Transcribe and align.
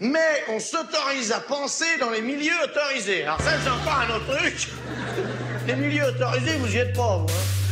Mais 0.00 0.44
on 0.50 0.58
s'autorise 0.58 1.32
à 1.32 1.40
penser 1.40 1.98
dans 2.00 2.10
les 2.10 2.20
milieux 2.20 2.52
autorisés. 2.64 3.22
Alors 3.22 3.40
ça, 3.40 3.52
c'est 3.62 3.70
encore 3.70 4.00
un 4.00 4.16
autre 4.16 4.36
truc. 4.36 4.68
Les 5.66 5.76
milieux 5.76 6.04
autorisés, 6.04 6.56
vous 6.58 6.74
y 6.74 6.78
êtes 6.78 6.94
pas, 6.94 7.18
vous. 7.18 7.26
hein. 7.26 7.64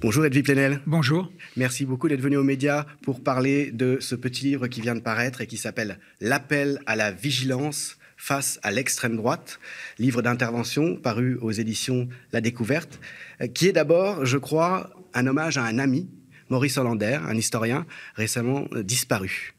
Bonjour 0.00 0.26
Edwy 0.26 0.42
Plenel. 0.42 0.80
Bonjour. 0.86 1.32
Merci 1.56 1.86
beaucoup 1.86 2.08
d'être 2.08 2.20
venu 2.20 2.36
aux 2.36 2.44
médias 2.44 2.84
pour 3.02 3.22
parler 3.22 3.70
de 3.72 3.96
ce 4.00 4.14
petit 4.14 4.44
livre 4.44 4.66
qui 4.66 4.82
vient 4.82 4.94
de 4.94 5.00
paraître 5.00 5.40
et 5.40 5.46
qui 5.46 5.56
s'appelle 5.56 5.98
L'appel 6.20 6.78
à 6.84 6.94
la 6.94 7.10
vigilance 7.10 7.96
face 8.24 8.58
à 8.62 8.70
l'extrême 8.70 9.16
droite, 9.16 9.60
livre 9.98 10.22
d'intervention 10.22 10.96
paru 10.96 11.36
aux 11.42 11.50
éditions 11.50 12.08
La 12.32 12.40
Découverte, 12.40 12.98
euh, 13.42 13.48
qui 13.48 13.66
est 13.68 13.72
d'abord, 13.72 14.24
je 14.24 14.38
crois, 14.38 14.90
un 15.12 15.26
hommage 15.26 15.58
à 15.58 15.64
un 15.64 15.78
ami, 15.78 16.08
Maurice 16.48 16.78
Hollander, 16.78 17.20
un 17.22 17.36
historien 17.36 17.86
récemment 18.14 18.66
euh, 18.72 18.82
disparu. 18.82 19.52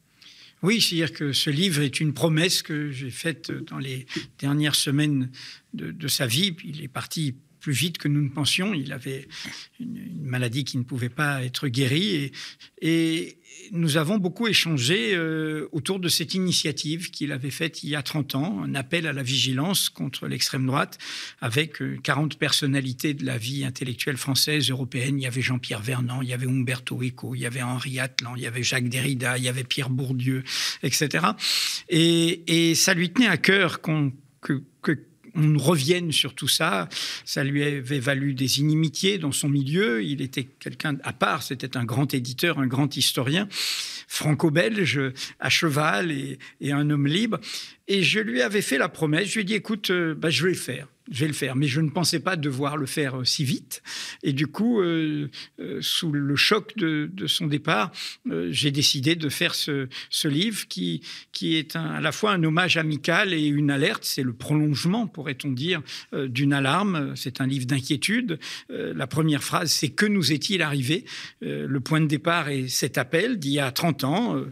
Oui, 0.64 0.82
c'est-à-dire 0.82 1.14
que 1.14 1.32
ce 1.32 1.52
livre 1.52 1.84
est 1.84 2.00
une 2.00 2.16
promesse 2.16 2.64
que 2.64 2.90
j'ai 2.90 3.12
faite 3.12 3.52
dans 3.52 3.78
les 3.78 4.08
dernières 4.40 4.74
semaines 4.74 5.30
de, 5.76 5.92
de 5.92 6.08
sa 6.08 6.26
vie. 6.26 6.58
Il 6.64 6.84
est 6.84 6.88
parti 6.88 7.36
plus 7.66 7.74
vite 7.74 7.98
que 7.98 8.08
nous 8.08 8.22
ne 8.22 8.30
pensions. 8.30 8.76
Il 8.76 8.94
avait 8.94 9.28
une, 9.80 10.22
maladie 10.22 10.66
qui 10.66 10.78
ne 10.78 10.84
pouvait 10.84 11.10
pas 11.10 11.44
être 11.44 11.68
guérie. 11.68 12.32
Et, 12.80 13.40
nous 13.72 13.98
avons 13.98 14.20
beaucoup 14.20 14.46
échangé 14.48 15.16
euh, 15.16 15.68
autour 15.72 16.00
de 16.00 16.08
cette 16.08 16.36
initiative 16.36 17.10
qu'il 17.10 17.32
avait 17.32 17.50
faite 17.50 17.82
il 17.82 17.90
y 17.90 17.96
a 17.96 18.04
30 18.04 18.36
ans, 18.36 18.62
un 18.64 18.76
appel 18.76 19.08
à 19.08 19.14
la 19.14 19.24
vigilance 19.24 19.90
contre 19.90 20.28
l'extrême 20.28 20.68
droite, 20.68 21.00
avec 21.42 21.82
euh, 21.82 21.98
40 22.04 22.38
personnalités 22.38 23.16
de 23.16 23.26
la 23.26 23.40
vie 23.40 23.66
intellectuelle 23.66 24.18
française, 24.18 24.70
européenne. 24.70 25.18
Il 25.18 25.24
y 25.24 25.26
avait 25.26 25.42
Jean-Pierre 25.42 25.82
Vernant, 25.82 26.22
il 26.22 26.28
y 26.28 26.34
avait 26.34 26.46
Umberto 26.46 27.02
Eco, 27.02 27.34
il 27.34 27.42
y 27.42 27.46
avait 27.48 27.64
Henri 27.64 28.00
Atlan, 28.00 28.36
il 28.36 28.44
y 28.44 28.48
avait 28.48 28.62
Jacques 28.62 28.90
Derrida, 28.90 29.40
il 29.40 29.46
y 29.46 29.50
avait 29.50 29.64
Pierre 29.64 29.90
Bourdieu, 29.90 30.44
etc. 30.84 31.26
Et, 31.90 32.76
ça 32.76 32.94
lui 32.94 33.10
tenait 33.10 33.28
à 33.28 33.38
cœur 33.38 33.82
qu'on 33.82 34.14
que 34.42 34.62
on 35.36 35.58
revienne 35.58 36.12
sur 36.12 36.34
tout 36.34 36.48
ça. 36.48 36.90
Ça 37.26 37.44
lui 37.44 37.64
avait 37.64 38.00
valu 38.00 38.34
des 38.34 38.60
inimitiés 38.60 39.18
dans 39.18 39.32
son 39.32 39.50
milieu. 39.50 40.04
Il 40.04 40.22
était 40.22 40.44
quelqu'un 40.44 40.98
à 41.04 41.14
part. 41.14 41.44
C'était 41.44 41.78
un 41.78 41.84
grand 41.84 42.14
éditeur, 42.14 42.60
un 42.60 42.68
grand 42.68 42.96
historien, 42.96 43.48
franco-belge, 44.08 45.00
à 45.40 45.50
cheval 45.50 46.12
et, 46.12 46.38
un 46.72 46.90
homme 46.90 47.08
libre. 47.08 47.40
Et 47.88 48.04
je 48.04 48.20
lui 48.20 48.42
avais 48.42 48.62
fait 48.62 48.78
la 48.78 48.90
promesse. 48.90 49.28
Je 49.30 49.36
lui 49.36 49.42
ai 49.42 49.46
dit, 49.46 49.54
écoute, 49.54 49.92
euh, 49.92 50.16
bah, 50.16 50.30
je 50.30 50.44
vais 50.44 50.52
le 50.52 50.58
faire. 50.58 50.88
Je 51.12 51.20
vais 51.20 51.28
le 51.28 51.34
faire, 51.34 51.56
mais 51.56 51.68
je 51.68 51.82
ne 51.82 51.90
pensais 51.90 52.20
pas 52.20 52.36
devoir 52.36 52.78
le 52.78 52.88
faire 52.88 53.20
euh, 53.20 53.24
si 53.26 53.44
vite. 53.44 53.84
Et 54.24 54.34
du 54.34 54.48
coup, 54.48 54.82
euh, 54.82 55.30
euh, 55.60 55.78
sous 55.80 56.12
le 56.12 56.36
choc 56.36 56.76
de, 56.78 57.10
son 57.28 57.48
départ, 57.48 57.92
j'ai 58.50 58.72
décidé 58.72 59.16
de 59.16 59.30
faire 59.30 59.56
ce, 59.56 59.88
livre 60.28 60.68
qui, 60.68 61.02
est 61.42 61.76
à 61.76 62.02
la 62.02 62.12
fois 62.12 62.32
un 62.32 62.44
hommage 62.44 62.78
amical 62.78 63.34
et 63.34 63.46
une 63.46 63.70
alerte. 63.70 64.04
C'est 64.04 64.24
le 64.24 64.34
prolongement, 64.34 65.08
pourrait-on 65.08 65.52
dire, 65.52 65.82
d'une 66.14 66.54
alarme. 66.54 67.16
C'est 67.16 67.42
un 67.42 67.48
livre 67.48 67.66
d'inquiétude. 67.66 68.40
La 68.70 69.08
première 69.08 69.44
phrase, 69.44 69.72
c'est 69.72 69.90
que 69.90 70.06
nous 70.06 70.32
est-il 70.32 70.62
arrivé? 70.62 71.06
Le 71.42 71.80
point 71.80 72.02
de 72.02 72.08
départ 72.08 72.50
est 72.50 72.68
cet 72.68 72.98
appel 72.98 73.40
d'il 73.40 73.54
y 73.54 73.60
a 73.60 73.72
30 73.72 74.04
ans 74.04 74.46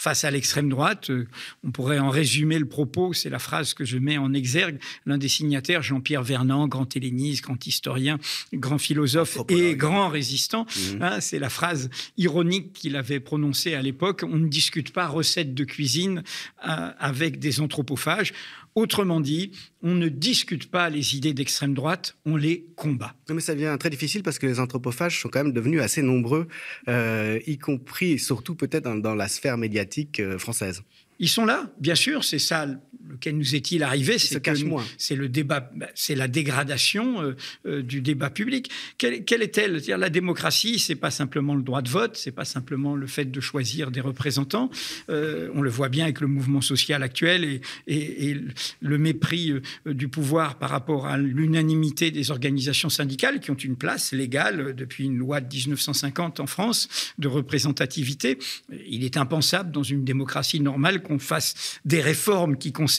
face 0.00 0.22
à 0.22 0.30
l'extrême 0.30 0.68
droite. 0.68 1.10
Euh, 1.10 1.26
On 1.64 1.72
pourrait 1.72 1.98
en 1.98 2.08
résumer 2.08 2.60
le 2.60 2.66
propos, 2.68 3.12
c'est 3.12 3.30
la 3.30 3.40
phrase 3.40 3.74
que 3.74 3.84
je 3.84 3.98
mets 3.98 4.16
en 4.16 4.32
exergue. 4.32 4.78
L'un 5.06 5.18
des 5.18 5.26
signataires, 5.26 5.82
Jean-Pierre 5.82 6.22
Vernant, 6.22 6.68
grand 6.68 6.96
helléniste, 6.96 7.42
grand 7.42 7.66
historien, 7.66 8.18
grand 8.54 8.78
philosophe 8.78 9.38
et 9.48 9.74
grand 9.74 10.08
résistant, 10.08 10.66
Mhm. 10.92 11.02
hein, 11.02 11.20
c'est 11.20 11.40
la 11.40 11.50
phrase 11.50 11.90
ironique 12.16 12.72
qu'il 12.74 12.94
avait 12.94 13.18
prononcée 13.18 13.74
à 13.74 13.82
l'époque. 13.82 14.22
On 14.24 14.36
ne 14.36 14.46
discute 14.46 14.92
pas 14.92 15.08
recette 15.08 15.52
de 15.52 15.64
cuisine 15.64 16.22
euh, 16.68 16.90
avec 17.00 17.40
des 17.40 17.60
anthropophages. 17.60 18.32
Autrement 18.78 19.20
dit, 19.20 19.50
on 19.82 19.96
ne 19.96 20.06
discute 20.06 20.70
pas 20.70 20.88
les 20.88 21.16
idées 21.16 21.34
d'extrême 21.34 21.74
droite, 21.74 22.16
on 22.24 22.36
les 22.36 22.64
combat. 22.76 23.12
Non, 23.28 23.34
mais 23.34 23.40
ça 23.40 23.56
devient 23.56 23.76
très 23.76 23.90
difficile 23.90 24.22
parce 24.22 24.38
que 24.38 24.46
les 24.46 24.60
anthropophages 24.60 25.20
sont 25.20 25.28
quand 25.28 25.42
même 25.42 25.52
devenus 25.52 25.82
assez 25.82 26.00
nombreux, 26.00 26.46
euh, 26.86 27.40
y 27.48 27.58
compris 27.58 28.12
et 28.12 28.18
surtout 28.18 28.54
peut-être 28.54 28.84
dans, 28.84 28.94
dans 28.94 29.16
la 29.16 29.26
sphère 29.26 29.58
médiatique 29.58 30.20
euh, 30.20 30.38
française. 30.38 30.82
Ils 31.18 31.28
sont 31.28 31.44
là, 31.44 31.72
bien 31.80 31.96
sûr, 31.96 32.22
c'est 32.22 32.38
ça. 32.38 32.68
Lequel 33.08 33.36
nous 33.38 33.54
est-il 33.54 33.82
arrivé 33.82 34.18
moins. 34.64 34.84
C'est 34.98 35.14
le 35.16 35.28
débat, 35.28 35.70
bah, 35.74 35.88
c'est 35.94 36.14
la 36.14 36.28
dégradation 36.28 37.22
euh, 37.22 37.36
euh, 37.66 37.82
du 37.82 38.00
débat 38.00 38.30
public. 38.30 38.70
Quelle, 38.98 39.24
quelle 39.24 39.42
est-elle? 39.42 39.72
C'est-à-dire, 39.76 39.98
La 39.98 40.10
démocratie, 40.10 40.78
c'est 40.78 40.94
pas 40.94 41.10
simplement 41.10 41.54
le 41.54 41.62
droit 41.62 41.80
de 41.82 41.88
vote, 41.88 42.16
c'est 42.16 42.32
pas 42.32 42.44
simplement 42.44 42.94
le 42.96 43.06
fait 43.06 43.24
de 43.24 43.40
choisir 43.40 43.90
des 43.90 44.00
représentants. 44.00 44.70
Euh, 45.08 45.48
on 45.54 45.62
le 45.62 45.70
voit 45.70 45.88
bien 45.88 46.04
avec 46.04 46.20
le 46.20 46.26
mouvement 46.26 46.60
social 46.60 47.02
actuel 47.02 47.44
et, 47.44 47.60
et- 47.86 48.30
et 48.30 48.36
le 48.80 48.98
mépris 48.98 49.52
du 49.86 50.08
pouvoir 50.08 50.58
par 50.58 50.70
rapport 50.70 51.06
à 51.06 51.16
l'unanimité 51.16 52.10
des 52.10 52.30
organisations 52.30 52.88
syndicales 52.90 53.40
qui 53.40 53.50
ont 53.50 53.54
une 53.54 53.76
place 53.76 54.12
légale 54.12 54.74
depuis 54.76 55.04
une 55.04 55.16
loi 55.16 55.40
de 55.40 55.46
1950 55.54 56.40
en 56.40 56.46
France 56.46 56.88
de 57.18 57.28
représentativité. 57.28 58.38
Il 58.88 59.04
est 59.04 59.16
impensable 59.16 59.70
dans 59.70 59.82
une 59.82 60.04
démocratie 60.04 60.60
normale 60.60 61.02
qu'on 61.02 61.18
fasse 61.18 61.80
des 61.84 62.00
réformes 62.00 62.56
qui 62.58 62.72
concernent 62.72 62.97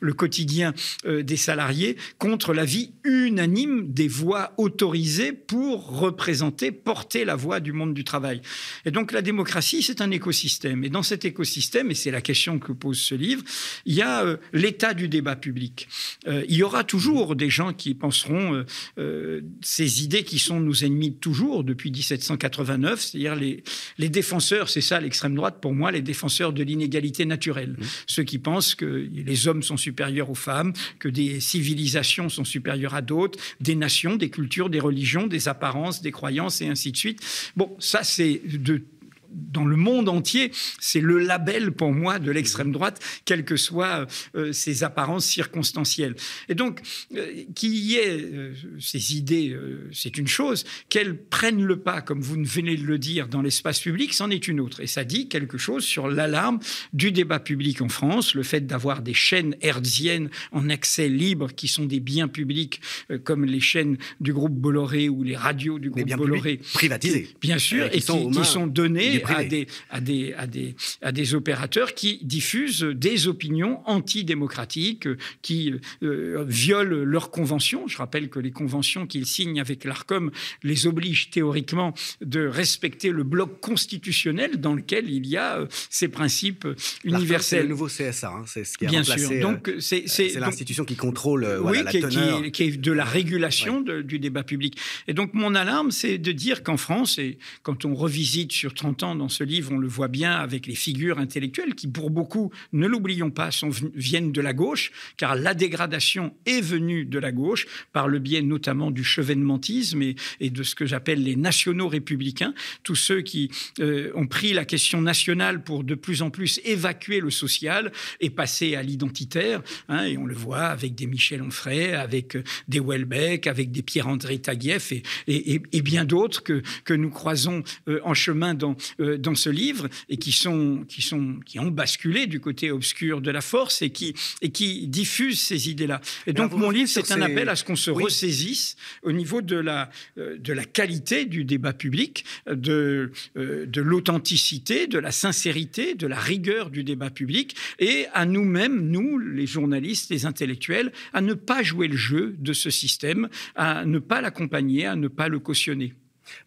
le 0.00 0.12
quotidien 0.12 0.74
euh, 1.06 1.22
des 1.22 1.36
salariés 1.36 1.96
contre 2.18 2.52
l'avis 2.52 2.92
unanime 3.04 3.92
des 3.92 4.08
voix 4.08 4.52
autorisées 4.56 5.32
pour 5.32 5.98
représenter, 5.98 6.72
porter 6.72 7.24
la 7.24 7.36
voix 7.36 7.60
du 7.60 7.72
monde 7.72 7.94
du 7.94 8.04
travail. 8.04 8.40
Et 8.84 8.90
donc 8.90 9.12
la 9.12 9.22
démocratie, 9.22 9.82
c'est 9.82 10.00
un 10.00 10.10
écosystème. 10.10 10.84
Et 10.84 10.90
dans 10.90 11.02
cet 11.02 11.24
écosystème, 11.24 11.90
et 11.90 11.94
c'est 11.94 12.10
la 12.10 12.20
question 12.20 12.58
que 12.58 12.72
pose 12.72 12.98
ce 12.98 13.14
livre, 13.14 13.42
il 13.86 13.94
y 13.94 14.02
a 14.02 14.24
euh, 14.24 14.36
l'état 14.52 14.94
du 14.94 15.08
débat 15.08 15.36
public. 15.36 15.88
Euh, 16.26 16.44
il 16.48 16.56
y 16.56 16.62
aura 16.62 16.84
toujours 16.84 17.36
des 17.36 17.50
gens 17.50 17.72
qui 17.72 17.94
penseront 17.94 18.64
euh, 18.98 19.40
ces 19.60 20.04
idées 20.04 20.24
qui 20.24 20.38
sont 20.38 20.60
nos 20.60 20.74
ennemis 20.74 21.10
de 21.10 21.16
toujours 21.16 21.64
depuis 21.64 21.90
1789, 21.90 23.00
c'est-à-dire 23.00 23.34
les, 23.34 23.62
les 23.98 24.08
défenseurs, 24.08 24.68
c'est 24.68 24.80
ça 24.80 25.00
l'extrême 25.00 25.34
droite 25.34 25.58
pour 25.60 25.74
moi, 25.74 25.90
les 25.92 26.02
défenseurs 26.02 26.52
de 26.52 26.62
l'inégalité 26.62 27.24
naturelle. 27.24 27.76
Ceux 28.06 28.22
qui 28.22 28.38
pensent 28.38 28.74
que 28.74 29.08
les 29.12 29.39
hommes 29.48 29.62
sont 29.62 29.76
supérieurs 29.76 30.30
aux 30.30 30.34
femmes, 30.34 30.72
que 30.98 31.08
des 31.08 31.40
civilisations 31.40 32.28
sont 32.28 32.44
supérieures 32.44 32.94
à 32.94 33.02
d'autres, 33.02 33.38
des 33.60 33.74
nations, 33.74 34.16
des 34.16 34.30
cultures, 34.30 34.70
des 34.70 34.80
religions, 34.80 35.26
des 35.26 35.48
apparences, 35.48 36.02
des 36.02 36.12
croyances 36.12 36.60
et 36.60 36.68
ainsi 36.68 36.92
de 36.92 36.96
suite. 36.96 37.20
Bon, 37.56 37.74
ça 37.78 38.02
c'est 38.02 38.40
de 38.44 38.82
dans 39.30 39.64
le 39.64 39.76
monde 39.76 40.08
entier, 40.08 40.52
c'est 40.80 41.00
le 41.00 41.18
label 41.18 41.72
pour 41.72 41.92
moi 41.92 42.18
de 42.18 42.30
l'extrême 42.30 42.72
droite, 42.72 43.00
quelles 43.24 43.44
que 43.44 43.56
soient 43.56 44.06
euh, 44.34 44.52
ses 44.52 44.84
apparences 44.84 45.26
circonstancielles. 45.26 46.14
Et 46.48 46.54
donc, 46.54 46.80
euh, 47.14 47.44
qu'il 47.54 47.74
y 47.74 47.96
ait 47.96 48.20
euh, 48.20 48.54
ces 48.78 49.16
idées, 49.16 49.56
c'est 49.92 50.18
une 50.18 50.28
chose. 50.28 50.64
Qu'elles 50.88 51.16
prennent 51.16 51.62
le 51.62 51.78
pas, 51.78 52.00
comme 52.00 52.20
vous 52.20 52.36
venez 52.44 52.76
de 52.76 52.84
le 52.84 52.98
dire, 52.98 53.28
dans 53.28 53.42
l'espace 53.42 53.80
public, 53.80 54.14
c'en 54.14 54.30
est 54.30 54.48
une 54.48 54.60
autre. 54.60 54.80
Et 54.80 54.86
ça 54.86 55.04
dit 55.04 55.28
quelque 55.28 55.58
chose 55.58 55.84
sur 55.84 56.08
l'alarme 56.08 56.60
du 56.92 57.12
débat 57.12 57.40
public 57.40 57.80
en 57.82 57.88
France, 57.88 58.34
le 58.34 58.42
fait 58.42 58.66
d'avoir 58.66 59.02
des 59.02 59.14
chaînes 59.14 59.56
hertziennes 59.60 60.30
en 60.52 60.68
accès 60.68 61.08
libre 61.08 61.48
qui 61.54 61.68
sont 61.68 61.84
des 61.84 62.00
biens 62.00 62.28
publics, 62.28 62.80
comme 63.24 63.44
les 63.44 63.60
chaînes 63.60 63.96
du 64.20 64.32
groupe 64.32 64.54
Bolloré 64.54 65.08
ou 65.08 65.22
les 65.22 65.36
radios 65.36 65.78
du 65.78 65.90
groupe 65.90 66.08
Bolloré. 66.08 66.56
publics 66.56 66.72
privatisés. 66.72 67.28
Bien 67.40 67.58
sûr, 67.58 67.90
qui 67.90 67.98
et 67.98 68.00
sont 68.00 68.30
qui, 68.30 68.44
sont 68.44 68.66
donnés 68.66 69.19
à 69.24 69.44
des, 69.44 69.66
à, 69.90 70.00
des, 70.00 70.34
à, 70.34 70.46
des, 70.46 70.74
à 71.02 71.12
des 71.12 71.34
opérateurs 71.34 71.94
qui 71.94 72.18
diffusent 72.22 72.82
des 72.82 73.28
opinions 73.28 73.80
antidémocratiques, 73.86 75.06
euh, 75.06 75.16
qui 75.42 75.72
euh, 76.02 76.44
violent 76.46 77.04
leurs 77.04 77.30
conventions. 77.30 77.86
Je 77.88 77.96
rappelle 77.98 78.28
que 78.28 78.38
les 78.38 78.50
conventions 78.50 79.06
qu'ils 79.06 79.26
signent 79.26 79.60
avec 79.60 79.84
l'ARCOM 79.84 80.30
les 80.62 80.86
obligent 80.86 81.30
théoriquement 81.30 81.94
de 82.20 82.46
respecter 82.46 83.10
le 83.10 83.24
bloc 83.24 83.60
constitutionnel 83.60 84.60
dans 84.60 84.74
lequel 84.74 85.10
il 85.10 85.26
y 85.26 85.36
a 85.36 85.58
euh, 85.60 85.66
ces 85.90 86.08
principes 86.08 86.64
L'ARCOM, 86.64 86.76
C'est 86.78 87.08
le 87.08 87.16
universels. 87.18 87.68
nouveau 87.68 87.86
CSA, 87.86 88.28
hein, 88.30 88.42
c'est 88.46 88.64
ce 88.64 88.76
qui 88.78 88.86
a 88.86 88.88
Bien 88.88 89.00
remplacé. 89.00 89.26
sûr. 89.26 89.40
Donc, 89.40 89.70
c'est 89.78 90.04
l'institution 90.38 90.84
qui 90.84 90.96
contrôle 90.96 91.44
euh, 91.44 91.60
voilà, 91.60 91.78
oui, 91.78 91.84
la 91.84 91.90
qui, 91.90 91.96
est- 91.98 92.08
qui 92.08 92.18
est, 92.46 92.50
qui 92.50 92.62
est 92.64 92.76
de 92.76 92.92
la 92.92 93.04
régulation 93.04 93.80
de- 93.80 94.02
du 94.02 94.18
débat 94.18 94.42
public. 94.42 94.76
Et 95.08 95.14
donc, 95.14 95.34
mon 95.34 95.54
alarme, 95.54 95.90
c'est 95.90 96.18
de 96.18 96.32
dire 96.32 96.62
qu'en 96.62 96.76
France, 96.76 97.18
et 97.18 97.38
quand 97.62 97.84
on 97.84 97.94
revisite 97.94 98.52
sur 98.52 98.74
30 98.74 99.02
ans 99.02 99.09
dans 99.14 99.28
ce 99.28 99.44
livre, 99.44 99.72
on 99.72 99.78
le 99.78 99.88
voit 99.88 100.08
bien 100.08 100.32
avec 100.32 100.66
les 100.66 100.74
figures 100.74 101.18
intellectuelles 101.18 101.74
qui, 101.74 101.88
pour 101.88 102.10
beaucoup, 102.10 102.50
ne 102.72 102.86
l'oublions 102.86 103.30
pas, 103.30 103.50
sont, 103.50 103.70
viennent 103.94 104.32
de 104.32 104.40
la 104.40 104.52
gauche, 104.52 104.92
car 105.16 105.34
la 105.34 105.54
dégradation 105.54 106.34
est 106.46 106.60
venue 106.60 107.04
de 107.04 107.18
la 107.18 107.32
gauche 107.32 107.66
par 107.92 108.08
le 108.08 108.18
biais 108.18 108.42
notamment 108.42 108.90
du 108.90 109.04
chevènementisme 109.04 110.02
et, 110.02 110.50
de 110.50 110.62
ce 110.62 110.74
que 110.74 110.86
j'appelle 110.86 111.22
les 111.22 111.36
nationaux 111.36 111.88
républicains, 111.88 112.54
tous 112.82 112.96
ceux 112.96 113.22
qui 113.22 113.50
euh, 113.78 114.10
ont 114.14 114.26
pris 114.26 114.52
la 114.52 114.64
question 114.64 115.00
nationale 115.00 115.62
pour 115.62 115.84
de 115.84 115.94
plus 115.94 116.22
en 116.22 116.30
plus 116.30 116.60
évacuer 116.64 117.20
le 117.20 117.30
social 117.30 117.92
et 118.20 118.30
passer 118.30 118.74
à 118.74 118.82
l'identitaire. 118.82 119.62
Hein, 119.88 120.04
et 120.04 120.18
on 120.18 120.26
le 120.26 120.34
voit 120.34 120.66
avec 120.66 120.94
des 120.94 121.06
Michel 121.06 121.42
Onfray, 121.42 121.92
avec 121.92 122.36
euh, 122.36 122.42
des 122.68 122.80
Welbeck, 122.80 123.46
avec 123.46 123.70
des 123.70 123.82
Pierre-André 123.82 124.38
Taguieff 124.38 124.92
et, 124.92 125.02
et, 125.26 125.62
et 125.72 125.82
bien 125.82 126.04
d'autres 126.04 126.42
que, 126.42 126.62
que 126.84 126.94
nous 126.94 127.10
croisons 127.10 127.62
euh, 127.88 128.00
en 128.04 128.14
chemin 128.14 128.54
dans, 128.54 128.76
dans 129.18 129.34
ce 129.34 129.50
livre 129.50 129.88
et 130.08 130.16
qui, 130.16 130.32
sont, 130.32 130.84
qui, 130.88 131.02
sont, 131.02 131.40
qui 131.44 131.58
ont 131.58 131.70
basculé 131.70 132.26
du 132.26 132.40
côté 132.40 132.70
obscur 132.70 133.20
de 133.20 133.30
la 133.30 133.40
force 133.40 133.82
et 133.82 133.90
qui, 133.90 134.14
et 134.42 134.50
qui 134.50 134.86
diffusent 134.86 135.40
ces 135.40 135.70
idées-là. 135.70 136.00
Et 136.26 136.32
donc, 136.32 136.52
mon 136.52 136.70
livre, 136.70 136.88
c'est 136.88 137.12
un 137.12 137.22
appel 137.22 137.48
à 137.48 137.56
ce 137.56 137.64
qu'on 137.64 137.76
se 137.76 137.90
ressaisisse 137.90 138.76
au 139.02 139.12
niveau 139.12 139.42
de 139.42 139.56
la, 139.56 139.90
de 140.16 140.52
la 140.52 140.64
qualité 140.64 141.24
du 141.24 141.44
débat 141.44 141.72
public, 141.72 142.24
de, 142.50 143.10
de 143.36 143.80
l'authenticité, 143.80 144.86
de 144.86 144.98
la 144.98 145.12
sincérité, 145.12 145.94
de 145.94 146.06
la 146.06 146.18
rigueur 146.18 146.70
du 146.70 146.84
débat 146.84 147.10
public 147.10 147.56
et 147.78 148.06
à 148.12 148.26
nous-mêmes, 148.26 148.88
nous, 148.90 149.18
les 149.18 149.46
journalistes, 149.46 150.10
les 150.10 150.26
intellectuels, 150.26 150.92
à 151.12 151.20
ne 151.20 151.34
pas 151.34 151.62
jouer 151.62 151.88
le 151.88 151.96
jeu 151.96 152.34
de 152.38 152.52
ce 152.52 152.70
système, 152.70 153.28
à 153.54 153.84
ne 153.84 153.98
pas 153.98 154.20
l'accompagner, 154.20 154.86
à 154.86 154.96
ne 154.96 155.08
pas 155.08 155.28
le 155.28 155.38
cautionner. 155.38 155.94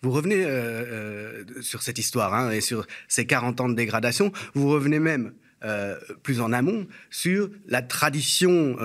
Vous 0.01 0.11
revenez 0.11 0.43
euh, 0.43 0.49
euh, 0.49 1.43
sur 1.61 1.83
cette 1.83 1.97
histoire 1.97 2.33
hein, 2.33 2.51
et 2.51 2.61
sur 2.61 2.85
ces 3.07 3.25
40 3.25 3.61
ans 3.61 3.69
de 3.69 3.75
dégradation. 3.75 4.31
Vous 4.53 4.69
revenez 4.69 4.99
même 4.99 5.33
euh, 5.63 5.97
plus 6.23 6.41
en 6.41 6.51
amont 6.51 6.87
sur 7.09 7.49
la 7.67 7.81
tradition, 7.81 8.77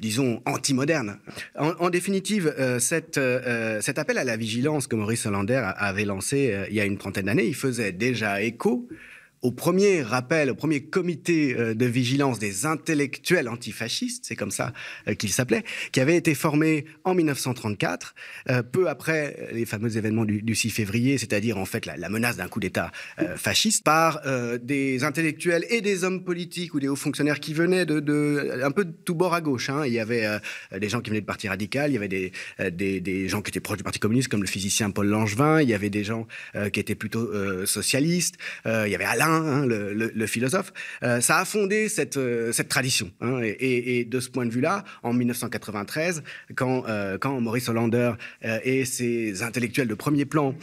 disons, 0.00 0.42
anti-moderne. 0.46 1.18
En, 1.56 1.90
définitive, 1.90 2.52
cet 2.80 3.18
appel 3.18 4.18
à 4.18 4.24
la 4.24 4.36
vigilance 4.36 4.86
que 4.86 4.96
Maurice 4.96 5.26
Hollander 5.26 5.62
avait 5.76 6.04
lancé 6.04 6.66
il 6.68 6.74
y 6.74 6.80
a 6.80 6.84
une 6.84 6.98
trentaine 6.98 7.26
d'années, 7.26 7.46
il 7.46 7.54
faisait 7.54 7.92
déjà 7.92 8.42
écho 8.42 8.88
au 9.42 9.52
premier 9.52 10.02
rappel, 10.02 10.50
au 10.50 10.54
premier 10.54 10.82
comité 10.82 11.54
euh, 11.56 11.74
de 11.74 11.86
vigilance 11.86 12.38
des 12.38 12.66
intellectuels 12.66 13.48
antifascistes, 13.48 14.24
c'est 14.26 14.36
comme 14.36 14.50
ça 14.50 14.72
euh, 15.06 15.14
qu'il 15.14 15.30
s'appelait, 15.30 15.64
qui 15.92 16.00
avait 16.00 16.16
été 16.16 16.34
formé 16.34 16.86
en 17.04 17.14
1934, 17.14 18.14
euh, 18.50 18.62
peu 18.62 18.88
après 18.88 19.48
les 19.52 19.64
fameux 19.64 19.96
événements 19.96 20.24
du, 20.24 20.42
du 20.42 20.54
6 20.54 20.70
février, 20.70 21.18
c'est-à-dire 21.18 21.58
en 21.58 21.64
fait 21.64 21.86
la, 21.86 22.08
menace 22.08 22.36
d'un 22.36 22.48
coup 22.48 22.58
d'État 22.58 22.90
fasciste, 23.36 23.84
par 23.84 24.22
des 24.62 25.04
intellectuels 25.04 25.66
et 25.68 25.82
des 25.82 26.04
hommes 26.04 26.24
politiques 26.24 26.72
ou 26.72 26.80
des 26.80 26.88
hauts 26.88 26.96
fonctionnaires 26.96 27.38
qui 27.38 27.52
venaient 27.52 27.84
de, 27.84 28.62
un 28.62 28.70
peu 28.70 28.86
de 28.86 28.92
tout 29.04 29.14
bord 29.14 29.34
à 29.34 29.42
gauche. 29.42 29.68
Hein. 29.68 29.84
Il 29.84 29.92
y 29.92 30.00
avait 30.00 30.26
des 30.74 30.88
gens 30.88 31.02
qui 31.02 31.10
venaient 31.10 31.20
du 31.20 31.26
Parti 31.26 31.48
radical, 31.48 31.90
il 31.90 31.94
y 31.94 31.96
avait 31.98 32.08
des, 32.08 33.28
gens 33.28 33.42
qui 33.42 33.50
étaient 33.50 33.60
proches 33.60 33.76
du 33.76 33.84
Parti 33.84 33.98
communiste, 33.98 34.28
comme 34.28 34.40
le 34.40 34.48
physicien 34.48 34.90
Paul 34.90 35.08
Langevin, 35.08 35.60
il 35.60 35.68
y 35.68 35.74
avait 35.74 35.90
des 35.90 36.02
gens 36.02 36.26
qui 36.72 36.80
étaient 36.80 36.94
plutôt 36.94 37.28
socialistes, 37.66 38.36
il 38.64 38.88
y 38.88 38.94
avait 38.94 39.04
Alain 39.04 39.27
Hein, 39.28 39.66
le, 39.66 40.26
philosophe, 40.26 40.72
euh, 41.02 41.20
ça 41.20 41.38
a 41.38 41.44
fondé 41.44 41.88
cette, 41.88 42.16
euh, 42.16 42.50
cette 42.52 42.68
tradition. 42.68 43.10
Hein, 43.20 43.40
et, 43.42 44.04
de 44.04 44.20
ce 44.20 44.30
point 44.30 44.46
de 44.46 44.50
vue-là, 44.50 44.84
en 45.02 45.12
1993, 45.12 46.22
quand, 46.54 46.84
euh, 46.88 47.18
quand 47.18 47.40
Maurice 47.40 47.68
Hollander 47.68 48.12
et 48.64 48.84
ses 48.84 49.42
intellectuels 49.42 49.88
de 49.88 49.94
premier 49.94 50.24
plan 50.24 50.54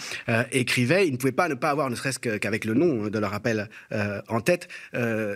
écrivaient, 0.52 1.08
ils 1.08 1.12
ne 1.12 1.18
pouvaient 1.18 1.32
pas 1.32 1.48
ne 1.48 1.54
pas 1.54 1.70
avoir, 1.70 1.90
ne 1.90 1.96
serait-ce 1.96 2.20
qu'avec 2.20 2.66
le 2.66 2.74
nom 2.74 3.08
de 3.08 3.20
leur 3.20 3.34
appel 3.34 3.70
en 4.28 4.42
tête, 4.42 4.68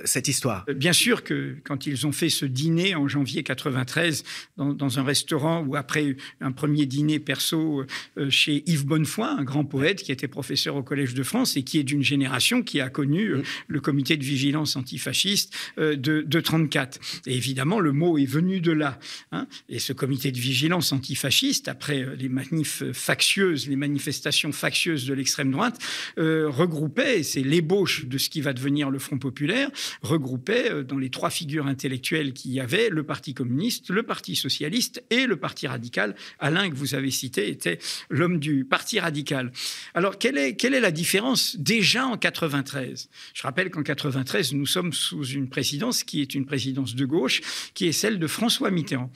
cette 0.05 0.27
histoire. 0.27 0.65
Bien 0.75 0.93
sûr 0.93 1.23
que 1.23 1.57
quand 1.63 1.85
ils 1.85 2.07
ont 2.07 2.11
fait 2.11 2.29
ce 2.29 2.45
dîner 2.45 2.95
en 2.95 3.07
janvier 3.07 3.43
93 3.43 4.23
dans, 4.57 4.73
dans 4.73 4.99
un 4.99 5.03
restaurant 5.03 5.61
ou 5.61 5.75
après 5.75 6.15
un 6.41 6.51
premier 6.51 6.85
dîner 6.85 7.19
perso 7.19 7.85
chez 8.29 8.63
Yves 8.65 8.85
Bonnefoy, 8.85 9.27
un 9.27 9.43
grand 9.43 9.65
poète 9.65 10.01
qui 10.03 10.11
était 10.11 10.27
professeur 10.27 10.75
au 10.75 10.83
Collège 10.83 11.13
de 11.13 11.23
France 11.23 11.57
et 11.57 11.63
qui 11.63 11.79
est 11.79 11.83
d'une 11.83 12.03
génération 12.03 12.63
qui 12.63 12.81
a 12.81 12.89
connu 12.89 13.18
mmh. 13.27 13.43
le 13.67 13.79
comité 13.79 14.17
de 14.17 14.23
vigilance 14.23 14.75
antifasciste 14.75 15.53
de, 15.77 15.93
de 15.95 16.39
34. 16.39 16.99
Et 17.27 17.35
évidemment, 17.35 17.79
le 17.79 17.91
mot 17.91 18.17
est 18.17 18.25
venu 18.25 18.59
de 18.61 18.71
là. 18.71 18.99
Hein. 19.31 19.47
Et 19.67 19.79
ce 19.79 19.93
comité 19.93 20.31
de 20.31 20.39
vigilance 20.39 20.91
antifasciste, 20.91 21.67
après 21.67 22.05
les 22.17 22.29
manifs 22.29 22.83
factieuses, 22.93 23.67
les 23.67 23.75
manifestations 23.75 24.51
factieuses 24.51 25.05
de 25.05 25.13
l'extrême 25.13 25.51
droite, 25.51 25.79
euh, 26.17 26.49
regroupait, 26.49 27.23
c'est 27.23 27.41
l'ébauche 27.41 28.05
de 28.05 28.17
ce 28.17 28.29
qui 28.29 28.41
va 28.41 28.53
devenir 28.53 28.89
le 28.89 28.99
Front 28.99 29.17
populaire, 29.17 29.69
regroupait 30.01 30.71
euh, 30.71 30.83
dans 30.83 30.97
les 30.97 31.09
trois 31.09 31.29
figures 31.29 31.67
intellectuelles 31.67 32.33
qu'il 32.33 32.51
y 32.51 32.59
avait 32.59 32.89
le 32.89 33.03
Parti 33.03 33.33
communiste, 33.33 33.89
le 33.89 34.03
Parti 34.03 34.35
socialiste 34.35 35.03
et 35.09 35.25
le 35.25 35.37
Parti 35.37 35.67
radical. 35.67 36.15
Alain, 36.39 36.69
que 36.69 36.75
vous 36.75 36.95
avez 36.95 37.11
cité, 37.11 37.49
était 37.49 37.79
l'homme 38.09 38.39
du 38.39 38.65
Parti 38.65 38.99
radical. 38.99 39.51
Alors, 39.93 40.17
quelle 40.17 40.37
est, 40.37 40.55
quelle 40.55 40.73
est 40.73 40.79
la 40.79 40.91
différence 40.91 41.55
déjà 41.57 42.05
en 42.05 42.17
93 42.17 43.08
Je 43.33 43.43
rappelle 43.43 43.69
qu'en 43.69 43.83
93, 43.83 44.53
nous 44.53 44.65
sommes 44.65 44.93
sous 44.93 45.25
une 45.25 45.49
présidence 45.49 46.03
qui 46.03 46.21
est 46.21 46.35
une 46.35 46.45
présidence 46.45 46.95
de 46.95 47.05
gauche, 47.05 47.41
qui 47.73 47.87
est 47.87 47.91
celle 47.91 48.19
de 48.19 48.27
François 48.27 48.71
Mitterrand. 48.71 49.11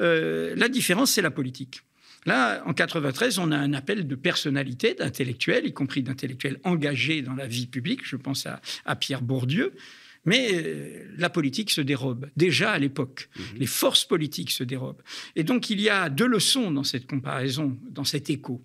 Euh, 0.00 0.54
la 0.56 0.68
différence, 0.68 1.12
c'est 1.12 1.22
la 1.22 1.30
politique. 1.30 1.82
Là, 2.26 2.62
en 2.66 2.72
93, 2.72 3.38
on 3.38 3.52
a 3.52 3.56
un 3.56 3.74
appel 3.74 4.06
de 4.06 4.14
personnalité, 4.14 4.94
d'intellectuels, 4.94 5.66
y 5.66 5.72
compris 5.72 6.02
d'intellectuels 6.02 6.58
engagés 6.64 7.20
dans 7.20 7.34
la 7.34 7.46
vie 7.46 7.66
publique. 7.66 8.00
Je 8.04 8.16
pense 8.16 8.46
à 8.46 8.96
Pierre 8.96 9.20
Bourdieu. 9.20 9.74
Mais 10.24 10.48
euh, 10.52 11.04
la 11.18 11.30
politique 11.30 11.70
se 11.70 11.80
dérobe, 11.80 12.28
déjà 12.36 12.72
à 12.72 12.78
l'époque. 12.78 13.28
Mmh. 13.36 13.42
Les 13.58 13.66
forces 13.66 14.04
politiques 14.04 14.50
se 14.50 14.64
dérobent. 14.64 15.02
Et 15.36 15.44
donc, 15.44 15.70
il 15.70 15.80
y 15.80 15.88
a 15.88 16.08
deux 16.08 16.26
leçons 16.26 16.70
dans 16.70 16.84
cette 16.84 17.06
comparaison, 17.06 17.78
dans 17.90 18.04
cet 18.04 18.30
écho. 18.30 18.62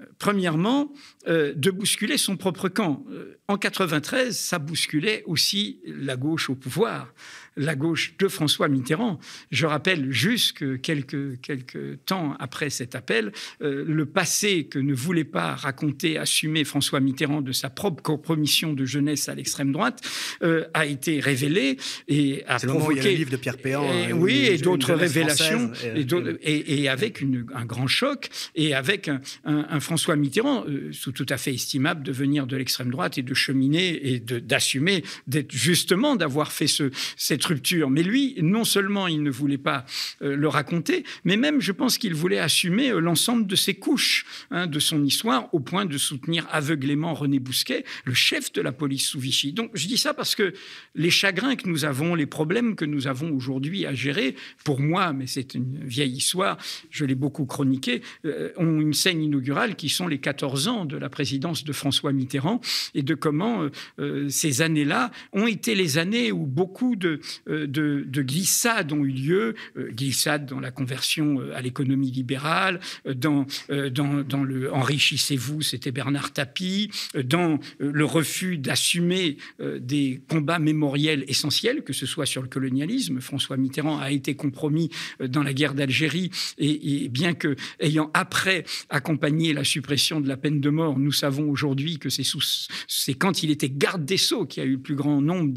Euh, 0.00 0.06
premièrement, 0.18 0.92
euh, 1.28 1.52
de 1.54 1.70
bousculer 1.70 2.18
son 2.18 2.36
propre 2.36 2.68
camp. 2.68 3.04
Euh, 3.10 3.38
en 3.48 3.56
93, 3.56 4.36
ça 4.36 4.58
bousculait 4.58 5.22
aussi 5.26 5.80
la 5.84 6.16
gauche 6.16 6.50
au 6.50 6.54
pouvoir, 6.54 7.12
la 7.56 7.74
gauche 7.74 8.14
de 8.18 8.28
François 8.28 8.68
Mitterrand. 8.68 9.18
Je 9.50 9.66
rappelle 9.66 10.10
juste 10.10 10.56
que 10.58 10.76
quelques, 10.76 11.40
quelques 11.40 12.04
temps 12.06 12.36
après 12.38 12.70
cet 12.70 12.94
appel, 12.94 13.32
euh, 13.62 13.84
le 13.86 14.06
passé 14.06 14.64
que 14.64 14.78
ne 14.78 14.94
voulait 14.94 15.24
pas 15.24 15.54
raconter, 15.54 16.18
assumer 16.18 16.64
François 16.64 17.00
Mitterrand 17.00 17.42
de 17.42 17.52
sa 17.52 17.70
propre 17.70 18.02
compromission 18.02 18.72
de 18.72 18.84
jeunesse 18.84 19.28
à 19.28 19.34
l'extrême 19.34 19.72
droite 19.72 20.00
euh, 20.42 20.64
a 20.74 20.86
été 20.86 21.20
révélé 21.20 21.76
et 22.08 22.42
a 22.46 22.58
provoqué... 22.58 23.02
Le, 23.02 23.10
le 23.10 23.16
livre 23.16 23.30
de 23.30 23.36
Pierre 23.36 23.58
Péan. 23.58 23.84
Et, 24.08 24.12
oui, 24.12 24.46
et 24.46 24.58
d'autres 24.58 24.94
révélations, 24.94 25.72
et, 25.94 26.02
et, 26.42 26.82
et, 26.82 26.88
avec 26.88 27.20
une, 27.20 27.46
un 27.54 27.64
grand 27.64 27.86
choc, 27.86 28.28
et 28.54 28.74
avec 28.74 29.08
un, 29.08 29.20
un, 29.44 29.66
un 29.68 29.80
François 29.80 30.16
Mitterrand, 30.16 30.64
euh, 30.68 30.90
tout 31.14 31.26
à 31.28 31.36
fait 31.36 31.52
estimable, 31.52 32.02
de 32.02 32.12
venir 32.12 32.46
de 32.46 32.56
l'extrême 32.56 32.90
droite 32.90 33.18
et 33.18 33.22
de 33.22 33.34
cheminer 33.34 34.12
et 34.12 34.20
d'assumer, 34.20 35.04
d'être 35.26 35.52
justement 35.52 36.16
d'avoir 36.16 36.52
fait 36.52 36.66
ce, 36.66 36.90
cette 37.16 37.41
rupture. 37.44 37.90
Mais 37.90 38.02
lui, 38.02 38.36
non 38.40 38.64
seulement 38.64 39.06
il 39.06 39.22
ne 39.22 39.30
voulait 39.30 39.58
pas 39.58 39.84
euh, 40.22 40.36
le 40.36 40.48
raconter, 40.48 41.04
mais 41.24 41.36
même 41.36 41.60
je 41.60 41.72
pense 41.72 41.98
qu'il 41.98 42.14
voulait 42.14 42.38
assumer 42.38 42.90
euh, 42.90 43.00
l'ensemble 43.00 43.46
de 43.46 43.56
ses 43.56 43.74
couches 43.74 44.24
hein, 44.50 44.66
de 44.66 44.78
son 44.78 45.04
histoire, 45.04 45.52
au 45.54 45.60
point 45.60 45.84
de 45.84 45.98
soutenir 45.98 46.46
aveuglément 46.50 47.14
René 47.14 47.38
Bousquet, 47.38 47.84
le 48.04 48.14
chef 48.14 48.52
de 48.52 48.60
la 48.60 48.72
police 48.72 49.06
sous 49.06 49.20
Vichy. 49.20 49.52
Donc 49.52 49.70
je 49.74 49.86
dis 49.86 49.98
ça 49.98 50.14
parce 50.14 50.34
que 50.34 50.52
les 50.94 51.10
chagrins 51.10 51.56
que 51.56 51.68
nous 51.68 51.84
avons, 51.84 52.14
les 52.14 52.26
problèmes 52.26 52.76
que 52.76 52.84
nous 52.84 53.06
avons 53.06 53.32
aujourd'hui 53.34 53.86
à 53.86 53.94
gérer, 53.94 54.34
pour 54.64 54.80
moi, 54.80 55.12
mais 55.12 55.26
c'est 55.26 55.54
une 55.54 55.84
vieille 55.84 56.16
histoire, 56.16 56.58
je 56.90 57.04
l'ai 57.04 57.14
beaucoup 57.14 57.46
chroniqué, 57.46 58.02
euh, 58.24 58.50
ont 58.56 58.80
une 58.80 58.94
scène 58.94 59.22
inaugurale 59.22 59.76
qui 59.76 59.88
sont 59.88 60.06
les 60.06 60.18
14 60.18 60.68
ans 60.68 60.84
de 60.84 60.96
la 60.96 61.08
présidence 61.08 61.64
de 61.64 61.72
François 61.72 62.12
Mitterrand 62.12 62.60
et 62.94 63.02
de 63.02 63.14
comment 63.14 63.68
euh, 63.98 64.28
ces 64.28 64.62
années-là 64.62 65.10
ont 65.32 65.46
été 65.46 65.74
les 65.74 65.98
années 65.98 66.32
où 66.32 66.46
beaucoup 66.46 66.96
de, 66.96 67.12
euh, 67.12 67.20
de, 67.46 68.04
de 68.06 68.22
glissades 68.22 68.92
ont 68.92 69.04
eu 69.04 69.10
lieu, 69.10 69.54
euh, 69.76 69.90
glissades 69.90 70.46
dans 70.46 70.60
la 70.60 70.70
conversion 70.70 71.40
euh, 71.40 71.56
à 71.56 71.60
l'économie 71.60 72.10
libérale, 72.10 72.80
euh, 73.06 73.14
dans, 73.14 73.46
dans, 73.68 74.22
dans 74.22 74.44
le 74.44 74.72
enrichissez-vous, 74.72 75.62
c'était 75.62 75.92
Bernard 75.92 76.32
Tapie, 76.32 76.90
dans 77.24 77.58
le 77.78 78.04
refus 78.04 78.58
d'assumer 78.58 79.36
des 79.60 80.22
combats 80.28 80.58
mémoriels 80.58 81.24
essentiels, 81.28 81.82
que 81.82 81.92
ce 81.92 82.06
soit 82.06 82.26
sur 82.26 82.42
le 82.42 82.48
colonialisme. 82.48 83.20
François 83.20 83.56
Mitterrand 83.56 83.98
a 83.98 84.10
été 84.10 84.34
compromis 84.34 84.90
dans 85.20 85.42
la 85.42 85.52
guerre 85.52 85.74
d'Algérie 85.74 86.30
et, 86.58 87.04
et 87.04 87.08
bien 87.08 87.34
que, 87.34 87.56
ayant 87.80 88.10
après 88.14 88.64
accompagné 88.88 89.52
la 89.52 89.64
suppression 89.64 90.20
de 90.20 90.28
la 90.28 90.36
peine 90.36 90.60
de 90.60 90.70
mort, 90.70 90.98
nous 90.98 91.12
savons 91.12 91.50
aujourd'hui 91.50 91.98
que 91.98 92.08
c'est 92.08 93.14
quand 93.14 93.42
il 93.42 93.50
était 93.50 93.70
garde 93.70 94.04
des 94.04 94.16
Sceaux 94.16 94.46
qu'il 94.46 94.62
y 94.62 94.66
a 94.66 94.68
eu 94.68 94.72
le 94.72 94.80
plus 94.80 94.94
grand 94.94 95.20
nombre 95.20 95.52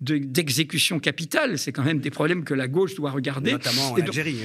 d'exécutions 0.00 0.96
de, 0.96 1.02
capitales. 1.02 1.17
C'est 1.56 1.72
quand 1.72 1.82
même 1.84 2.00
des 2.00 2.10
problèmes 2.10 2.44
que 2.44 2.54
la 2.54 2.68
gauche 2.68 2.94
doit 2.94 3.10
regarder. 3.10 3.52
Notamment 3.52 3.92
en 3.92 3.96
Algérie. 3.96 4.38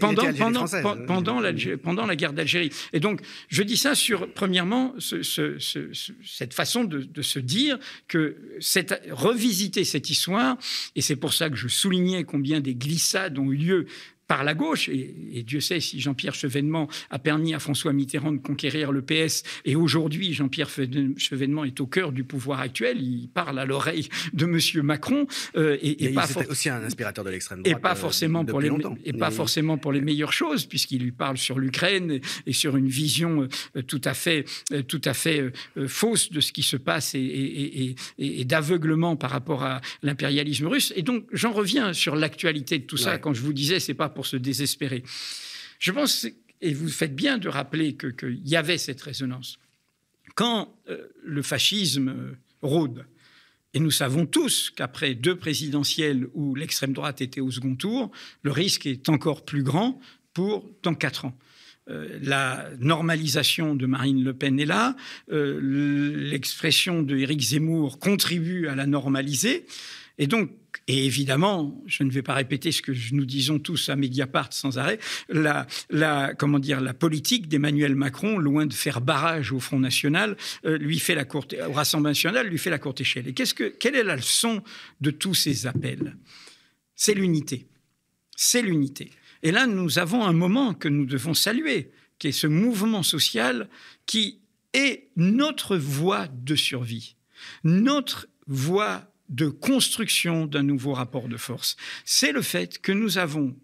pendant, 0.00 0.32
pendant, 0.34 0.66
pendant, 1.06 1.40
la, 1.40 1.52
pendant 1.82 2.06
la 2.06 2.16
guerre 2.16 2.32
d'Algérie. 2.32 2.70
Et 2.92 3.00
donc, 3.00 3.20
je 3.48 3.62
dis 3.62 3.76
ça 3.76 3.94
sur, 3.94 4.32
premièrement, 4.32 4.94
cette 4.98 6.54
façon 6.54 6.84
de, 6.84 7.00
de, 7.00 7.22
se 7.22 7.38
dire 7.38 7.78
que 8.08 8.36
cette, 8.60 9.02
revisiter 9.10 9.84
cette 9.84 10.10
histoire, 10.10 10.56
et 10.96 11.00
c'est 11.00 11.16
pour 11.16 11.32
ça 11.32 11.50
que 11.50 11.56
je 11.56 11.68
soulignais 11.68 12.24
combien 12.24 12.60
des 12.60 12.74
glissades 12.74 13.38
ont 13.38 13.50
eu 13.50 13.56
lieu 13.56 13.86
par 14.26 14.44
la 14.44 14.54
gauche, 14.54 14.88
et, 14.88 15.42
Dieu 15.46 15.60
sait 15.60 15.80
si 15.80 16.00
Jean-Pierre 16.00 16.34
Chevènement 16.34 16.88
a 17.10 17.18
permis 17.18 17.54
à 17.54 17.58
François 17.58 17.92
Mitterrand 17.92 18.32
de 18.32 18.38
conquérir 18.38 18.92
le 18.92 19.02
PS, 19.02 19.42
et 19.64 19.76
aujourd'hui 19.76 20.32
Jean-Pierre 20.32 20.70
Chevènement 21.16 21.64
est 21.64 21.80
au 21.80 21.86
cœur 21.86 22.12
du 22.12 22.24
pouvoir 22.24 22.60
actuel, 22.60 23.00
il 23.00 23.28
parle 23.28 23.58
à 23.58 23.64
l'oreille 23.64 24.08
de 24.32 24.44
M. 24.46 24.82
Macron, 24.82 25.26
euh, 25.56 25.76
et, 25.82 26.08
pas 26.10 26.28
aussi 26.48 26.68
un 26.68 26.82
inspirateur 26.82 27.24
de 27.24 27.30
l'extrême 27.30 27.62
droite. 27.62 27.78
Et 27.78 27.80
pas 27.80 27.94
forcément 27.94 28.42
euh, 28.42 28.44
pour 28.44 28.60
les 28.60 28.70
et 29.04 29.12
pas 29.12 29.30
forcément 29.30 29.76
pour 29.78 29.92
les 29.92 30.00
meilleures 30.00 30.32
choses, 30.32 30.66
puisqu'il 30.66 31.02
lui 31.02 31.12
parle 31.12 31.36
sur 31.36 31.58
l'Ukraine 31.58 32.20
et 32.46 32.52
sur 32.52 32.76
une 32.76 32.88
vision 32.88 33.48
euh, 33.76 33.82
tout 33.82 34.00
à 34.04 34.14
fait, 34.14 34.44
tout 34.88 35.00
à 35.04 35.14
fait 35.14 35.52
fausse 35.86 36.30
de 36.30 36.40
ce 36.40 36.52
qui 36.52 36.62
se 36.62 36.76
passe 36.76 37.14
et, 37.14 37.94
et 38.18 38.44
d'aveuglement 38.44 39.16
par 39.16 39.30
rapport 39.30 39.64
à 39.64 39.80
l'impérialisme 40.02 40.66
russe. 40.66 40.92
Et 40.96 41.02
donc 41.02 41.26
j'en 41.32 41.52
reviens 41.52 41.92
sur 41.92 42.16
l'actualité 42.16 42.78
de 42.78 42.84
tout 42.84 42.96
ça 42.96 43.18
quand 43.18 43.34
je 43.34 43.42
vous 43.42 43.52
disais 43.52 43.80
c'est 43.80 43.94
pas 43.94 44.08
pour 44.14 44.26
se 44.26 44.36
désespérer. 44.36 45.02
Je 45.78 45.92
pense, 45.92 46.26
et 46.60 46.72
vous 46.72 46.88
faites 46.88 47.14
bien 47.14 47.38
de 47.38 47.48
rappeler 47.48 47.96
qu'il 47.96 48.40
y 48.46 48.56
avait 48.56 48.78
cette 48.78 49.02
résonance. 49.02 49.58
Quand 50.34 50.74
euh, 50.88 51.08
le 51.22 51.42
fascisme 51.42 52.08
euh, 52.08 52.36
rôde, 52.62 53.06
et 53.74 53.80
nous 53.80 53.90
savons 53.90 54.24
tous 54.24 54.70
qu'après 54.70 55.14
deux 55.14 55.36
présidentielles 55.36 56.28
où 56.32 56.54
l'extrême 56.54 56.92
droite 56.92 57.20
était 57.20 57.40
au 57.40 57.50
second 57.50 57.74
tour, 57.74 58.10
le 58.42 58.52
risque 58.52 58.86
est 58.86 59.08
encore 59.08 59.44
plus 59.44 59.62
grand 59.62 60.00
pour 60.32 60.70
dans 60.82 60.94
quatre 60.94 61.24
ans. 61.24 61.36
Euh, 61.90 62.18
la 62.22 62.70
normalisation 62.78 63.74
de 63.74 63.86
Marine 63.86 64.24
Le 64.24 64.32
Pen 64.32 64.58
est 64.58 64.64
là, 64.64 64.96
l'expression 65.28 67.02
de 67.02 67.16
Éric 67.16 67.40
Zemmour 67.40 67.98
contribue 67.98 68.68
à 68.68 68.74
la 68.74 68.86
normaliser, 68.86 69.66
et 70.18 70.26
donc 70.26 70.50
et 70.86 71.06
évidemment, 71.06 71.82
je 71.86 72.02
ne 72.02 72.10
vais 72.10 72.22
pas 72.22 72.34
répéter 72.34 72.72
ce 72.72 72.82
que 72.82 72.92
nous 73.12 73.24
disons 73.24 73.58
tous 73.58 73.88
à 73.88 73.96
Mediapart 73.96 74.52
sans 74.52 74.78
arrêt, 74.78 74.98
la, 75.28 75.66
la 75.90 76.34
comment 76.34 76.58
dire, 76.58 76.80
la 76.80 76.94
politique 76.94 77.48
d'Emmanuel 77.48 77.94
Macron, 77.94 78.38
loin 78.38 78.66
de 78.66 78.72
faire 78.72 79.00
barrage 79.00 79.52
au 79.52 79.60
Front 79.60 79.78
National, 79.78 80.36
euh, 80.64 80.78
lui 80.78 80.98
fait 80.98 81.14
la 81.14 81.24
courte, 81.24 81.54
au 81.68 81.72
Rassemblement 81.72 82.10
National, 82.10 82.48
lui 82.48 82.58
fait 82.58 82.70
la 82.70 82.78
courte 82.78 83.00
échelle. 83.00 83.28
Et 83.28 83.32
qu'est-ce 83.32 83.54
que, 83.54 83.64
quelle 83.64 83.96
est 83.96 84.04
la 84.04 84.16
leçon 84.16 84.62
de 85.00 85.10
tous 85.10 85.34
ces 85.34 85.66
appels? 85.66 86.16
C'est 86.94 87.14
l'unité. 87.14 87.66
C'est 88.36 88.62
l'unité. 88.62 89.10
Et 89.42 89.52
là, 89.52 89.66
nous 89.66 89.98
avons 89.98 90.24
un 90.24 90.32
moment 90.32 90.74
que 90.74 90.88
nous 90.88 91.06
devons 91.06 91.34
saluer, 91.34 91.90
qui 92.18 92.28
est 92.28 92.32
ce 92.32 92.46
mouvement 92.46 93.02
social 93.02 93.68
qui 94.06 94.40
est 94.72 95.08
notre 95.16 95.76
voie 95.76 96.28
de 96.28 96.56
survie, 96.56 97.16
notre 97.62 98.28
voie 98.46 99.13
de 99.28 99.48
construction 99.48 100.46
d'un 100.46 100.62
nouveau 100.62 100.92
rapport 100.92 101.28
de 101.28 101.36
force. 101.36 101.76
C'est 102.04 102.32
le 102.32 102.42
fait 102.42 102.78
que 102.80 102.92
nous 102.92 103.18
avons 103.18 103.56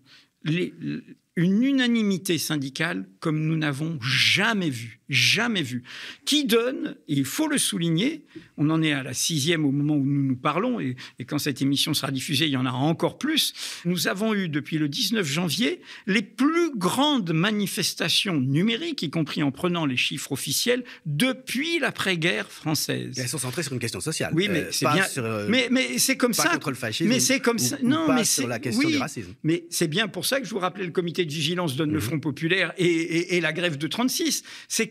une 1.41 1.63
unanimité 1.63 2.37
syndicale 2.37 3.09
comme 3.19 3.41
nous 3.47 3.57
n'avons 3.57 3.99
jamais 4.03 4.69
vu 4.69 5.01
jamais 5.11 5.63
vu, 5.63 5.83
qui 6.25 6.45
donne, 6.45 6.97
il 7.09 7.25
faut 7.25 7.49
le 7.49 7.59
souligner, 7.59 8.23
on 8.57 8.71
en 8.71 8.81
est 8.81 8.93
à 8.93 9.03
la 9.03 9.13
sixième 9.13 9.65
au 9.67 9.73
moment 9.73 9.95
où 9.95 10.05
nous 10.05 10.23
nous 10.23 10.37
parlons, 10.37 10.81
et, 10.81 10.97
quand 11.27 11.39
cette 11.39 11.61
émission 11.61 11.93
sera 11.95 12.13
diffusée, 12.13 12.47
il 12.47 12.53
y 12.53 12.57
en 12.57 12.65
aura 12.65 12.79
encore 12.79 13.19
plus, 13.19 13.53
nous 13.85 14.07
avons 14.07 14.35
eu 14.35 14.49
depuis 14.49 14.79
le 14.79 14.89
19 14.89 15.27
janvier 15.27 15.81
les 16.07 16.23
plus 16.23 16.77
grandes 16.77 17.33
manifestations 17.33 18.41
numériques, 18.41 19.03
y 19.03 19.11
compris 19.11 19.43
en 19.43 19.51
prenant 19.51 19.85
les 19.85 19.97
chiffres 19.97 20.33
officiels, 20.33 20.85
depuis 21.07 21.81
l'après-guerre 21.81 22.51
française. 22.51 23.19
elles 23.19 23.29
sont 23.29 23.39
centrées 23.39 23.65
sur 23.65 23.73
une 23.73 23.81
question 23.81 24.01
sociale. 24.01 24.33
Oui, 24.35 24.49
mais 24.49 24.61
euh, 24.61 24.69
c'est 24.71 24.87
bien. 24.87 25.07
Euh, 25.19 25.47
mais, 25.49 25.69
mais 25.71 25.99
c'est 25.99 26.17
comme 26.17 26.35
pas 26.35 26.45
ça. 26.45 26.49
contre 26.51 26.71
le 26.71 26.77
fascisme. 26.77 27.09
Mais 27.09 27.19
c'est 27.19 27.41
comme 27.41 27.59
ça. 27.59 27.77
non, 27.83 28.13
mais 28.13 28.25
sur 28.25 28.47
la 28.47 28.61
question 28.61 28.89
du 28.89 28.97
racisme. 28.97 29.35
Mais 29.43 29.67
c'est 29.71 29.89
bien 29.89 30.07
pour 30.07 30.25
ça 30.25 30.41
que 30.41 30.47
je 30.47 30.51
vous 30.51 30.61
rappelais 30.61 30.87
le 30.87 30.93
comité 30.93 31.25
vigilance 31.33 31.77
donne 31.77 31.91
le 31.91 31.97
mhm. 31.97 32.05
Front 32.05 32.21
populaire 32.21 32.73
et, 32.79 33.37
et 33.37 33.41
la 33.41 33.53
grève 33.53 33.79
de 33.79 33.87
36. 33.87 34.43
C'est 34.69 34.91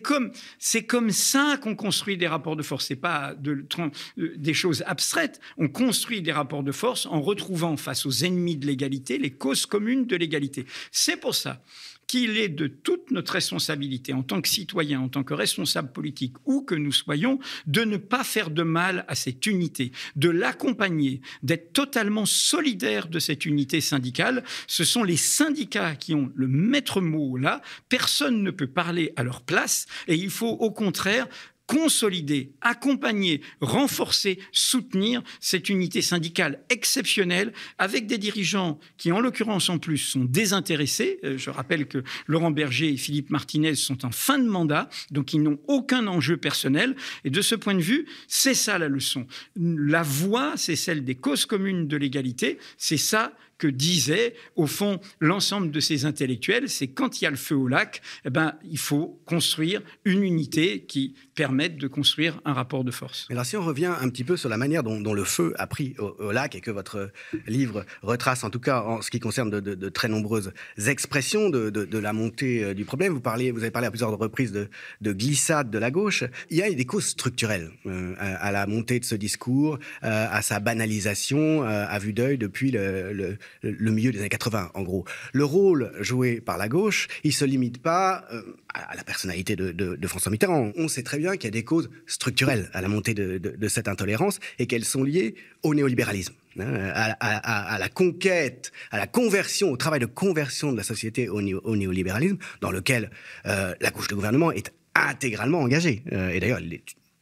c'est 0.57 0.83
comme 0.83 1.11
ça 1.11 1.57
qu'on 1.61 1.75
construit 1.75 2.17
des 2.17 2.27
rapports 2.27 2.55
de 2.55 2.63
force. 2.63 2.87
C'est 2.87 2.95
pas 2.95 3.33
de, 3.35 3.65
euh, 3.79 4.33
des 4.35 4.53
choses 4.53 4.83
abstraites. 4.85 5.39
On 5.57 5.67
construit 5.67 6.21
des 6.21 6.31
rapports 6.31 6.63
de 6.63 6.71
force 6.71 7.05
en 7.05 7.21
retrouvant 7.21 7.77
face 7.77 8.05
aux 8.05 8.23
ennemis 8.23 8.57
de 8.57 8.65
l'égalité 8.65 9.17
les 9.17 9.31
causes 9.31 9.65
communes 9.65 10.05
de 10.05 10.15
l'égalité. 10.15 10.65
C'est 10.91 11.17
pour 11.17 11.35
ça 11.35 11.61
qu'il 12.09 12.39
est 12.39 12.49
de 12.49 12.65
toute 12.65 13.11
notre 13.11 13.33
responsabilité 13.33 14.13
en 14.13 14.23
tant 14.23 14.41
que 14.41 14.49
citoyen, 14.49 14.99
en 14.99 15.09
tant 15.09 15.23
que 15.23 15.35
responsable 15.35 15.91
politique, 15.91 16.33
où 16.45 16.63
que 16.63 16.73
nous 16.73 16.91
soyons, 16.91 17.37
de 17.67 17.83
ne 17.83 17.97
pas 17.97 18.23
faire 18.23 18.49
de 18.49 18.63
mal 18.63 19.05
à 19.07 19.13
cette 19.13 19.45
unité, 19.45 19.91
de 20.15 20.29
l'accompagner, 20.29 21.21
d'être 21.43 21.71
totalement 21.71 22.25
solidaire 22.25 23.09
de 23.09 23.19
cette 23.19 23.45
unité 23.45 23.79
syndicale. 23.79 24.43
Ce 24.65 24.83
sont 24.83 25.03
les 25.03 25.17
syndicats 25.17 25.95
qui 25.95 26.15
ont 26.15 26.31
le 26.33 26.47
maître 26.47 26.99
mot 26.99 27.37
là. 27.37 27.61
Personne 27.89 28.41
ne 28.41 28.49
peut 28.49 28.65
parler 28.65 29.13
à 29.15 29.21
leur 29.21 29.41
place 29.41 29.85
et 30.07 30.15
il 30.15 30.31
faut 30.31 30.47
au 30.49 30.71
contraire 30.71 31.27
consolider, 31.69 32.51
accompagner, 32.61 33.41
renforcer, 33.61 34.39
soutenir 34.51 35.21
cette 35.39 35.69
unité 35.69 36.01
syndicale 36.01 36.63
exceptionnelle 36.71 37.53
avec 37.77 38.07
des 38.07 38.17
dirigeants 38.17 38.79
qui, 38.97 39.11
en 39.11 39.19
l'occurrence 39.19 39.69
en 39.69 39.77
plus, 39.77 39.99
sont 39.99 40.25
désintéressés. 40.25 41.19
Euh, 41.23 41.37
je 41.37 41.51
rappelle 41.51 41.85
que 41.85 42.03
Laurent 42.25 42.49
Berger 42.49 42.89
et 42.89 42.97
Philippe 42.97 43.29
Martinez 43.29 43.75
sont 43.75 44.03
en 44.03 44.09
fin 44.09 44.39
de 44.39 44.49
mandat, 44.49 44.89
donc 45.11 45.31
ils 45.33 45.43
n'ont 45.43 45.59
aucun 45.67 46.07
enjeu 46.07 46.37
personnel. 46.37 46.95
Et 47.23 47.29
de 47.29 47.41
ce 47.43 47.53
point 47.53 47.75
de 47.75 47.81
vue, 47.81 48.07
c'est 48.27 48.55
ça 48.55 48.79
la 48.79 48.87
leçon. 48.87 49.27
La 49.55 50.01
voie, 50.01 50.53
c'est 50.57 50.75
celle 50.75 51.05
des 51.05 51.13
causes 51.13 51.45
communes 51.45 51.87
de 51.87 51.97
l'égalité. 51.97 52.57
C'est 52.79 52.97
ça 52.97 53.31
que 53.59 53.67
disait, 53.67 54.33
au 54.55 54.65
fond, 54.65 54.99
l'ensemble 55.19 55.69
de 55.69 55.79
ces 55.79 56.05
intellectuels, 56.05 56.69
c'est 56.69 56.87
quand 56.87 57.21
il 57.21 57.25
y 57.25 57.27
a 57.27 57.29
le 57.29 57.35
feu 57.35 57.55
au 57.55 57.67
lac, 57.67 58.01
eh 58.25 58.29
ben, 58.31 58.55
il 58.63 58.79
faut 58.79 59.21
construire 59.25 59.81
une 60.05 60.23
unité 60.23 60.85
qui 60.85 61.13
permette 61.35 61.77
de 61.77 61.87
construire 61.87 62.41
un 62.45 62.53
rapport 62.53 62.83
de 62.83 62.91
force. 62.91 63.27
Alors, 63.29 63.45
si 63.45 63.57
on 63.57 63.63
revient 63.63 63.93
un 64.01 64.09
petit 64.09 64.23
peu 64.23 64.37
sur 64.37 64.49
la 64.49 64.57
manière 64.57 64.81
dont, 64.81 65.13
le 65.13 65.23
feu 65.23 65.53
a 65.57 65.67
pris 65.67 65.95
au, 65.99 66.31
lac 66.31 66.55
et 66.55 66.61
que 66.61 66.71
votre 66.71 67.11
livre 67.47 67.85
retrace, 68.01 68.43
en 68.43 68.49
tout 68.49 68.59
cas 68.59 68.81
en 68.81 69.01
ce 69.01 69.11
qui 69.11 69.19
concerne 69.19 69.49
de, 69.49 69.89
très 69.89 70.07
nombreuses 70.07 70.53
expressions 70.87 71.49
de, 71.49 71.97
la 71.97 72.13
montée 72.13 72.63
euh, 72.63 72.73
du 72.73 72.85
problème, 72.85 73.13
vous, 73.13 73.19
parliez, 73.19 73.51
vous 73.51 73.61
avez 73.61 73.71
parlé 73.71 73.87
à 73.87 73.91
plusieurs 73.91 74.17
reprises 74.17 74.53
de, 74.53 75.13
glissade 75.13 75.69
de 75.69 75.77
la 75.77 75.91
gauche. 75.91 76.23
Il 76.49 76.57
y 76.57 76.61
a 76.61 76.71
des 76.71 76.85
causes 76.85 77.07
structurelles 77.07 77.71
euh, 77.85 78.13
à, 78.17 78.51
la 78.51 78.67
montée 78.67 78.99
de 78.99 79.05
ce 79.05 79.15
discours, 79.15 79.79
euh, 80.03 80.27
à 80.31 80.41
sa 80.41 80.59
banalisation 80.59 81.63
à 81.63 81.99
vue 81.99 82.13
d'œil 82.13 82.37
depuis 82.37 82.71
le 82.71 83.37
milieu 83.63 84.11
des 84.11 84.19
années 84.19 84.29
80, 84.29 84.71
en 84.73 84.81
gros. 84.81 85.05
Le 85.33 85.45
rôle 85.45 85.91
joué 85.99 86.41
par 86.41 86.57
la 86.57 86.67
gauche, 86.67 87.07
il 87.23 87.33
se 87.33 87.45
limite 87.45 87.81
pas 87.81 88.25
euh, 88.31 88.41
à 88.73 88.95
la 88.95 89.03
personnalité 89.03 89.55
de, 89.55 90.07
François 90.07 90.31
Mitterrand. 90.31 90.71
On 90.75 90.87
sait 90.87 91.03
très 91.03 91.17
bien 91.17 91.33
qu'il 91.33 91.45
y 91.45 91.47
a 91.47 91.51
des 91.51 91.63
causes 91.63 91.89
structurelles 92.07 92.69
à 92.73 92.81
la 92.81 92.87
montée 92.87 93.13
de, 93.13 93.67
cette 93.67 93.87
intolérance 93.87 94.39
et 94.57 94.65
qu'elles 94.65 94.85
sont 94.85 95.03
liées 95.03 95.35
au 95.63 95.75
néolibéralisme. 95.75 96.33
Hein, 96.59 96.91
à, 97.19 97.77
la 97.79 97.89
conquête, 97.89 98.71
à 98.91 98.97
la 98.97 99.07
conversion, 99.07 99.71
au 99.71 99.77
travail 99.77 99.99
de 99.99 100.07
conversion 100.07 100.71
de 100.71 100.77
la 100.77 100.83
société 100.83 101.29
au, 101.29 101.41
néolibéralisme, 101.41 102.37
dans 102.61 102.71
lequel 102.71 103.11
euh, 103.45 103.75
la 103.79 103.91
gauche 103.91 104.07
de 104.07 104.15
gouvernement 104.15 104.51
est 104.51 104.73
intégralement 104.95 105.59
engagée. 105.59 106.03
Euh, 106.11 106.29
et 106.29 106.39
d'ailleurs, 106.39 106.59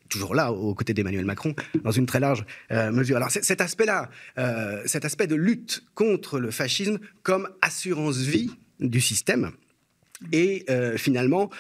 toujours 0.08 0.36
là, 0.36 0.52
aux 0.52 0.74
côtés 0.74 0.94
d'Emmanuel 0.94 1.26
Macron, 1.26 1.54
dans 1.84 1.92
une 1.92 2.06
très 2.06 2.20
large 2.20 2.46
euh, 2.72 2.92
mesure. 2.92 3.18
Alors 3.18 3.32
cet 3.32 3.62
aspect-là, 3.62 4.10
euh, 4.38 4.82
cet 4.86 5.06
aspect 5.06 5.28
de 5.28 5.36
lutte 5.36 5.84
contre 5.94 6.40
le 6.40 6.52
fascisme 6.52 7.00
comme 7.24 7.50
assurance 7.62 8.18
vie 8.18 8.52
du 8.80 9.02
système, 9.02 9.52
et 10.32 10.66
euh, 10.72 10.98
finalement 10.98 11.52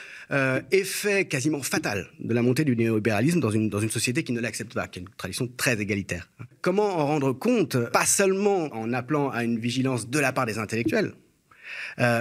effet 0.71 1.25
quasiment 1.25 1.61
fatal 1.61 2.07
de 2.19 2.33
la 2.33 2.41
montée 2.41 2.65
du 2.65 2.75
néolibéralisme 2.75 3.39
dans 3.39 3.51
une, 3.51 3.69
dans 3.69 3.79
une 3.79 3.91
société 3.91 4.23
qui 4.23 4.31
ne 4.31 4.39
l'accepte 4.39 4.73
pas, 4.73 4.87
qui 4.87 4.97
a 4.97 5.01
une 5.03 5.09
tradition 5.09 5.47
très 5.47 5.79
égalitaire. 5.79 6.27
Comment 6.61 6.97
en 6.97 7.05
rendre 7.05 7.33
compte, 7.33 7.77
pas 7.91 8.07
seulement 8.07 8.63
en 8.73 8.93
appelant 8.93 9.29
à 9.29 9.43
une 9.43 9.59
vigilance 9.59 10.09
de 10.09 10.19
la 10.19 10.33
part 10.33 10.47
des 10.47 10.57
intellectuels, 10.57 11.13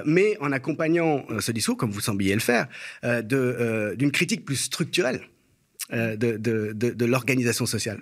mais 0.05 0.37
en 0.41 0.53
accompagnant 0.53 1.25
ce 1.41 1.53
discours, 1.53 1.79
comme 1.79 1.91
vous 1.91 2.03
sembliez 2.03 2.35
le 2.35 2.41
faire, 2.41 2.69
d'une 3.03 4.13
critique 4.13 4.45
plus 4.45 4.57
structurelle 4.57 5.23
euh, 5.93 6.17
de, 6.17 7.05
l'organisation 7.05 7.67
sociale 7.67 8.01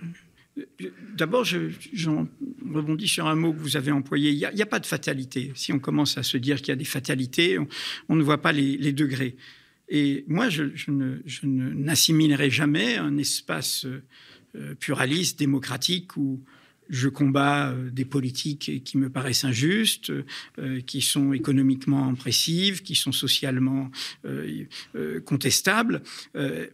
D'abord, 1.16 1.44
j'en 1.44 2.28
rebondis 2.72 3.08
sur 3.08 3.26
un 3.26 3.34
mot 3.34 3.52
que 3.52 3.58
vous 3.58 3.76
avez 3.76 3.90
employé. 3.90 4.30
Il 4.30 4.38
n'y 4.54 4.62
a, 4.62 4.66
pas 4.66 4.78
de 4.78 4.86
fatalité. 4.86 5.50
Si 5.56 5.72
on 5.72 5.80
commence 5.80 6.16
à 6.16 6.22
se 6.22 6.36
dire 6.36 6.58
qu'il 6.58 6.68
y 6.68 6.72
a 6.72 6.76
des 6.76 6.84
fatalités, 6.84 7.58
on, 8.08 8.14
ne 8.14 8.22
voit 8.22 8.40
pas 8.40 8.52
les, 8.52 8.92
degrés. 8.92 9.34
Et 9.88 10.24
moi, 10.28 10.48
je, 10.50 10.64
je 10.76 10.90
n'assimilerai 11.42 12.50
jamais 12.50 12.96
un 12.96 13.18
espace 13.18 13.84
euh, 14.56 14.76
pluraliste, 14.76 15.40
démocratique, 15.40 16.16
où 16.16 16.40
je 16.88 17.08
combats 17.08 17.70
euh, 17.70 17.90
des 17.90 18.04
politiques 18.04 18.82
qui 18.84 18.98
me 18.98 19.08
paraissent 19.08 19.44
injustes, 19.44 20.12
euh, 20.58 20.80
qui 20.80 21.00
sont 21.00 21.32
économiquement 21.32 22.08
impressives, 22.08 22.82
qui 22.82 22.94
sont 22.94 23.12
socialement 23.12 23.90
euh, 24.24 24.66
contestables, 25.24 26.02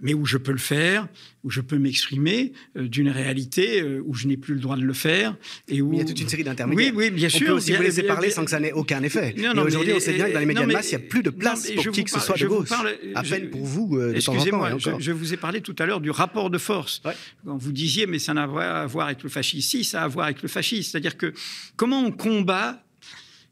mais 0.00 0.14
où 0.14 0.24
je 0.24 0.38
peux 0.38 0.52
le 0.52 0.58
faire, 0.58 1.08
où 1.44 1.50
je 1.50 1.60
peux 1.60 1.78
m'exprimer 1.78 2.52
d'une 2.74 3.08
réalité 3.08 3.82
où 3.82 4.14
je 4.14 4.26
n'ai 4.26 4.36
plus 4.36 4.54
le 4.54 4.60
droit 4.60 4.76
de 4.76 4.82
le 4.82 4.92
faire. 4.92 5.36
Et 5.68 5.80
où... 5.80 5.92
il 5.92 5.98
y 5.98 6.02
a 6.02 6.04
toute 6.04 6.20
une 6.20 6.28
série 6.28 6.44
d'intermédiaires. 6.44 6.92
Oui, 6.94 7.06
oui, 7.06 7.10
bien 7.10 7.28
sûr. 7.28 7.42
On 7.42 7.46
peut 7.46 7.56
aussi 7.56 7.72
vous 7.72 7.82
laisser 7.82 8.02
parler 8.02 8.30
sans 8.30 8.44
que 8.44 8.50
ça 8.50 8.60
n'ait 8.60 8.72
aucun 8.72 9.02
effet. 9.02 9.34
Non, 9.38 9.54
non, 9.54 9.62
aujourd'hui, 9.62 9.92
on 9.94 10.00
sait 10.00 10.12
bien 10.12 10.28
que 10.28 10.34
dans 10.34 10.40
les 10.40 10.46
médias 10.46 10.66
de 10.66 10.72
masse, 10.72 10.92
il 10.92 10.98
n'y 10.98 11.04
a 11.04 11.08
plus 11.08 11.22
de 11.22 11.30
place 11.30 11.70
pour 11.70 11.90
qui 11.92 12.04
que 12.04 12.10
ce 12.10 12.20
soit 12.20 12.36
de 12.36 12.46
gauche. 12.46 12.68
À 13.14 13.22
peine 13.22 13.50
pour 13.50 13.64
vous, 13.64 13.98
de 13.98 14.20
temps 14.20 14.36
en 14.36 14.44
temps. 14.44 14.78
Je, 14.78 14.90
je, 14.98 15.12
vous 15.12 15.32
ai 15.32 15.36
parlé 15.36 15.60
tout 15.60 15.76
à 15.78 15.86
l'heure 15.86 16.00
du 16.00 16.10
rapport 16.10 16.50
de 16.50 16.58
force. 16.58 17.02
Quand 17.44 17.56
vous 17.56 17.72
disiez, 17.72 18.06
mais 18.06 18.18
ça 18.18 18.34
n'a 18.34 18.44
à 18.44 18.86
voir 18.86 19.06
avec 19.06 19.22
le 19.22 19.28
fascisme. 19.28 19.60
Si, 19.60 19.84
ça 19.84 20.02
a 20.02 20.04
à 20.04 20.08
voir 20.08 20.26
avec 20.26 20.42
le 20.42 20.48
fascisme 20.48 20.70
c'est-à-dire 20.82 21.16
que 21.16 21.32
comment 21.76 22.00
on 22.00 22.12
combat, 22.12 22.84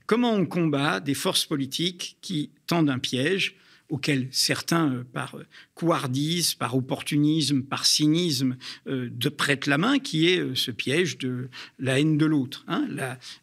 comment 0.06 0.32
on 0.32 0.46
combat 0.46 1.00
des 1.00 1.14
forces 1.14 1.46
politiques 1.46 2.16
qui 2.20 2.50
tendent 2.66 2.90
un 2.90 2.98
piège 2.98 3.56
auquel 3.88 4.28
certains, 4.30 4.92
euh, 4.92 5.04
par 5.14 5.34
euh, 5.36 5.46
couardise, 5.78 6.54
par 6.54 6.76
opportunisme, 6.76 7.62
par 7.62 7.86
cynisme, 7.86 8.56
euh, 8.88 9.08
de 9.12 9.28
prête 9.28 9.66
la 9.66 9.78
main, 9.78 10.00
qui 10.00 10.26
est 10.26 10.42
ce 10.56 10.72
piège 10.72 11.18
de 11.18 11.48
la 11.78 12.00
haine 12.00 12.18
de 12.18 12.26
l'autre. 12.26 12.64
Hein. 12.66 12.88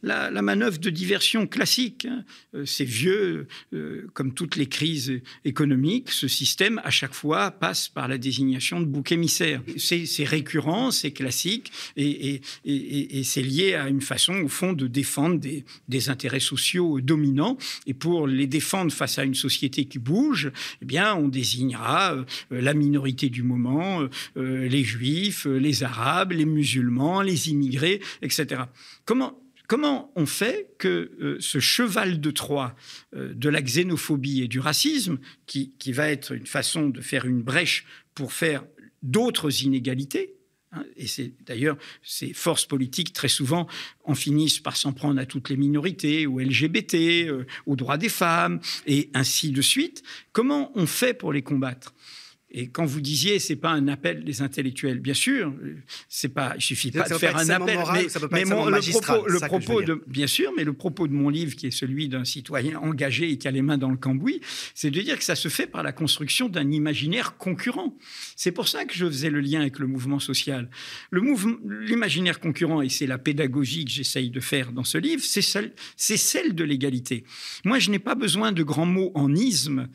La, 0.03 0.41
manœuvre 0.41 0.77
de 0.77 0.89
diversion 0.89 1.47
classique, 1.47 2.05
hein. 2.05 2.25
c'est 2.65 2.83
vieux, 2.83 3.47
comme 4.13 4.33
toutes 4.33 4.57
les 4.57 4.67
crises 4.67 5.21
économiques, 5.45 6.11
ce 6.11 6.27
système, 6.27 6.79
à 6.83 6.91
chaque 6.91 7.13
fois, 7.13 7.51
passe 7.51 7.87
par 7.87 8.07
la 8.07 8.17
désignation 8.17 8.79
de 8.81 8.85
bouc 8.85 9.11
émissaire. 9.11 9.61
C'est 9.77 10.25
récurrent, 10.25 10.91
c'est 10.91 11.11
classique, 11.11 11.71
et, 11.95 12.41
c'est 13.23 13.41
lié 13.41 13.75
à 13.75 13.87
une 13.87 14.01
façon, 14.01 14.35
au 14.41 14.49
fond, 14.49 14.73
de 14.73 14.87
défendre 14.87 15.39
des, 15.39 15.63
des 15.87 16.09
intérêts 16.09 16.39
sociaux 16.39 16.99
dominants, 17.01 17.57
et 17.87 17.93
pour 17.93 18.27
les 18.27 18.47
défendre 18.47 18.91
face 18.91 19.17
à 19.17 19.23
une 19.23 19.35
société 19.35 19.85
qui 19.85 19.99
bouge, 19.99 20.51
eh 20.81 20.85
bien, 20.85 21.15
on 21.15 21.27
désignera 21.27 22.13
euh, 22.13 22.24
la 22.51 22.73
minorité 22.73 23.29
du 23.29 23.43
moment, 23.43 24.01
euh, 24.01 24.09
euh, 24.37 24.67
les 24.67 24.83
juifs, 24.83 25.45
les 25.45 25.83
arabes, 25.83 26.31
les 26.31 26.45
musulmans, 26.45 27.21
les 27.21 27.49
immigrés, 27.49 28.01
etc. 28.21 28.63
Comment, 29.05 29.41
Comment 29.67 30.11
on 30.15 30.27
fait 30.27 30.75
que 30.77 31.37
ce 31.39 31.57
cheval 31.57 32.21
de 32.21 32.29
Troie 32.29 32.75
de 33.15 33.49
la 33.49 33.63
xénophobie 33.63 34.43
et 34.43 34.47
du 34.47 34.59
racisme, 34.59 35.17
qui, 35.47 35.73
va 35.87 36.11
être 36.11 36.33
une 36.33 36.45
façon 36.45 36.87
de 36.89 37.01
faire 37.01 37.25
une 37.25 37.41
brèche 37.41 37.83
pour 38.13 38.31
faire 38.31 38.63
d'autres 39.01 39.63
inégalités, 39.63 40.35
et 40.97 41.07
c'est 41.07 41.31
d'ailleurs 41.45 41.77
ces 42.03 42.33
forces 42.33 42.65
politiques 42.65 43.13
très 43.13 43.27
souvent 43.27 43.67
en 44.03 44.15
finissent 44.15 44.59
par 44.59 44.77
s'en 44.77 44.93
prendre 44.93 45.19
à 45.19 45.25
toutes 45.25 45.49
les 45.49 45.57
minorités, 45.57 46.27
aux 46.27 46.39
LGBT, 46.39 46.95
euh, 46.95 47.45
aux 47.65 47.75
droits 47.75 47.97
des 47.97 48.09
femmes, 48.09 48.59
et 48.85 49.09
ainsi 49.13 49.51
de 49.51 49.61
suite. 49.61 50.03
Comment 50.31 50.71
on 50.75 50.85
fait 50.85 51.13
pour 51.13 51.33
les 51.33 51.41
combattre? 51.41 51.93
Et 52.57 52.67
quand 52.67 52.85
vous 52.85 53.01
disiez, 53.01 53.39
c'est 53.39 53.57
pas 53.57 53.71
un 53.71 53.89
appel 53.89 54.23
des 54.23 54.41
intellectuels, 54.41 54.99
bien 54.99 55.13
sûr, 55.13 55.53
c'est 56.07 56.29
pas, 56.29 56.53
il 56.55 56.61
suffit 56.61 56.89
pas 56.89 57.09
de 57.09 57.15
faire 57.15 57.35
un 57.35 57.49
appel, 57.49 57.77
mais, 58.31 58.45
le 58.45 58.91
propos, 58.91 59.27
le 59.27 59.39
propos 59.41 59.81
de, 59.81 60.01
bien 60.07 60.25
sûr, 60.25 60.53
mais 60.55 60.63
le 60.63 60.71
propos 60.71 61.09
de 61.09 61.11
mon 61.11 61.27
livre, 61.27 61.53
qui 61.57 61.67
est 61.67 61.71
celui 61.71 62.07
d'un 62.07 62.23
citoyen 62.23 62.79
engagé 62.79 63.29
et 63.29 63.37
qui 63.37 63.49
a 63.49 63.51
les 63.51 63.61
mains 63.61 63.77
dans 63.77 63.89
le 63.89 63.97
cambouis, 63.97 64.39
c'est 64.73 64.89
de 64.89 65.01
dire 65.01 65.17
que 65.17 65.25
ça 65.25 65.35
se 65.35 65.49
fait 65.49 65.67
par 65.67 65.83
la 65.83 65.91
construction 65.91 66.47
d'un 66.47 66.71
imaginaire 66.71 67.35
concurrent. 67.35 67.97
C'est 68.37 68.53
pour 68.53 68.69
ça 68.69 68.85
que 68.85 68.93
je 68.93 69.05
faisais 69.05 69.29
le 69.29 69.41
lien 69.41 69.59
avec 69.59 69.77
le 69.77 69.87
mouvement 69.87 70.19
social. 70.19 70.69
Le 71.09 71.19
mouvement, 71.19 71.57
l'imaginaire 71.67 72.39
concurrent, 72.39 72.81
et 72.81 72.87
c'est 72.87 73.05
la 73.05 73.17
pédagogie 73.17 73.83
que 73.83 73.91
j'essaye 73.91 74.29
de 74.29 74.39
faire 74.39 74.71
dans 74.71 74.85
ce 74.85 74.97
livre, 74.97 75.21
c'est 75.21 75.41
celle, 75.41 75.73
c'est 75.97 76.15
celle 76.15 76.55
de 76.55 76.63
l'égalité. 76.63 77.25
Moi, 77.65 77.79
je 77.79 77.91
n'ai 77.91 77.99
pas 77.99 78.15
besoin 78.15 78.53
de 78.53 78.63
grands 78.63 78.85
mots 78.85 79.11
en 79.13 79.35
isme 79.35 79.89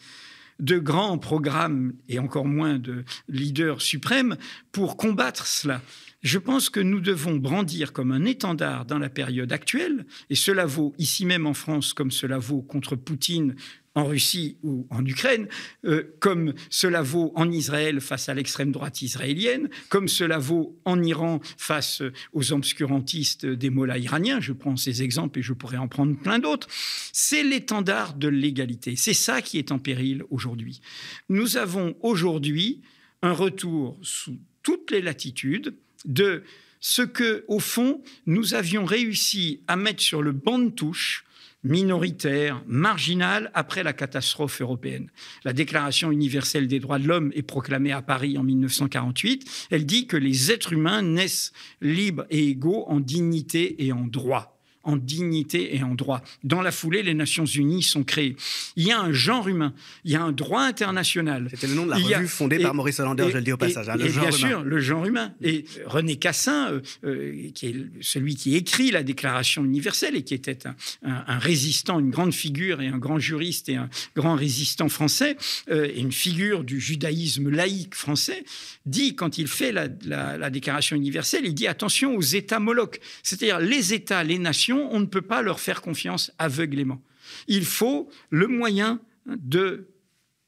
de 0.60 0.78
grands 0.78 1.18
programmes 1.18 1.94
et 2.08 2.18
encore 2.18 2.46
moins 2.46 2.78
de 2.78 3.04
leaders 3.28 3.82
suprêmes 3.82 4.36
pour 4.72 4.96
combattre 4.96 5.46
cela. 5.46 5.80
Je 6.22 6.38
pense 6.38 6.68
que 6.68 6.80
nous 6.80 7.00
devons 7.00 7.36
brandir 7.36 7.94
comme 7.94 8.12
un 8.12 8.26
étendard 8.26 8.84
dans 8.84 8.98
la 8.98 9.08
période 9.08 9.52
actuelle, 9.52 10.04
et 10.28 10.34
cela 10.34 10.66
vaut 10.66 10.94
ici 10.98 11.24
même 11.24 11.46
en 11.46 11.54
France 11.54 11.94
comme 11.94 12.10
cela 12.10 12.36
vaut 12.36 12.60
contre 12.60 12.94
Poutine 12.94 13.56
en 13.94 14.04
Russie 14.04 14.56
ou 14.62 14.86
en 14.90 15.04
Ukraine, 15.04 15.48
euh, 15.84 16.14
comme 16.20 16.54
cela 16.68 17.02
vaut 17.02 17.32
en 17.34 17.50
Israël 17.50 18.00
face 18.00 18.28
à 18.28 18.34
l'extrême 18.34 18.70
droite 18.70 19.02
israélienne, 19.02 19.68
comme 19.88 20.06
cela 20.08 20.38
vaut 20.38 20.78
en 20.84 21.02
Iran 21.02 21.40
face 21.58 22.02
aux 22.32 22.52
obscurantistes 22.52 23.46
des 23.46 23.70
mollahs 23.70 23.98
iraniens. 23.98 24.40
Je 24.40 24.52
prends 24.52 24.76
ces 24.76 25.02
exemples 25.02 25.40
et 25.40 25.42
je 25.42 25.52
pourrais 25.52 25.76
en 25.76 25.88
prendre 25.88 26.16
plein 26.16 26.38
d'autres. 26.38 26.68
C'est 27.12 27.42
l'étendard 27.42 28.14
de 28.14 28.28
l'égalité. 28.28 28.94
C'est 28.96 29.14
ça 29.14 29.42
qui 29.42 29.58
est 29.58 29.72
en 29.72 29.78
péril 29.78 30.22
aujourd'hui. 30.30 30.80
Nous 31.28 31.56
avons 31.56 31.96
aujourd'hui 32.00 32.82
un 33.22 33.32
retour 33.32 33.98
sous 34.02 34.38
toutes 34.62 34.90
les 34.90 35.02
latitudes 35.02 35.74
de 36.04 36.42
ce 36.80 37.02
que, 37.02 37.44
au 37.48 37.58
fond, 37.58 38.02
nous 38.26 38.54
avions 38.54 38.84
réussi 38.84 39.60
à 39.68 39.76
mettre 39.76 40.02
sur 40.02 40.22
le 40.22 40.32
banc 40.32 40.58
de 40.58 40.70
touche 40.70 41.24
minoritaire, 41.62 42.62
marginale 42.66 43.50
après 43.54 43.82
la 43.82 43.92
catastrophe 43.92 44.60
européenne. 44.60 45.10
La 45.44 45.52
Déclaration 45.52 46.10
universelle 46.10 46.68
des 46.68 46.80
droits 46.80 46.98
de 46.98 47.06
l'homme 47.06 47.32
est 47.34 47.42
proclamée 47.42 47.92
à 47.92 48.02
Paris 48.02 48.38
en 48.38 48.42
1948. 48.42 49.68
Elle 49.70 49.86
dit 49.86 50.06
que 50.06 50.16
les 50.16 50.50
êtres 50.50 50.72
humains 50.72 51.02
naissent 51.02 51.52
libres 51.80 52.26
et 52.30 52.48
égaux 52.48 52.84
en 52.88 53.00
dignité 53.00 53.84
et 53.84 53.92
en 53.92 54.06
droit 54.06 54.59
en 54.82 54.96
dignité 54.96 55.76
et 55.76 55.82
en 55.82 55.94
droit. 55.94 56.22
Dans 56.42 56.62
la 56.62 56.72
foulée, 56.72 57.02
les 57.02 57.14
Nations 57.14 57.44
Unies 57.44 57.82
sont 57.82 58.02
créées. 58.02 58.36
Il 58.76 58.84
y 58.86 58.92
a 58.92 59.00
un 59.00 59.12
genre 59.12 59.46
humain, 59.46 59.74
il 60.04 60.12
y 60.12 60.16
a 60.16 60.22
un 60.22 60.32
droit 60.32 60.62
international. 60.62 61.48
C'était 61.50 61.66
le 61.66 61.74
nom 61.74 61.84
de 61.84 61.90
la 61.90 61.96
revue 61.96 62.28
fondée 62.28 62.58
par 62.58 62.74
Maurice 62.74 62.98
Hollander, 63.00 63.26
je 63.30 63.36
le 63.36 63.42
dis 63.42 63.52
au 63.52 63.56
passage. 63.56 63.88
Hein, 63.88 63.96
le 63.96 64.08
genre 64.08 64.28
bien 64.28 64.32
sûr, 64.32 64.62
le 64.62 64.80
genre 64.80 65.04
humain. 65.04 65.34
Et 65.42 65.64
René 65.84 66.16
Cassin, 66.16 66.70
euh, 66.70 66.80
euh, 67.04 67.50
qui 67.54 67.66
est 67.66 67.76
celui 68.00 68.36
qui 68.36 68.56
écrit 68.56 68.90
la 68.90 69.02
Déclaration 69.02 69.64
universelle 69.64 70.16
et 70.16 70.22
qui 70.22 70.34
était 70.34 70.58
un, 71.02 71.38
résistant, 71.38 71.98
une 71.98 72.10
grande 72.10 72.32
figure 72.32 72.80
et 72.80 72.88
un 72.88 72.98
grand 72.98 73.18
juriste 73.18 73.68
et 73.68 73.76
un 73.76 73.90
grand 74.16 74.34
résistant 74.34 74.88
français, 74.88 75.36
euh, 75.70 75.88
et 75.94 76.00
une 76.00 76.12
figure 76.12 76.64
du 76.64 76.80
judaïsme 76.80 77.50
laïque 77.50 77.94
français, 77.94 78.44
dit, 78.86 79.14
quand 79.14 79.36
il 79.36 79.46
fait 79.46 79.72
la, 79.72 79.88
la 80.04 80.50
Déclaration 80.50 80.96
universelle, 80.96 81.42
il 81.44 81.54
dit 81.54 81.66
attention 81.66 82.16
aux 82.16 82.22
États 82.22 82.60
molocs, 82.60 83.00
c'est-à-dire 83.22 83.58
les 83.58 83.92
États, 83.92 84.24
les 84.24 84.38
nations 84.38 84.69
on 84.78 85.00
ne 85.00 85.06
peut 85.06 85.22
pas 85.22 85.42
leur 85.42 85.60
faire 85.60 85.82
confiance 85.82 86.32
aveuglément. 86.38 87.00
Il 87.48 87.64
faut 87.64 88.08
le 88.30 88.46
moyen 88.46 89.00
de, 89.26 89.88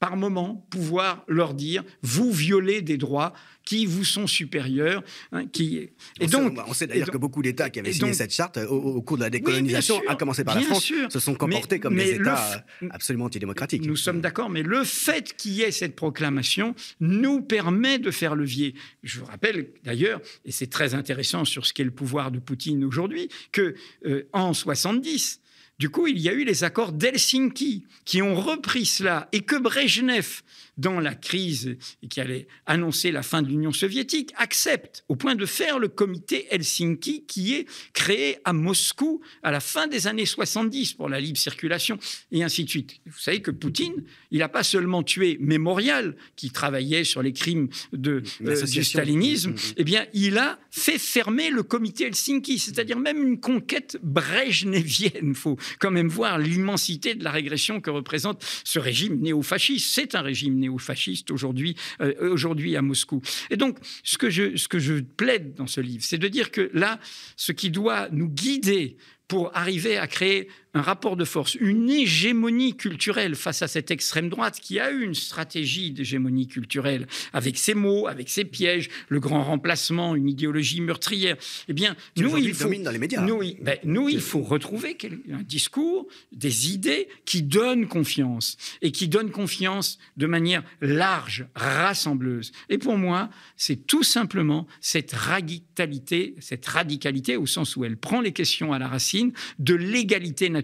par 0.03 0.17
moment, 0.17 0.67
pouvoir 0.69 1.23
leur 1.29 1.53
dire, 1.53 1.81
vous 2.01 2.29
violez 2.33 2.81
des 2.81 2.97
droits 2.97 3.31
qui 3.63 3.85
vous 3.85 4.03
sont 4.03 4.27
supérieurs. 4.27 5.01
Hein, 5.31 5.45
qui... 5.47 5.77
Et 5.77 5.93
on 6.23 6.25
donc, 6.25 6.57
sait, 6.57 6.63
on 6.67 6.73
sait 6.73 6.87
d'ailleurs 6.87 7.09
que 7.09 7.17
beaucoup 7.17 7.41
d'États 7.41 7.69
qui 7.69 7.79
avaient 7.79 7.93
signé 7.93 8.11
cette 8.11 8.33
charte 8.33 8.57
au, 8.57 9.01
cours 9.01 9.15
de 9.15 9.23
la 9.23 9.29
décolonisation, 9.29 10.01
à 10.09 10.17
commencer 10.17 10.43
par 10.43 10.55
la 10.55 10.61
France, 10.61 10.91
se 11.07 11.19
sont 11.19 11.35
comportés 11.35 11.79
comme 11.79 11.95
des 11.95 12.15
États 12.15 12.65
absolument 12.89 13.25
antidémocratiques. 13.25 13.85
Nous 13.85 13.95
sommes 13.95 14.19
d'accord, 14.19 14.49
mais 14.49 14.61
le 14.61 14.83
fait 14.83 15.37
qu'il 15.37 15.53
y 15.53 15.61
ait 15.61 15.71
cette 15.71 15.95
proclamation 15.95 16.75
nous 16.99 17.41
permet 17.41 17.97
de 17.97 18.11
faire 18.11 18.35
levier. 18.35 18.75
Je 19.03 19.21
vous 19.21 19.25
rappelle 19.25 19.69
d'ailleurs, 19.85 20.19
et 20.43 20.51
c'est 20.51 20.67
très 20.67 20.95
intéressant 20.95 21.45
sur 21.45 21.65
ce 21.65 21.71
qu'est 21.71 21.85
le 21.85 21.91
pouvoir 21.91 22.29
de 22.29 22.39
Poutine 22.39 22.83
aujourd'hui, 22.83 23.29
que 23.53 23.73
euh, 24.05 24.27
en 24.33 24.53
70, 24.53 25.39
du 25.79 25.89
coup, 25.89 26.07
il 26.07 26.19
y 26.19 26.29
a 26.29 26.33
eu 26.33 26.43
les 26.43 26.63
accords 26.63 26.93
d'Helsinki 26.93 27.85
qui 28.05 28.21
ont 28.21 28.35
repris 28.35 28.85
cela 28.85 29.27
et 29.31 29.41
que 29.41 29.55
Brejnev 29.55 30.43
dans 30.77 30.99
la 30.99 31.13
crise 31.13 31.77
qui 32.09 32.19
allait 32.19 32.47
annoncer 32.65 33.11
la 33.11 33.23
fin 33.23 33.41
de 33.41 33.47
l'Union 33.47 33.71
soviétique, 33.71 34.33
accepte 34.37 35.03
au 35.07 35.15
point 35.15 35.35
de 35.35 35.45
faire 35.45 35.79
le 35.79 35.87
comité 35.87 36.47
Helsinki 36.49 37.25
qui 37.25 37.53
est 37.53 37.67
créé 37.93 38.37
à 38.43 38.53
Moscou 38.53 39.21
à 39.43 39.51
la 39.51 39.59
fin 39.59 39.87
des 39.87 40.07
années 40.07 40.25
70 40.25 40.93
pour 40.93 41.09
la 41.09 41.19
libre 41.19 41.37
circulation 41.37 41.99
et 42.31 42.43
ainsi 42.43 42.63
de 42.63 42.69
suite. 42.69 42.99
Vous 43.05 43.19
savez 43.19 43.41
que 43.41 43.51
Poutine, 43.51 44.03
il 44.31 44.39
n'a 44.39 44.49
pas 44.49 44.63
seulement 44.63 45.03
tué 45.03 45.37
Mémorial, 45.39 46.15
qui 46.35 46.49
travaillait 46.49 47.03
sur 47.03 47.21
les 47.21 47.33
crimes 47.33 47.69
de, 47.91 48.23
euh, 48.45 48.65
du 48.65 48.83
stalinisme, 48.83 49.51
mm, 49.51 49.53
mm, 49.53 49.73
eh 49.77 49.83
bien, 49.83 50.05
il 50.13 50.37
a 50.37 50.59
fait 50.71 50.97
fermer 50.97 51.49
le 51.49 51.63
comité 51.63 52.05
Helsinki, 52.05 52.57
c'est-à-dire 52.57 52.97
même 52.97 53.21
une 53.21 53.39
conquête 53.39 53.97
brejnevienne. 54.01 55.35
Faut 55.35 55.57
quand 55.79 55.91
même 55.91 56.07
voir 56.07 56.37
l'immensité 56.37 57.15
de 57.15 57.23
la 57.23 57.31
régression 57.31 57.81
que 57.81 57.89
représente 57.89 58.43
ce 58.63 58.79
régime 58.79 59.19
néofasciste. 59.19 59.93
C'est 59.93 60.15
un 60.15 60.21
régime 60.21 60.57
néo-fasciste 60.57 61.31
aujourd'hui, 61.31 61.75
euh, 62.01 62.31
aujourd'hui 62.31 62.75
à 62.75 62.81
Moscou. 62.81 63.21
Et 63.49 63.57
donc, 63.57 63.77
ce 64.03 64.17
que, 64.17 64.29
je, 64.29 64.55
ce 64.57 64.67
que 64.67 64.79
je 64.79 64.95
plaide 64.95 65.55
dans 65.55 65.67
ce 65.67 65.81
livre, 65.81 66.03
c'est 66.03 66.17
de 66.17 66.27
dire 66.27 66.51
que 66.51 66.69
là, 66.73 66.99
ce 67.35 67.51
qui 67.51 67.69
doit 67.69 68.09
nous 68.11 68.29
guider 68.29 68.97
pour 69.27 69.55
arriver 69.55 69.97
à 69.97 70.07
créer 70.07 70.47
un 70.73 70.81
rapport 70.81 71.15
de 71.15 71.25
force, 71.25 71.55
une 71.55 71.89
hégémonie 71.89 72.75
culturelle 72.75 73.35
face 73.35 73.61
à 73.61 73.67
cette 73.67 73.91
extrême 73.91 74.29
droite 74.29 74.59
qui 74.59 74.79
a 74.79 74.91
eu 74.91 75.03
une 75.03 75.13
stratégie 75.13 75.91
d'hégémonie 75.91 76.47
culturelle 76.47 77.07
avec 77.31 77.57
ses 77.57 77.75
mots, 77.75 78.07
avec 78.07 78.29
ses 78.29 78.43
pièges, 78.43 78.89
le 79.07 79.19
grand 79.19 79.43
remplacement, 79.43 80.15
une 80.15 80.27
idéologie 80.27 80.81
meurtrière. 80.81 81.37
Eh 81.67 81.73
bien, 81.73 81.95
nous, 82.17 82.37
il 82.37 82.53
faut, 82.55 82.73
dans 82.73 82.91
les 82.91 82.97
médias. 82.97 83.21
Nous, 83.21 83.41
ben, 83.61 83.77
nous, 83.83 84.09
il 84.09 84.19
faut 84.19 84.41
retrouver 84.41 84.97
un 85.31 85.43
discours, 85.43 86.07
des 86.31 86.71
idées 86.71 87.07
qui 87.25 87.43
donnent 87.43 87.87
confiance 87.87 88.57
et 88.81 88.91
qui 88.91 89.07
donnent 89.07 89.31
confiance 89.31 89.99
de 90.17 90.25
manière 90.25 90.63
large, 90.81 91.45
rassembleuse. 91.55 92.51
Et 92.69 92.79
pour 92.79 92.97
moi, 92.97 93.29
c'est 93.57 93.85
tout 93.85 94.03
simplement 94.03 94.67
cette 94.81 95.11
radicalité, 95.11 96.35
cette 96.39 96.65
radicalité 96.65 97.37
au 97.37 97.45
sens 97.45 97.75
où 97.75 97.85
elle 97.85 97.97
prend 97.97 98.21
les 98.21 98.31
questions 98.31 98.73
à 98.73 98.79
la 98.79 98.87
racine 98.87 99.33
de 99.59 99.75
l'égalité 99.75 100.49
naturelle. 100.49 100.62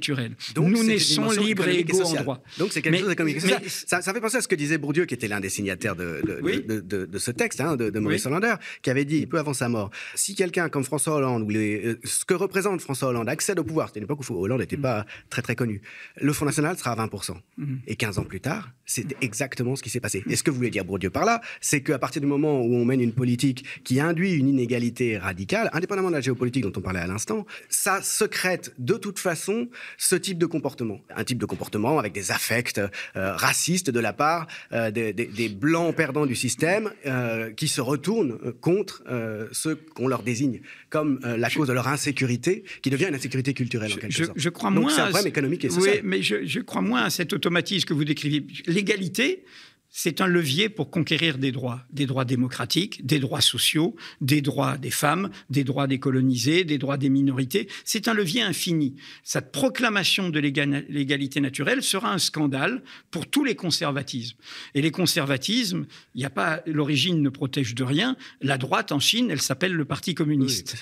Donc, 0.55 0.69
Nous 0.69 0.83
naissons 0.83 1.29
libres 1.31 1.67
et 1.67 1.79
égaux 1.79 2.01
en 2.01 2.13
droit. 2.13 2.43
Donc 2.57 2.71
c'est 2.71 2.81
quelque 2.81 2.99
chose 2.99 3.09
d'économique. 3.09 3.41
Ça, 3.41 4.01
ça, 4.01 4.13
fait 4.13 4.21
penser 4.21 4.37
à 4.37 4.41
ce 4.41 4.47
que 4.47 4.55
disait 4.55 4.77
Bourdieu, 4.77 5.05
qui 5.05 5.13
était 5.13 5.27
l'un 5.27 5.39
des 5.39 5.49
signataires 5.49 5.95
de, 5.95 6.21
de, 6.23 7.05
de, 7.05 7.17
ce 7.17 7.31
texte, 7.31 7.61
hein, 7.61 7.75
de, 7.75 7.99
Maurice 7.99 8.25
Hollander, 8.25 8.55
qui 8.81 8.89
avait 8.89 9.05
dit, 9.05 9.25
peu 9.25 9.39
avant 9.39 9.53
sa 9.53 9.69
mort, 9.69 9.89
si 10.15 10.35
quelqu'un 10.35 10.69
comme 10.69 10.83
François 10.83 11.15
Hollande, 11.15 11.43
ou 11.43 11.49
les, 11.49 11.85
euh, 11.85 11.99
ce 12.03 12.25
que 12.25 12.33
représente 12.33 12.81
François 12.81 13.09
Hollande, 13.09 13.29
accède 13.29 13.59
au 13.59 13.63
pouvoir, 13.63 13.87
c'était 13.87 13.99
une 13.99 14.05
époque 14.05 14.21
où 14.29 14.33
Hollande 14.35 14.59
n'était 14.59 14.77
mm. 14.77 14.81
pas 14.81 15.05
très 15.29 15.41
très 15.41 15.55
connu, 15.55 15.81
le 16.21 16.33
Front 16.33 16.45
National 16.45 16.77
sera 16.77 16.91
à 16.91 17.07
20%. 17.07 17.35
Mm. 17.57 17.75
Et 17.87 17.95
15 17.95 18.19
ans 18.19 18.23
plus 18.23 18.41
tard, 18.41 18.69
c'est 18.85 19.15
exactement 19.21 19.75
ce 19.75 19.83
qui 19.83 19.89
s'est 19.89 19.99
passé. 19.99 20.23
Et 20.29 20.35
ce 20.35 20.43
que 20.43 20.51
voulait 20.51 20.69
dire 20.69 20.85
Bourdieu 20.85 21.09
par 21.09 21.25
là, 21.25 21.41
c'est 21.61 21.81
qu'à 21.81 21.99
partir 21.99 22.21
du 22.21 22.27
moment 22.27 22.61
où 22.61 22.75
on 22.75 22.85
mène 22.85 23.01
une 23.01 23.13
politique 23.13 23.65
qui 23.83 23.99
induit 23.99 24.33
une 24.33 24.47
inégalité 24.47 25.17
radicale, 25.17 25.69
indépendamment 25.73 26.09
de 26.09 26.15
la 26.15 26.21
géopolitique 26.21 26.63
dont 26.63 26.73
on 26.75 26.81
parlait 26.81 26.99
à 26.99 27.07
l'instant, 27.07 27.45
ça 27.69 28.01
secrète 28.01 28.73
de 28.77 28.95
toute 28.95 29.19
façon 29.19 29.69
ce 29.97 30.15
type 30.15 30.37
de 30.37 30.45
comportement. 30.45 30.99
Un 31.15 31.23
type 31.23 31.37
de 31.37 31.45
comportement 31.45 31.99
avec 31.99 32.13
des 32.13 32.31
affects 32.31 32.79
euh, 32.79 32.89
racistes 33.15 33.89
de 33.89 33.99
la 33.99 34.13
part 34.13 34.47
euh, 34.73 34.91
des, 34.91 35.49
blancs 35.49 35.95
perdants 35.95 36.25
du 36.25 36.35
système 36.35 36.91
euh, 37.05 37.51
qui 37.51 37.67
se 37.67 37.81
retournent 37.81 38.37
contre 38.61 39.03
ceux 39.51 39.75
qu'on 39.75 40.07
leur 40.07 40.23
désigne 40.23 40.61
comme 40.89 41.19
la 41.23 41.49
cause 41.49 41.67
de 41.67 41.73
leur 41.73 41.87
insécurité, 41.87 42.63
qui 42.81 42.89
devient 42.89 43.07
une 43.09 43.15
insécurité 43.15 43.53
culturelle 43.53 43.91
en 43.93 43.97
quelque 43.97 44.11
je, 44.11 44.23
sorte. 44.25 44.37
Je 44.37 44.49
crois 44.49 44.71
Donc 44.71 44.91
c'est 44.91 45.01
un 45.01 45.09
problème 45.09 45.27
économique 45.27 45.65
et 45.65 45.69
social. 45.69 45.95
Oui, 45.95 46.01
mais 46.03 46.21
je, 46.21 46.45
je 46.45 46.59
crois 46.59 46.81
moins 46.81 47.03
à 47.03 47.09
cet 47.09 47.33
automatisme 47.33 47.87
que 47.87 47.93
vous 47.93 48.05
décrivez. 48.05 48.45
L'égalité, 48.65 49.43
c'est 49.91 50.21
un 50.21 50.27
levier 50.27 50.69
pour 50.69 50.91
conquérir 50.91 51.37
des 51.37 51.51
droits, 51.51 51.81
des 51.91 52.05
droits 52.05 52.25
démocratiques, 52.25 53.05
des 53.05 53.19
droits 53.19 53.41
sociaux, 53.41 53.95
des 54.21 54.41
droits 54.41 54.77
des 54.77 54.91
femmes, 54.91 55.29
des 55.49 55.63
droits 55.63 55.87
des 55.87 55.99
colonisés, 55.99 56.63
des 56.63 56.77
droits 56.77 56.97
des 56.97 57.09
minorités. 57.09 57.67
C'est 57.85 58.07
un 58.07 58.13
levier 58.13 58.41
infini. 58.41 58.95
Cette 59.23 59.51
proclamation 59.51 60.29
de 60.29 60.39
l'égalité 60.39 61.41
naturelle 61.41 61.81
sera 61.81 62.13
un 62.13 62.19
scandale 62.19 62.83
pour 63.09 63.27
tous 63.27 63.43
les 63.43 63.55
conservatismes. 63.55 64.37
Et 64.75 64.81
les 64.81 64.91
conservatismes, 64.91 65.85
il 66.13 66.19
n'y 66.19 66.25
a 66.25 66.29
pas, 66.29 66.61
l'origine 66.67 67.21
ne 67.21 67.29
protège 67.29 67.73
de 67.73 67.83
rien. 67.83 68.15
La 68.41 68.57
droite 68.57 68.91
en 68.91 68.99
Chine, 68.99 69.31
elle 69.31 69.41
s'appelle 69.41 69.73
le 69.73 69.85
Parti 69.85 70.13
communiste. 70.13 70.75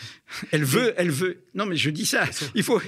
Elle 0.51 0.65
veut, 0.65 0.93
elle 0.97 1.11
veut. 1.11 1.43
Non, 1.55 1.65
mais 1.65 1.77
je 1.77 1.89
dis 1.89 2.05
ça. 2.05 2.25
Il 2.55 2.63
faut. 2.63 2.81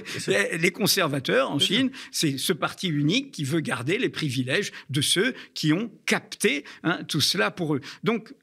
Les 0.58 0.70
conservateurs 0.70 1.50
en 1.50 1.58
Chine, 1.58 1.90
c'est 2.12 2.36
ce 2.36 2.52
parti 2.52 2.88
unique 2.88 3.32
qui 3.32 3.44
veut 3.44 3.60
garder 3.60 3.98
les 3.98 4.10
privilèges 4.10 4.70
de 4.90 5.00
ceux 5.00 5.34
qui 5.54 5.72
ont 5.72 5.90
capter 6.10 6.64
hein, 6.82 7.04
tout 7.06 7.20
cela 7.20 7.52
pour 7.52 7.76
eux. 7.76 7.80
Donc, 8.02 8.34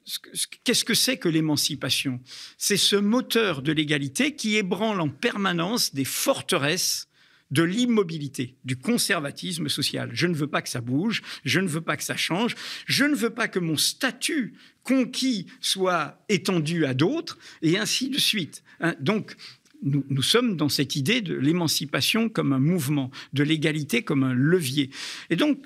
qu'est-ce 0.64 0.86
que 0.86 0.94
c'est 0.94 1.18
que 1.18 1.28
l'émancipation? 1.28 2.18
C'est 2.56 2.78
ce 2.78 2.96
moteur 2.96 3.60
de 3.60 3.72
l'égalité 3.72 4.34
qui 4.34 4.56
ébranle 4.56 5.02
en 5.02 5.10
permanence 5.10 5.92
des 5.92 6.06
forteresses 6.06 7.08
de 7.50 7.62
l'immobilité, 7.62 8.56
du 8.64 8.76
conservatisme 8.76 9.68
social. 9.68 10.08
Je 10.14 10.26
ne 10.26 10.34
veux 10.34 10.46
pas 10.46 10.62
que 10.62 10.70
ça 10.70 10.80
bouge, 10.80 11.22
je 11.44 11.60
ne 11.60 11.68
veux 11.68 11.82
pas 11.82 11.98
que 11.98 12.04
ça 12.04 12.16
change, 12.16 12.54
je 12.86 13.04
ne 13.04 13.14
veux 13.14 13.30
pas 13.30 13.48
que 13.48 13.58
mon 13.58 13.76
statut 13.76 14.54
conquis 14.82 15.46
soit 15.60 16.24
étendu 16.30 16.86
à 16.86 16.94
d'autres, 16.94 17.38
et 17.60 17.76
ainsi 17.76 18.08
de 18.08 18.18
suite. 18.18 18.62
Hein. 18.80 18.94
Donc, 18.98 19.36
nous, 19.82 20.06
nous, 20.08 20.22
sommes 20.22 20.56
dans 20.56 20.70
cette 20.70 20.96
idée 20.96 21.20
de 21.20 21.34
l'émancipation 21.34 22.30
comme 22.30 22.54
un 22.54 22.58
mouvement, 22.58 23.10
de 23.34 23.42
l'égalité 23.42 24.02
comme 24.02 24.24
un 24.24 24.32
levier. 24.32 24.88
Et 25.28 25.36
donc, 25.36 25.58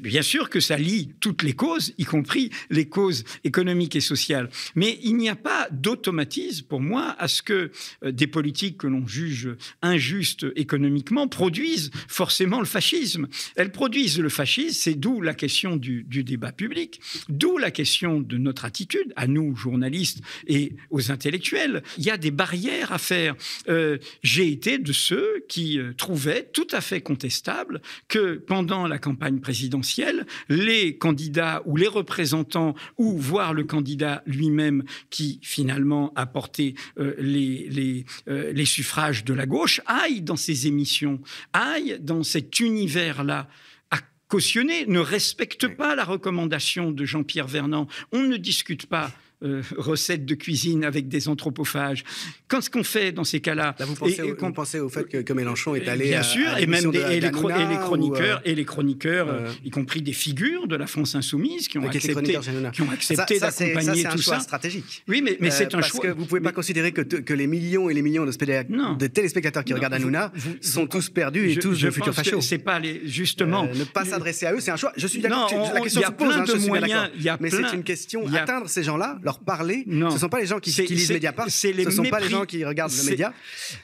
bien 0.00 0.22
sûr 0.22 0.50
que 0.50 0.60
ça 0.60 0.76
lie 0.76 1.12
toutes 1.20 1.42
les 1.42 1.54
causes, 1.54 1.94
y 1.98 2.04
compris 2.04 2.50
les 2.70 2.88
causes 2.88 3.24
économiques 3.44 3.96
et 3.96 4.00
sociales. 4.00 4.50
Mais 4.74 4.98
il 5.02 5.16
n'y 5.16 5.28
a 5.28 5.36
pas 5.36 5.68
d'automatisme 5.70 6.66
pour 6.66 6.80
moi 6.80 7.14
à 7.18 7.28
ce 7.28 7.42
que 7.42 7.70
euh, 8.04 8.12
des 8.12 8.26
politiques 8.26 8.78
que 8.78 8.86
l'on 8.86 9.06
juge 9.06 9.50
injustes 9.82 10.46
économiquement 10.56 11.28
produisent 11.28 11.90
forcément 12.08 12.60
le 12.60 12.66
fascisme. 12.66 13.28
Elles 13.56 13.72
produisent 13.72 14.18
le 14.18 14.28
fascisme, 14.28 14.76
c'est 14.78 14.94
d'où 14.94 15.20
la 15.20 15.34
question 15.34 15.76
du, 15.76 16.04
débat 16.04 16.52
public, 16.52 17.00
d'où 17.28 17.58
la 17.58 17.70
question 17.70 18.20
de 18.20 18.38
notre 18.38 18.64
attitude, 18.64 19.12
à 19.16 19.26
nous, 19.26 19.54
journalistes 19.56 20.20
et 20.46 20.74
aux 20.90 21.10
intellectuels. 21.10 21.82
Il 21.96 22.04
y 22.04 22.10
a 22.10 22.16
des 22.16 22.30
barrières 22.30 22.92
à 22.92 22.98
faire. 22.98 23.34
Euh, 23.68 23.98
j'ai 24.22 24.50
été 24.50 24.78
de 24.78 24.92
ceux 24.92 25.44
qui 25.48 25.78
euh, 25.78 25.92
trouvaient 25.96 26.48
tout 26.52 26.66
à 26.72 26.80
fait 26.80 27.00
contestable 27.00 27.80
que 28.08 28.34
pendant 28.34 28.86
la 28.86 28.97
campagne 28.98 29.40
présidentielle, 29.40 30.26
les 30.48 30.96
candidats 30.96 31.62
ou 31.66 31.76
les 31.76 31.86
représentants, 31.86 32.74
ou 32.96 33.16
voire 33.16 33.54
le 33.54 33.64
candidat 33.64 34.22
lui-même 34.26 34.84
qui 35.10 35.40
finalement 35.42 36.12
a 36.16 36.26
porté 36.26 36.74
euh, 36.98 37.14
les, 37.18 37.68
les, 37.70 38.04
euh, 38.28 38.52
les 38.52 38.64
suffrages 38.64 39.24
de 39.24 39.34
la 39.34 39.46
gauche, 39.46 39.80
aillent 39.86 40.22
dans 40.22 40.36
ces 40.36 40.66
émissions, 40.66 41.20
aillent 41.52 41.98
dans 42.00 42.22
cet 42.22 42.60
univers-là 42.60 43.48
à 43.90 43.98
cautionner, 44.28 44.86
ne 44.86 45.00
respecte 45.00 45.68
pas 45.68 45.94
la 45.94 46.04
recommandation 46.04 46.92
de 46.92 47.04
Jean-Pierre 47.04 47.48
Vernant. 47.48 47.88
On 48.12 48.22
ne 48.22 48.36
discute 48.36 48.86
pas 48.86 49.10
euh, 49.44 49.62
recettes 49.76 50.24
de 50.24 50.34
cuisine 50.34 50.82
avec 50.82 51.06
des 51.06 51.28
anthropophages. 51.28 52.02
Qu'est-ce 52.48 52.68
qu'on 52.70 52.82
fait 52.82 53.12
dans 53.12 53.22
ces 53.22 53.38
cas-là 53.38 53.76
vous 53.78 53.94
pensez, 53.94 54.80
au, 54.80 54.88
fait 54.88 55.04
que, 55.04 55.32
Mélenchon 55.32 55.76
est 55.76 55.86
allé 55.86 56.06
Bien 56.06 56.24
sûr, 56.24 56.58
et 56.58 56.66
même 56.66 56.90
des, 56.90 56.98
et, 56.98 57.20
les, 57.20 57.30
chroniqueurs, 57.30 58.38
euh, 58.38 58.50
et 58.50 58.56
les 58.56 58.64
chroniqueurs 58.64 59.28
euh, 59.28 59.52
y 59.64 59.70
compris 59.70 60.02
des 60.02 60.12
figures 60.12 60.66
de 60.66 60.74
la 60.74 60.88
France 60.88 61.14
insoumise, 61.14 61.68
qui 61.68 61.78
ont 61.78 61.86
accepté, 61.86 62.36
qui 62.72 62.82
ont 62.82 62.90
accepté 62.90 63.38
d'accompagner 63.38 64.02
tout 64.02 64.10
ça. 64.10 64.10
C'est 64.10 64.14
un 64.14 64.16
choix 64.16 64.40
stratégique. 64.40 65.04
Oui, 65.06 65.22
mais, 65.22 65.36
mais 65.38 65.52
c'est 65.52 65.66
un 65.66 65.78
parce 65.78 65.92
choix. 65.92 66.00
Parce 66.00 66.14
que 66.14 66.18
vous 66.18 66.26
pouvez 66.26 66.40
pas 66.40 66.50
considérer 66.50 66.90
que, 66.90 67.02
que, 67.02 67.34
les 67.34 67.46
millions 67.46 67.88
et 67.88 67.94
les 67.94 68.02
millions 68.02 68.26
de, 68.26 68.32
de 68.32 69.06
téléspectateurs 69.06 69.62
qui 69.62 69.72
regardent 69.72 69.94
Hanouna 69.94 70.32
sont 70.60 70.88
tous 70.88 71.10
perdus 71.10 71.52
et 71.52 71.56
tous 71.56 71.80
de 71.80 71.90
futurs 71.92 72.12
fachos. 72.12 72.40
C'est 72.40 72.58
pas 72.58 72.80
les, 72.80 73.02
justement. 73.06 73.66
ne 73.72 73.84
pas 73.84 74.04
s'adresser 74.04 74.46
à 74.46 74.52
eux, 74.52 74.60
c'est 74.60 74.72
un 74.72 74.76
choix. 74.76 74.92
Je 74.96 75.06
suis 75.06 75.20
d'accord. 75.20 75.48
La 75.72 75.80
question 75.80 76.02
se 76.02 76.10
pose. 76.10 76.34
Hein, 76.34 77.36
mais 77.38 77.50
c'est 77.50 77.72
une 77.72 77.84
question. 77.84 78.26
Atteindre 78.34 78.68
ces 78.68 78.82
gens-là 78.82 79.16
leur 79.28 79.40
parler. 79.40 79.84
Non. 79.86 80.08
Ce 80.08 80.14
ne 80.14 80.20
sont 80.20 80.28
pas 80.30 80.40
les 80.40 80.46
gens 80.46 80.58
qui, 80.58 80.72
qui 80.72 80.94
lisent 80.94 81.12
Mediapart. 81.12 81.50
Ce 81.50 81.68
ne 81.68 81.90
sont 81.90 82.04
pas 82.04 82.18
les 82.18 82.30
gens 82.30 82.46
qui 82.46 82.64
regardent 82.64 82.96
le 82.96 83.10
média. 83.10 83.34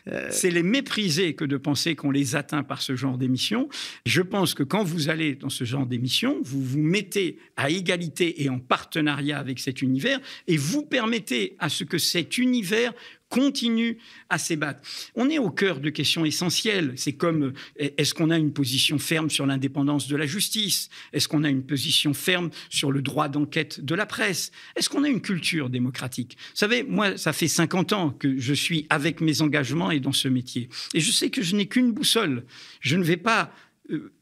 Euh, 0.09 0.29
c'est 0.31 0.51
les 0.51 0.63
mépriser 0.63 1.35
que 1.35 1.45
de 1.45 1.59
penser 1.59 1.95
qu'on 1.95 2.11
les 2.11 2.35
atteint 2.35 2.63
par 2.63 2.81
ce 2.81 2.97
genre 2.97 3.19
d'émission. 3.19 3.69
Je 4.07 4.23
pense 4.23 4.55
que 4.55 4.63
quand 4.63 4.85
vous 4.85 5.11
allez 5.11 5.35
dans 5.35 5.51
ce 5.51 5.65
genre 5.65 5.85
d'émission, 5.85 6.39
vous 6.43 6.63
vous 6.63 6.81
mettez 6.81 7.39
à 7.59 7.69
égalité 7.69 8.43
et 8.43 8.49
en 8.49 8.59
partenariat 8.59 9.39
avec 9.39 9.59
cet 9.61 9.83
univers 9.83 10.19
et 10.49 10.57
vous 10.57 10.83
permettez 10.83 11.57
à 11.59 11.69
ce 11.69 11.85
que 11.85 11.99
cet 11.99 12.39
univers 12.39 12.95
continue 13.35 13.99
à 14.31 14.39
s'ébattre. 14.39 14.81
On 15.17 15.29
est 15.29 15.41
au 15.41 15.51
cœur 15.51 15.81
de 15.81 15.91
questions 15.91 16.25
essentielles. 16.25 16.93
C'est 16.95 17.15
comme 17.15 17.53
euh, 17.81 17.91
est-ce 17.99 18.15
qu'on 18.15 18.31
a 18.31 18.39
une 18.39 18.53
position 18.53 18.97
ferme 19.01 19.29
sur 19.29 19.45
l'indépendance 19.45 20.07
de 20.07 20.15
la 20.15 20.25
justice? 20.25 20.89
Est-ce 21.13 21.27
qu'on 21.27 21.43
a 21.43 21.49
une 21.49 21.65
position 21.65 22.15
ferme 22.15 22.51
sur 22.71 22.93
le 22.93 23.03
droit 23.03 23.29
d'enquête 23.29 23.85
de 23.85 23.97
la 23.97 24.07
presse? 24.07 24.53
Est-ce 24.77 24.89
qu'on 24.89 25.03
a 25.03 25.09
une 25.09 25.21
culture 25.21 25.69
démocratique? 25.69 26.37
Vous 26.39 26.59
savez, 26.59 26.85
moi, 26.85 27.17
ça 27.17 27.33
fait 27.33 27.49
50 27.49 27.93
ans 27.93 28.11
que 28.11 28.39
je 28.39 28.55
suis 28.55 28.87
avec 28.89 29.21
mes 29.21 29.43
engagements 29.43 29.91
et 29.91 29.99
dans 29.99 30.13
ce 30.13 30.29
métier. 30.29 30.69
Et 30.95 31.01
je 31.01 31.11
sais 31.11 31.31
que 31.31 31.43
je 31.43 31.57
n'ai 31.57 31.67
qu'une 31.67 31.91
boussole. 31.91 32.45
Je 32.79 32.97
ne 32.97 33.03
vais 33.03 33.17
pas 33.17 33.51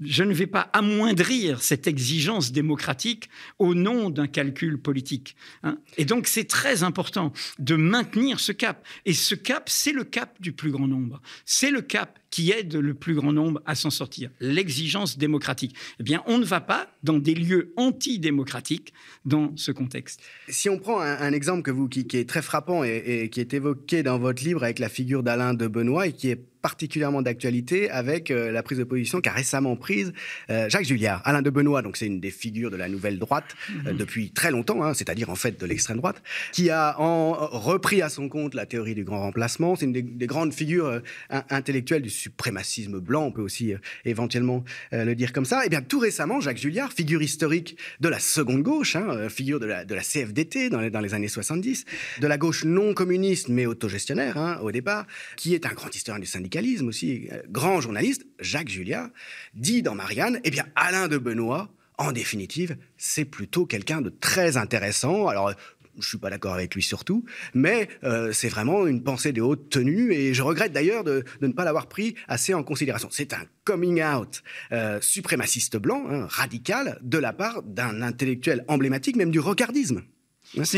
je 0.00 0.24
ne 0.24 0.34
vais 0.34 0.46
pas 0.46 0.70
amoindrir 0.72 1.62
cette 1.62 1.86
exigence 1.86 2.52
démocratique 2.52 3.28
au 3.58 3.74
nom 3.74 4.10
d'un 4.10 4.26
calcul 4.26 4.78
politique. 4.78 5.36
Hein. 5.62 5.78
Et 5.96 6.04
donc 6.04 6.26
c'est 6.26 6.44
très 6.44 6.82
important 6.82 7.32
de 7.58 7.76
maintenir 7.76 8.40
ce 8.40 8.52
cap. 8.52 8.84
Et 9.04 9.14
ce 9.14 9.34
cap, 9.34 9.68
c'est 9.68 9.92
le 9.92 10.04
cap 10.04 10.40
du 10.40 10.52
plus 10.52 10.72
grand 10.72 10.88
nombre. 10.88 11.22
C'est 11.44 11.70
le 11.70 11.82
cap 11.82 12.18
qui 12.32 12.50
aide 12.50 12.74
le 12.74 12.94
plus 12.94 13.14
grand 13.14 13.32
nombre 13.32 13.62
à 13.66 13.76
s'en 13.76 13.90
sortir. 13.90 14.30
L'exigence 14.40 15.18
démocratique. 15.18 15.76
Eh 16.00 16.02
bien, 16.02 16.24
on 16.26 16.38
ne 16.38 16.44
va 16.44 16.60
pas 16.60 16.88
dans 17.04 17.18
des 17.18 17.34
lieux 17.34 17.72
antidémocratiques 17.76 18.92
dans 19.24 19.52
ce 19.56 19.70
contexte. 19.70 20.20
Si 20.48 20.68
on 20.68 20.78
prend 20.78 21.00
un, 21.00 21.32
exemple 21.32 21.62
que 21.62 21.70
vous, 21.70 21.88
qui, 21.88 22.06
est 22.14 22.28
très 22.28 22.42
frappant 22.42 22.84
et, 22.84 23.02
et, 23.06 23.28
qui 23.28 23.38
est 23.40 23.52
évoqué 23.52 24.02
dans 24.02 24.18
votre 24.18 24.42
livre 24.42 24.64
avec 24.64 24.78
la 24.78 24.88
figure 24.88 25.22
d'Alain 25.22 25.52
de 25.54 25.68
Benoît 25.68 26.06
et 26.06 26.12
qui 26.12 26.30
est 26.30 26.42
particulièrement 26.62 27.20
d'actualité 27.20 27.90
avec 27.90 28.30
euh, 28.30 28.52
la 28.52 28.62
prise 28.62 28.78
de 28.78 28.84
position 28.84 29.20
qu'a 29.20 29.32
récemment 29.32 29.76
prise 29.76 30.12
euh, 30.48 30.68
Jacques 30.70 30.84
Julliard. 30.84 31.20
Alain 31.24 31.42
de 31.42 31.50
Benoît, 31.50 31.82
donc 31.82 31.96
c'est 31.96 32.06
une 32.06 32.20
des 32.20 32.30
figures 32.30 32.70
de 32.70 32.76
la 32.76 32.88
nouvelle 32.88 33.18
droite 33.18 33.56
euh, 33.86 33.90
mhm. 33.90 33.96
depuis 33.98 34.30
très 34.30 34.50
longtemps, 34.50 34.82
hein, 34.82 34.94
c'est-à-dire 34.94 35.28
en 35.28 35.34
fait 35.34 35.60
de 35.60 35.66
l'extrême 35.66 35.98
droite, 35.98 36.22
qui 36.52 36.70
a 36.70 36.98
en, 37.00 37.32
repris 37.32 38.00
à 38.00 38.08
son 38.08 38.28
compte 38.28 38.54
la 38.54 38.64
théorie 38.64 38.94
du 38.94 39.04
grand 39.04 39.20
remplacement. 39.20 39.74
C'est 39.74 39.86
une 39.86 39.92
des, 39.92 40.26
grandes 40.26 40.54
figures 40.54 41.02
intellectuelles 41.50 42.02
du 42.02 42.10
suprémacisme 42.22 43.00
blanc, 43.00 43.24
on 43.24 43.32
peut 43.32 43.42
aussi 43.42 43.74
éventuellement 44.04 44.64
le 44.92 45.14
dire 45.14 45.32
comme 45.32 45.44
ça. 45.44 45.62
Et 45.62 45.66
eh 45.66 45.68
bien 45.68 45.82
tout 45.82 45.98
récemment, 45.98 46.40
Jacques 46.40 46.58
Julliard, 46.58 46.92
figure 46.92 47.22
historique 47.22 47.76
de 48.00 48.08
la 48.08 48.18
seconde 48.18 48.62
gauche, 48.62 48.96
hein, 48.96 49.28
figure 49.28 49.60
de 49.60 49.66
la, 49.66 49.84
CFDT 49.84 50.70
dans 50.70 50.80
les, 50.80 50.90
dans 50.90 51.00
les, 51.00 51.14
années 51.14 51.28
70, 51.28 51.84
de 52.20 52.26
la 52.26 52.38
gauche 52.38 52.64
non 52.64 52.94
communiste 52.94 53.48
mais 53.48 53.66
autogestionnaire 53.66 54.36
hein, 54.36 54.58
au 54.62 54.70
départ, 54.70 55.06
qui 55.36 55.54
est 55.54 55.66
un 55.66 55.72
grand 55.72 55.94
historien 55.94 56.20
du 56.20 56.26
syndicalisme 56.26 56.88
aussi, 56.88 57.28
grand 57.48 57.80
journaliste, 57.80 58.26
Jacques 58.40 58.68
Julliard, 58.68 59.08
dit 59.54 59.82
dans 59.82 59.94
Marianne, 59.94 60.40
eh 60.44 60.50
bien 60.50 60.66
Alain 60.74 61.08
de 61.08 61.18
Benoît, 61.18 61.72
en 61.98 62.12
définitive, 62.12 62.76
c'est 62.96 63.24
plutôt 63.24 63.66
quelqu'un 63.66 64.00
de 64.00 64.10
très 64.10 64.56
intéressant. 64.56 65.28
Alors, 65.28 65.52
je 65.98 66.08
suis 66.08 66.18
pas 66.18 66.30
d'accord 66.30 66.54
avec 66.54 66.74
lui 66.74 66.82
surtout, 66.82 67.24
mais 67.54 67.88
euh, 68.04 68.32
c'est 68.32 68.48
vraiment 68.48 68.86
une 68.86 69.02
pensée 69.02 69.32
de 69.32 69.40
haute 69.42 69.70
tenue 69.70 70.12
et 70.12 70.34
je 70.34 70.42
regrette 70.42 70.72
d'ailleurs 70.72 71.04
de, 71.04 71.24
ne 71.40 71.48
pas 71.48 71.64
l'avoir 71.64 71.88
pris 71.88 72.14
assez 72.28 72.54
en 72.54 72.62
considération. 72.62 73.08
C'est 73.10 73.32
un 73.32 73.44
coming 73.64 74.02
out 74.02 74.42
euh, 74.72 75.00
suprémaciste 75.00 75.76
blanc, 75.76 76.04
hein, 76.08 76.26
radical, 76.28 76.98
de 77.02 77.18
la 77.18 77.32
part 77.32 77.62
d'un 77.62 78.02
intellectuel 78.02 78.64
emblématique, 78.68 79.16
même 79.16 79.30
du 79.30 79.40
rocardisme. 79.40 80.02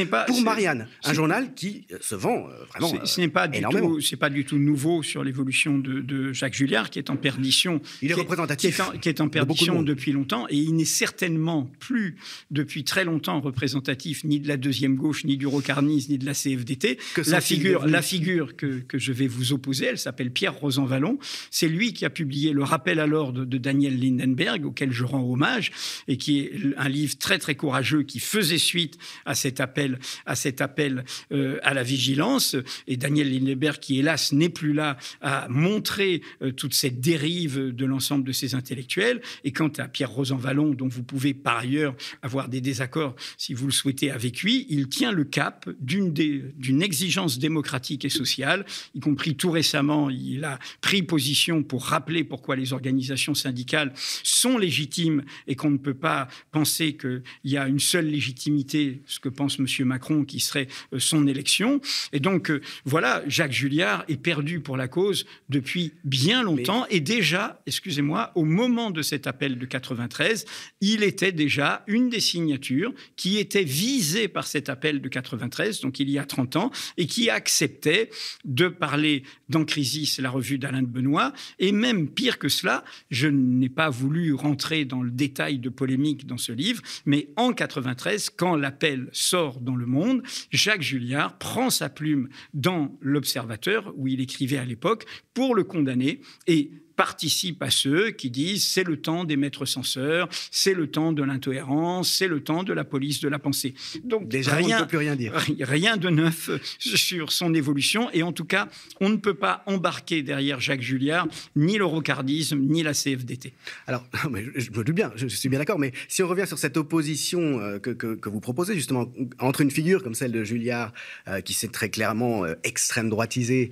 Pas 0.08 0.24
pour 0.24 0.40
Marianne, 0.42 0.86
un 1.02 1.12
journal 1.12 1.52
qui 1.54 1.84
euh, 1.92 1.98
se 2.00 2.14
vend 2.14 2.48
euh, 2.48 2.64
vraiment. 2.66 3.04
Ce 3.04 3.20
n'est 3.20 3.28
pas 3.28 3.48
du 3.48 3.60
tout, 3.60 4.00
c'est 4.00 4.16
pas 4.16 4.30
du 4.30 4.44
tout 4.44 4.58
nouveau 4.58 5.02
sur 5.02 5.24
l'évolution 5.24 5.78
de, 5.78 6.32
Jacques 6.32 6.54
Julliard, 6.54 6.90
qui 6.90 6.98
est 6.98 7.10
en 7.10 7.16
perdition. 7.16 7.80
Il 8.00 8.10
est 8.10 8.14
représentatif. 8.14 8.80
Qui 9.00 9.08
est 9.08 9.20
en, 9.20 9.28
perdition 9.28 9.82
depuis 9.82 10.12
longtemps, 10.12 10.46
et 10.48 10.56
il 10.56 10.76
n'est 10.76 10.84
certainement 10.84 11.70
plus 11.80 12.16
depuis 12.50 12.84
très 12.84 13.04
longtemps 13.04 13.40
représentatif 13.40 14.22
ni 14.24 14.38
de 14.38 14.46
la 14.46 14.56
deuxième 14.56 14.94
gauche, 14.94 15.24
ni 15.24 15.36
du 15.36 15.46
rocarnisme, 15.46 16.12
ni 16.12 16.18
de 16.18 16.26
la 16.26 16.34
CFDT. 16.34 16.98
Que 17.14 17.28
la 17.28 17.40
figure, 17.40 17.86
la 17.86 18.02
figure 18.02 18.56
que, 18.56 18.80
que, 18.80 18.98
je 18.98 19.12
vais 19.12 19.26
vous 19.26 19.52
opposer, 19.52 19.86
elle 19.86 19.98
s'appelle 19.98 20.30
Pierre 20.30 20.54
Rosanvallon. 20.54 21.18
C'est 21.50 21.68
lui 21.68 21.92
qui 21.92 22.04
a 22.04 22.10
publié 22.10 22.52
le 22.52 22.62
rappel 22.62 23.00
à 23.00 23.06
l'ordre 23.06 23.44
de 23.44 23.58
Daniel 23.58 23.98
Lindenberg, 23.98 24.64
auquel 24.66 24.92
je 24.92 25.04
rends 25.04 25.24
hommage, 25.24 25.72
et 26.06 26.16
qui 26.16 26.40
est 26.40 26.52
un 26.76 26.88
livre 26.88 27.18
très 27.18 27.38
très 27.38 27.56
courageux 27.56 28.04
qui 28.04 28.20
faisait 28.20 28.58
suite 28.58 28.98
à 29.24 29.34
cette 29.34 29.60
appel, 29.64 29.98
à 30.26 30.36
cet 30.36 30.60
appel 30.60 31.04
euh, 31.32 31.58
à 31.62 31.74
la 31.74 31.82
vigilance. 31.82 32.56
Et 32.86 32.96
Daniel 32.96 33.32
Lindeberg, 33.32 33.78
qui 33.80 33.98
hélas 33.98 34.32
n'est 34.32 34.48
plus 34.48 34.72
là, 34.72 34.96
a 35.20 35.48
montré 35.48 36.22
euh, 36.42 36.52
toute 36.52 36.74
cette 36.74 37.00
dérive 37.00 37.74
de 37.74 37.84
l'ensemble 37.84 38.24
de 38.24 38.32
ces 38.32 38.54
intellectuels. 38.54 39.20
Et 39.42 39.50
quant 39.50 39.72
à 39.78 39.88
Pierre 39.88 40.10
Rosanvallon, 40.10 40.74
dont 40.74 40.88
vous 40.88 41.02
pouvez 41.02 41.34
par 41.34 41.58
ailleurs 41.58 41.96
avoir 42.22 42.48
des 42.48 42.60
désaccords 42.60 43.16
si 43.36 43.54
vous 43.54 43.66
le 43.66 43.72
souhaitez 43.72 44.10
avec 44.10 44.42
lui, 44.42 44.66
il 44.68 44.88
tient 44.88 45.12
le 45.12 45.24
cap 45.24 45.68
d'une 45.80 46.82
exigence 46.82 47.38
démocratique 47.38 48.04
et 48.04 48.10
sociale, 48.10 48.64
y 48.94 49.00
compris 49.00 49.34
tout 49.34 49.50
récemment, 49.50 50.10
il 50.10 50.44
a 50.44 50.58
pris 50.80 51.02
position 51.02 51.62
pour 51.62 51.84
rappeler 51.84 52.24
pourquoi 52.24 52.56
les 52.56 52.72
organisations 52.72 53.34
syndicales 53.34 53.92
sont 54.22 54.58
légitimes 54.58 55.24
et 55.46 55.56
qu'on 55.56 55.70
ne 55.70 55.78
peut 55.78 55.94
pas 55.94 56.28
penser 56.52 56.96
qu'il 56.96 57.22
y 57.44 57.56
a 57.56 57.66
une 57.66 57.80
seule 57.80 58.06
légitimité, 58.06 59.02
ce 59.06 59.18
que 59.18 59.28
pense 59.28 59.53
M. 59.58 59.86
Macron, 59.86 60.24
qui 60.24 60.40
serait 60.40 60.68
euh, 60.92 60.98
son 60.98 61.26
élection. 61.26 61.80
Et 62.12 62.20
donc, 62.20 62.50
euh, 62.50 62.60
voilà, 62.84 63.22
Jacques 63.26 63.52
Julliard 63.52 64.04
est 64.08 64.16
perdu 64.16 64.60
pour 64.60 64.76
la 64.76 64.88
cause 64.88 65.26
depuis 65.48 65.92
bien 66.04 66.42
longtemps. 66.42 66.86
Et 66.90 67.00
déjà, 67.00 67.62
excusez-moi, 67.66 68.32
au 68.34 68.44
moment 68.44 68.90
de 68.90 69.02
cet 69.02 69.26
appel 69.26 69.58
de 69.58 69.66
93, 69.66 70.44
il 70.80 71.02
était 71.02 71.32
déjà 71.32 71.84
une 71.86 72.08
des 72.08 72.20
signatures 72.20 72.92
qui 73.16 73.38
était 73.38 73.64
visée 73.64 74.28
par 74.28 74.46
cet 74.46 74.68
appel 74.68 75.00
de 75.00 75.08
93, 75.08 75.80
donc 75.80 76.00
il 76.00 76.10
y 76.10 76.18
a 76.18 76.24
30 76.24 76.56
ans, 76.56 76.70
et 76.96 77.06
qui 77.06 77.30
acceptait 77.30 78.10
de 78.44 78.68
parler 78.68 79.22
dans 79.48 79.64
Crisis, 79.64 80.18
la 80.18 80.30
revue 80.30 80.58
d'Alain 80.58 80.82
de 80.82 80.86
Benoît. 80.86 81.32
Et 81.58 81.72
même 81.72 82.08
pire 82.08 82.38
que 82.38 82.48
cela, 82.48 82.84
je 83.10 83.28
n'ai 83.28 83.68
pas 83.68 83.90
voulu 83.90 84.34
rentrer 84.34 84.84
dans 84.84 85.02
le 85.02 85.10
détail 85.10 85.58
de 85.58 85.68
polémique 85.68 86.26
dans 86.26 86.38
ce 86.38 86.52
livre, 86.52 86.82
mais 87.06 87.28
en 87.36 87.52
93, 87.52 88.30
quand 88.30 88.56
l'appel 88.56 89.08
sort 89.12 89.43
dans 89.60 89.76
le 89.76 89.86
monde, 89.86 90.22
Jacques 90.50 90.82
Julliard 90.82 91.38
prend 91.38 91.70
sa 91.70 91.88
plume 91.88 92.28
dans 92.52 92.96
l'Observateur, 93.00 93.92
où 93.96 94.06
il 94.08 94.20
écrivait 94.20 94.58
à 94.58 94.64
l'époque, 94.64 95.04
pour 95.34 95.54
le 95.54 95.64
condamner. 95.64 96.20
Et 96.46 96.70
participe 96.96 97.62
à 97.62 97.70
ceux 97.70 98.10
qui 98.10 98.30
disent 98.30 98.66
c'est 98.66 98.84
le 98.84 98.96
temps 98.96 99.24
des 99.24 99.36
maîtres 99.36 99.66
censeurs, 99.66 100.28
c'est 100.50 100.74
le 100.74 100.86
temps 100.86 101.12
de 101.12 101.22
l'intolérance, 101.22 102.12
c'est 102.12 102.28
le 102.28 102.40
temps 102.40 102.62
de 102.62 102.72
la 102.72 102.84
police 102.84 103.20
de 103.20 103.28
la 103.28 103.38
pensée. 103.38 103.74
Donc 104.04 104.28
déjà 104.28 104.54
rien, 104.54 104.76
on 104.76 104.80
ne 104.80 104.84
peut 104.84 104.88
plus 104.88 104.98
rien 104.98 105.16
dire. 105.16 105.34
Rien 105.60 105.96
de 105.96 106.08
neuf 106.08 106.50
sur 106.78 107.32
son 107.32 107.54
évolution 107.54 108.10
et 108.12 108.22
en 108.22 108.32
tout 108.32 108.44
cas 108.44 108.68
on 109.00 109.08
ne 109.08 109.16
peut 109.16 109.34
pas 109.34 109.62
embarquer 109.66 110.22
derrière 110.22 110.60
Jacques 110.60 110.82
Julliard 110.82 111.26
ni 111.56 111.78
le 111.78 111.84
rocardisme 111.84 112.58
ni 112.58 112.82
la 112.82 112.92
CFDT. 112.92 113.52
Alors 113.86 114.06
mais 114.30 114.44
je 114.54 114.70
me 114.70 114.84
doute 114.84 114.94
bien, 114.94 115.12
je 115.16 115.26
suis 115.26 115.48
bien 115.48 115.58
d'accord, 115.58 115.78
mais 115.78 115.92
si 116.08 116.22
on 116.22 116.28
revient 116.28 116.46
sur 116.46 116.58
cette 116.58 116.76
opposition 116.76 117.40
euh, 117.60 117.78
que, 117.78 117.90
que, 117.90 118.28
vous 118.28 118.40
proposez 118.40 118.74
justement 118.74 119.10
entre 119.38 119.60
une 119.60 119.70
figure 119.70 120.02
comme 120.02 120.14
celle 120.14 120.32
de 120.32 120.44
Julliard 120.44 120.92
euh, 121.28 121.40
qui 121.40 121.54
s'est 121.54 121.68
très 121.68 121.88
clairement 121.88 122.44
euh, 122.44 122.54
extrême 122.64 123.08
droitisée 123.08 123.70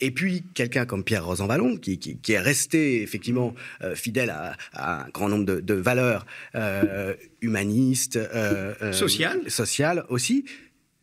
et 0.00 0.10
puis 0.10 0.44
quelqu'un 0.54 0.86
comme 0.86 1.04
Pierre 1.04 1.24
Rosanvallon 1.24 1.76
qui, 1.76 1.98
qui, 1.98 2.18
qui 2.18 2.32
est 2.32 2.40
rester 2.48 3.02
effectivement 3.02 3.54
euh, 3.82 3.94
fidèle 3.94 4.30
à, 4.30 4.56
un 4.74 5.08
grand 5.10 5.28
nombre 5.28 5.44
de, 5.44 5.74
valeurs 5.74 6.24
euh, 6.54 7.14
humanistes, 7.42 8.16
euh, 8.16 8.92
sociales 9.48 10.04
aussi, 10.08 10.44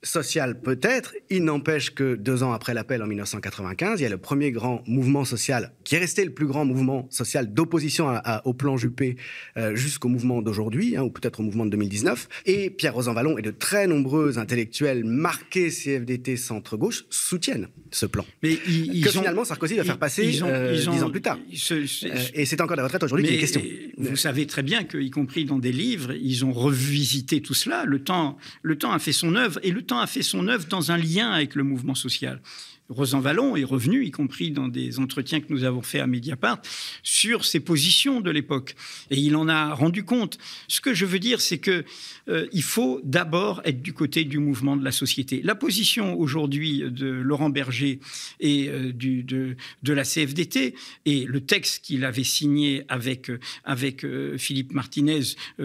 social 0.05 0.59
peut-être, 0.61 1.13
il 1.29 1.43
n'empêche 1.43 1.93
que 1.93 2.15
deux 2.15 2.43
ans 2.43 2.53
après 2.53 2.73
l'appel 2.73 3.01
en 3.01 3.07
1995, 3.07 3.99
il 3.99 4.03
y 4.03 4.05
a 4.05 4.09
le 4.09 4.17
premier 4.17 4.51
grand 4.51 4.83
mouvement 4.87 5.25
social, 5.25 5.73
qui 5.83 5.95
est 5.95 5.99
resté 5.99 6.23
le 6.23 6.31
plus 6.31 6.45
grand 6.45 6.65
mouvement 6.65 7.07
social 7.09 7.53
d'opposition 7.53 8.13
au 8.45 8.53
plan 8.53 8.77
Juppé 8.77 9.17
euh, 9.57 9.75
jusqu'au 9.75 10.07
mouvement 10.07 10.41
d'aujourd'hui, 10.41 10.95
hein, 10.95 11.03
ou 11.03 11.09
peut-être 11.09 11.39
au 11.39 11.43
mouvement 11.43 11.65
de 11.65 11.71
2019. 11.71 12.27
Et 12.45 12.69
Pierre 12.69 12.93
Rosanvallon 12.93 13.37
et 13.37 13.41
de 13.41 13.51
très 13.51 13.87
nombreux 13.87 14.37
intellectuels 14.37 15.03
marqués 15.03 15.69
CFDT 15.69 16.37
centre-gauche 16.37 17.05
soutiennent 17.09 17.67
ce 17.91 18.05
plan. 18.05 18.25
Mais 18.43 18.57
ils, 18.67 19.03
que 19.03 19.11
finalement 19.11 19.45
Sarkozy 19.45 19.75
va 19.75 19.83
faire 19.83 19.97
passer 19.97 20.27
dix 20.27 20.43
ans 20.43 21.09
plus 21.09 21.21
tard. 21.21 21.37
Euh, 21.71 21.85
et 22.33 22.45
c'est 22.45 22.61
encore 22.61 22.77
la 22.77 22.83
retraite 22.83 23.03
aujourd'hui 23.03 23.27
qui 23.27 23.35
est 23.35 23.39
question. 23.39 23.61
Vous 23.97 24.15
savez 24.15 24.45
très 24.45 24.63
bien 24.63 24.83
qu'y 24.83 25.09
compris 25.09 25.45
dans 25.45 25.59
des 25.59 25.71
livres, 25.71 26.13
ils 26.13 26.45
ont 26.45 26.51
revisité 26.51 27.41
tout 27.41 27.53
cela. 27.53 27.85
Le 27.85 28.03
temps, 28.03 28.37
le 28.61 28.77
temps 28.77 28.91
a 28.91 28.99
fait 28.99 29.11
son 29.11 29.35
œuvre 29.35 29.59
et 29.63 29.71
le 29.71 29.81
temps 29.81 29.94
a 29.99 30.07
fait 30.07 30.23
son 30.23 30.47
œuvre 30.47 30.65
dans 30.67 30.91
un 30.91 30.97
lien 30.97 31.31
avec 31.31 31.55
le 31.55 31.63
mouvement 31.63 31.95
social. 31.95 32.41
Rosanvallon 32.89 33.55
est 33.55 33.63
revenu, 33.63 34.05
y 34.05 34.11
compris 34.11 34.51
dans 34.51 34.67
des 34.67 34.99
entretiens 34.99 35.41
que 35.41 35.47
nous 35.49 35.63
avons 35.63 35.81
faits 35.81 36.01
à 36.01 36.07
Mediapart, 36.07 36.61
sur 37.01 37.43
ses 37.45 37.59
positions 37.59 38.21
de 38.21 38.29
l'époque. 38.29 38.75
Et 39.09 39.17
il 39.17 39.35
en 39.35 39.47
a 39.47 39.73
rendu 39.73 40.03
compte. 40.03 40.37
Ce 40.67 40.81
que 40.81 40.93
je 40.93 41.05
veux 41.05 41.19
dire, 41.19 41.41
c'est 41.41 41.57
que 41.57 41.83
euh, 42.29 42.47
il 42.51 42.63
faut 42.63 43.01
d'abord 43.03 43.61
être 43.65 43.81
du 43.81 43.93
côté 43.93 44.23
du 44.23 44.37
mouvement 44.37 44.77
de 44.77 44.83
la 44.83 44.91
société. 44.91 45.41
La 45.43 45.55
position 45.55 46.17
aujourd'hui 46.19 46.83
de 46.85 47.07
Laurent 47.07 47.49
Berger 47.49 47.99
et 48.39 48.69
euh, 48.69 48.91
de, 48.93 49.93
la 49.93 50.03
CFDT 50.03 50.75
et 51.05 51.25
le 51.25 51.41
texte 51.41 51.85
qu'il 51.85 52.03
avait 52.05 52.23
signé 52.23 52.83
avec, 52.87 53.29
euh, 53.29 53.39
avec 53.63 54.05
Philippe 54.37 54.73
Martinez 54.73 55.21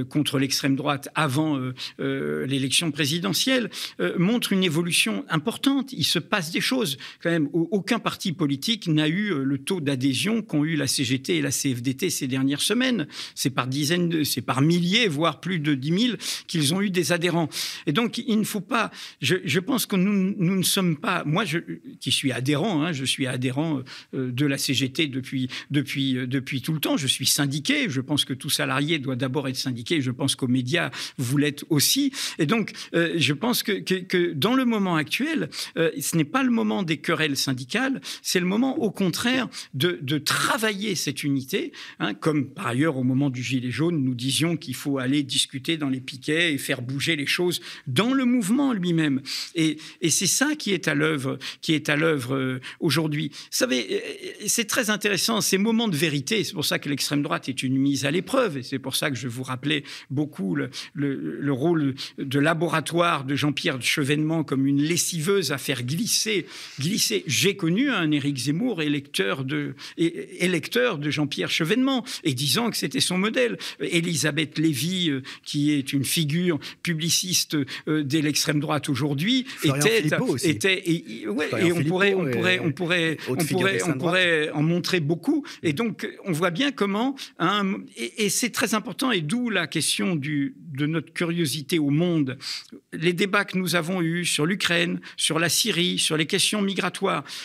contre 0.08 0.38
l'extrême 0.38 0.76
droite 0.76 1.08
avant 1.14 1.58
l'élection 1.98 2.90
présidentielle 2.90 3.70
montre 4.16 4.52
une 4.52 4.62
évolution 4.62 5.24
importante. 5.28 5.92
Il 5.92 6.04
se 6.04 6.18
passe 6.18 6.50
des 6.50 6.60
choses 6.60 6.96
quand 7.22 7.30
même, 7.30 7.48
aucun 7.52 7.98
parti 7.98 8.32
politique 8.32 8.86
n'a 8.86 9.08
eu 9.08 9.32
euh, 9.32 9.44
le 9.44 9.58
taux 9.58 9.80
d'adhésion 9.80 10.42
qu'ont 10.42 10.64
eu 10.64 10.76
la 10.76 10.86
CGT 10.86 11.36
et 11.36 11.42
la 11.42 11.50
CFDT 11.50 12.10
ces 12.10 12.26
dernières 12.26 12.60
semaines. 12.60 13.06
C'est 13.34 13.50
par 13.50 13.66
dizaines, 13.66 14.24
c'est 14.24 14.42
par 14.42 14.62
milliers, 14.62 15.08
voire 15.08 15.40
plus 15.40 15.58
de 15.58 15.74
10 15.74 15.98
000 16.06 16.16
qu'ils 16.46 16.74
ont 16.74 16.80
eu 16.80 16.90
des 16.90 17.12
adhérents. 17.12 17.48
Et 17.86 17.92
donc, 17.92 18.18
il 18.18 18.38
ne 18.38 18.44
faut 18.44 18.60
pas. 18.60 18.90
Je, 19.20 19.58
pense 19.58 19.86
que 19.86 19.96
nous, 19.96 20.34
nous, 20.38 20.56
ne 20.56 20.62
sommes 20.62 20.96
pas. 20.96 21.24
Moi, 21.24 21.44
qui 22.00 22.10
suis 22.10 22.32
adhérent, 22.32 22.82
hein, 22.82 22.92
je 22.92 23.04
suis 23.04 23.26
adhérent 23.26 23.82
euh, 24.14 24.30
de 24.30 24.46
la 24.46 24.58
CGT 24.58 25.08
depuis, 25.08 25.48
depuis, 25.70 26.16
euh, 26.16 26.26
depuis 26.26 26.62
tout 26.62 26.72
le 26.72 26.80
temps. 26.80 26.96
Je 26.96 27.06
suis 27.06 27.26
syndiqué. 27.26 27.88
Je 27.88 28.00
pense 28.00 28.24
que 28.24 28.34
tout 28.34 28.50
salarié 28.50 28.98
doit 28.98 29.16
d'abord 29.16 29.48
être 29.48 29.56
syndiqué. 29.56 30.00
Je 30.00 30.10
pense 30.10 30.36
qu'aux 30.36 30.48
médias, 30.48 30.90
vous 31.18 31.36
l'êtes 31.36 31.64
aussi. 31.70 32.12
Et 32.38 32.46
donc, 32.46 32.72
je 32.92 33.32
pense 33.32 33.62
que, 33.62 34.32
dans 34.32 34.54
le 34.54 34.64
moment 34.64 34.96
actuel, 34.96 35.50
ce 35.76 36.16
n'est 36.16 36.24
pas 36.24 36.42
le 36.42 36.50
moment 36.50 36.82
des 36.82 36.98
querelles 37.00 37.36
syndicales, 37.36 38.00
c'est 38.22 38.40
le 38.40 38.46
moment 38.46 38.78
au 38.78 38.90
contraire 38.90 39.48
de, 39.74 40.18
travailler 40.18 40.94
cette 40.94 41.24
unité, 41.24 41.72
hein, 41.98 42.14
comme 42.14 42.50
par 42.50 42.68
ailleurs 42.68 42.96
au 42.96 43.02
moment 43.02 43.30
du 43.30 43.42
Gilet 43.42 43.70
jaune, 43.70 44.04
nous 44.04 44.14
disions 44.14 44.56
qu'il 44.56 44.74
faut 44.74 44.98
aller 44.98 45.22
discuter 45.22 45.76
dans 45.76 45.88
les 45.88 46.00
piquets 46.00 46.52
et 46.52 46.58
faire 46.58 46.82
bouger 46.82 47.16
les 47.16 47.26
choses 47.26 47.60
dans 47.86 48.12
le 48.12 48.24
mouvement 48.24 48.72
lui-même. 48.72 49.22
Et, 49.54 49.78
c'est 50.10 50.26
ça 50.26 50.54
qui 50.56 50.72
est 50.72 50.88
à 50.88 50.94
l'œuvre, 50.94 51.38
qui 51.62 51.80
euh, 51.88 52.58
aujourd'hui. 52.80 53.30
Vous 53.32 53.36
savez, 53.50 53.86
euh, 53.90 54.44
c'est 54.46 54.66
très 54.66 54.90
intéressant 54.90 55.40
ces 55.40 55.58
moments 55.58 55.88
de 55.88 55.96
vérité. 55.96 56.44
C'est 56.44 56.52
pour 56.52 56.64
ça 56.64 56.78
que 56.78 56.88
l'extrême 56.88 57.22
droite 57.22 57.48
est 57.48 57.62
une 57.62 57.76
mise 57.76 58.04
à 58.04 58.10
l'épreuve, 58.10 58.58
et 58.58 58.62
c'est 58.62 58.78
pour 58.78 58.96
ça 58.96 59.10
que 59.10 59.16
je 59.16 59.28
vous 59.28 59.42
rappelais 59.42 59.84
beaucoup 60.10 60.54
le, 60.54 60.70
le 60.94 61.52
rôle 61.52 61.94
de 62.18 62.38
laboratoire 62.38 63.24
de 63.24 63.34
Jean-Pierre 63.34 63.80
Chevènement 63.80 64.44
comme 64.44 64.66
une 64.66 64.82
lessiveuse 64.82 65.52
à 65.52 65.58
faire 65.58 65.82
glisser. 65.82 66.46
J'ai 67.26 67.56
connu 67.56 67.90
un 67.90 68.10
Éric 68.10 68.36
Zemmour 68.36 68.82
électeur 68.82 69.44
de, 69.44 69.74
électeur 69.96 70.98
de 70.98 71.10
Jean-Pierre 71.10 71.50
Chevènement 71.50 72.04
et 72.24 72.34
disant 72.34 72.70
que 72.70 72.76
c'était 72.76 73.00
son 73.00 73.18
modèle. 73.18 73.58
Elisabeth 73.80 74.58
Lévy, 74.58 75.10
euh, 75.10 75.22
qui 75.44 75.72
est 75.72 75.92
une 75.92 76.04
figure 76.04 76.58
publiciste 76.82 77.56
euh, 77.88 78.02
de 78.02 78.18
l'extrême 78.18 78.60
droite 78.60 78.88
aujourd'hui, 78.88 79.46
était, 79.64 80.04
était 80.44 80.82
et, 80.90 81.26
on 81.28 81.84
pourrait, 81.84 82.14
on 82.14 82.30
pourrait, 82.30 82.58
on 82.58 82.72
pourrait, 82.72 83.16
on 83.28 83.36
pourrait, 83.36 83.82
on 83.84 83.98
pourrait 83.98 84.50
en 84.50 84.62
montrer 84.62 85.00
beaucoup. 85.00 85.44
Et 85.62 85.72
donc, 85.72 86.08
on 86.24 86.32
voit 86.32 86.50
bien 86.50 86.72
comment, 86.72 87.14
et, 87.96 88.28
c'est 88.28 88.50
très 88.50 88.74
important, 88.74 89.12
et 89.12 89.20
d'où 89.20 89.50
la 89.50 89.66
question 89.66 90.16
du, 90.16 90.54
de 90.72 90.86
notre 90.86 91.12
curiosité 91.12 91.78
au 91.78 91.90
monde. 91.90 92.38
Les 92.92 93.12
débats 93.12 93.44
que 93.44 93.58
nous 93.58 93.74
avons 93.74 94.02
eus 94.02 94.24
sur 94.24 94.46
l'Ukraine, 94.46 95.00
sur 95.16 95.38
la 95.38 95.48
Syrie, 95.48 95.98
sur 95.98 96.16
les 96.16 96.26
questions 96.26 96.62
migratoires, 96.62 96.79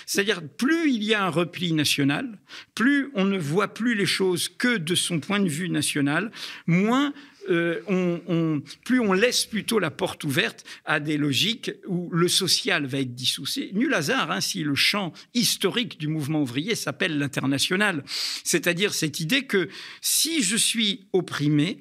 c'est-à-dire 0.06 0.42
plus 0.58 0.92
il 0.92 1.04
y 1.04 1.14
a 1.14 1.24
un 1.24 1.30
repli 1.30 1.74
national, 1.74 2.38
plus 2.74 3.10
on 3.16 3.26
ne 3.26 3.38
voit 3.38 3.74
plus 3.74 3.96
les 3.96 4.06
choses 4.06 4.50
que 4.50 4.78
de 4.78 4.96
son 4.96 5.20
point 5.20 5.40
de 5.40 5.50
vue 5.50 5.70
national, 5.70 6.32
moins 6.68 7.14
euh, 7.50 7.82
on, 7.88 8.62
plus 8.86 9.00
on 9.00 9.14
laisse 9.14 9.46
plutôt 9.46 9.78
la 9.78 9.92
porte 9.92 10.24
ouverte 10.24 10.64
à 10.84 11.00
des 11.00 11.18
logiques 11.18 11.72
où 11.86 12.10
le 12.12 12.28
social 12.28 12.86
va 12.86 13.00
être 13.00 13.14
dissous. 13.14 13.46
C'est 13.46 13.72
nul 13.74 13.94
hasard 13.94 14.32
hein, 14.32 14.42
si 14.42 14.64
le 14.64 14.76
champ 14.76 15.14
historique 15.34 16.00
du 16.00 16.08
mouvement 16.08 16.42
ouvrier 16.42 16.76
s'appelle 16.76 17.20
l'international. 17.20 18.04
C'est-à-dire 18.44 18.94
cette 18.94 19.20
idée 19.20 19.46
que 19.46 19.70
si 20.02 20.42
je 20.42 20.56
suis 20.56 21.06
opprimé, 21.14 21.80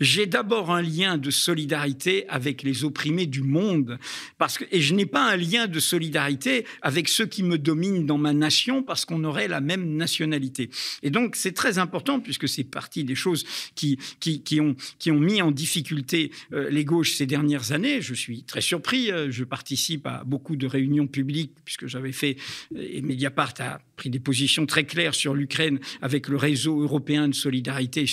j'ai 0.00 0.26
d'abord 0.26 0.70
un 0.70 0.82
lien 0.82 1.18
de 1.18 1.30
solidarité 1.30 2.28
avec 2.28 2.62
les 2.62 2.84
opprimés 2.84 3.26
du 3.26 3.42
monde, 3.42 3.98
parce 4.38 4.58
que, 4.58 4.64
et 4.70 4.80
je 4.80 4.94
n'ai 4.94 5.06
pas 5.06 5.30
un 5.30 5.36
lien 5.36 5.66
de 5.66 5.80
solidarité 5.80 6.66
avec 6.82 7.08
ceux 7.08 7.26
qui 7.26 7.42
me 7.42 7.58
dominent 7.58 8.06
dans 8.06 8.18
ma 8.18 8.32
nation, 8.32 8.82
parce 8.82 9.04
qu'on 9.04 9.24
aurait 9.24 9.48
la 9.48 9.60
même 9.60 9.96
nationalité. 9.96 10.70
Et 11.02 11.10
donc, 11.10 11.36
c'est 11.36 11.52
très 11.52 11.78
important, 11.78 12.20
puisque 12.20 12.48
c'est 12.48 12.64
partie 12.64 13.04
des 13.04 13.14
choses 13.14 13.44
qui, 13.74 13.98
qui, 14.20 14.60
ont, 14.60 14.76
qui 14.98 15.10
ont 15.10 15.20
mis 15.20 15.40
en 15.42 15.50
difficulté 15.50 16.30
euh, 16.52 16.68
les 16.70 16.84
gauches 16.84 17.12
ces 17.12 17.26
dernières 17.26 17.72
années. 17.72 18.00
Je 18.02 18.14
suis 18.14 18.42
très 18.42 18.60
surpris, 18.60 19.10
euh, 19.10 19.30
je 19.30 19.44
participe 19.44 20.06
à 20.06 20.24
beaucoup 20.24 20.56
de 20.56 20.66
réunions 20.66 21.06
publiques, 21.06 21.52
puisque 21.64 21.86
j'avais 21.86 22.12
fait, 22.12 22.36
et 22.76 23.02
Mediapart 23.02 23.54
a 23.60 23.80
pris 23.96 24.10
des 24.10 24.20
positions 24.20 24.66
très 24.66 24.84
claires 24.84 25.14
sur 25.14 25.34
l'Ukraine 25.34 25.80
avec 26.02 26.28
le 26.28 26.36
réseau 26.36 26.80
européen 26.82 27.28
de 27.28 27.34
solidarité 27.34 28.04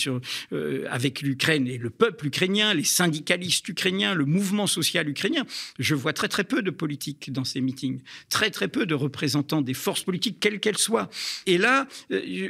euh, 0.51 0.85
avec 0.89 1.21
l'Ukraine 1.21 1.67
et 1.67 1.77
le 1.77 1.89
peuple 1.89 2.27
ukrainien, 2.27 2.73
les 2.73 2.83
syndicalistes 2.83 3.67
ukrainiens, 3.67 4.15
le 4.15 4.25
mouvement 4.25 4.67
social 4.67 5.07
ukrainien. 5.09 5.45
Je 5.79 5.95
vois 5.95 6.13
très 6.13 6.27
très 6.27 6.43
peu 6.43 6.61
de 6.61 6.71
politique 6.71 7.31
dans 7.31 7.43
ces 7.43 7.61
meetings, 7.61 7.99
très 8.29 8.49
très 8.49 8.67
peu 8.67 8.85
de 8.85 8.95
représentants 8.95 9.61
des 9.61 9.73
forces 9.73 10.03
politiques, 10.03 10.37
quelles 10.39 10.59
qu'elles 10.59 10.77
soient. 10.77 11.09
Et 11.45 11.57
là, 11.57 11.87
euh, 12.11 12.49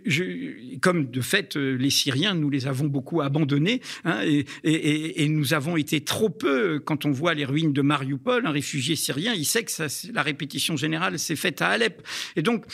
comme 0.81 1.09
de 1.09 1.21
fait 1.21 1.57
euh, 1.57 1.75
les 1.75 1.89
Syriens, 1.89 2.35
nous 2.35 2.49
les 2.49 2.67
avons 2.67 2.85
beaucoup 2.85 3.21
abandonnés 3.21 3.81
hein, 4.05 4.21
et, 4.63 5.27
nous 5.27 5.53
avons 5.53 5.77
été 5.77 6.01
trop 6.01 6.29
peu, 6.29 6.79
quand 6.79 7.05
on 7.05 7.11
voit 7.11 7.33
les 7.33 7.45
ruines 7.45 7.73
de 7.73 7.81
Mariupol, 7.81 8.45
un 8.45 8.51
réfugié 8.51 8.95
syrien, 8.95 9.33
il 9.33 9.45
sait 9.45 9.63
que 9.63 9.71
la 10.13 10.21
répétition 10.21 10.77
générale 10.77 11.17
s'est 11.17 11.35
faite 11.35 11.61
à 11.61 11.69
Alep. 11.69 12.05
Et 12.35 12.41
donc, 12.41 12.65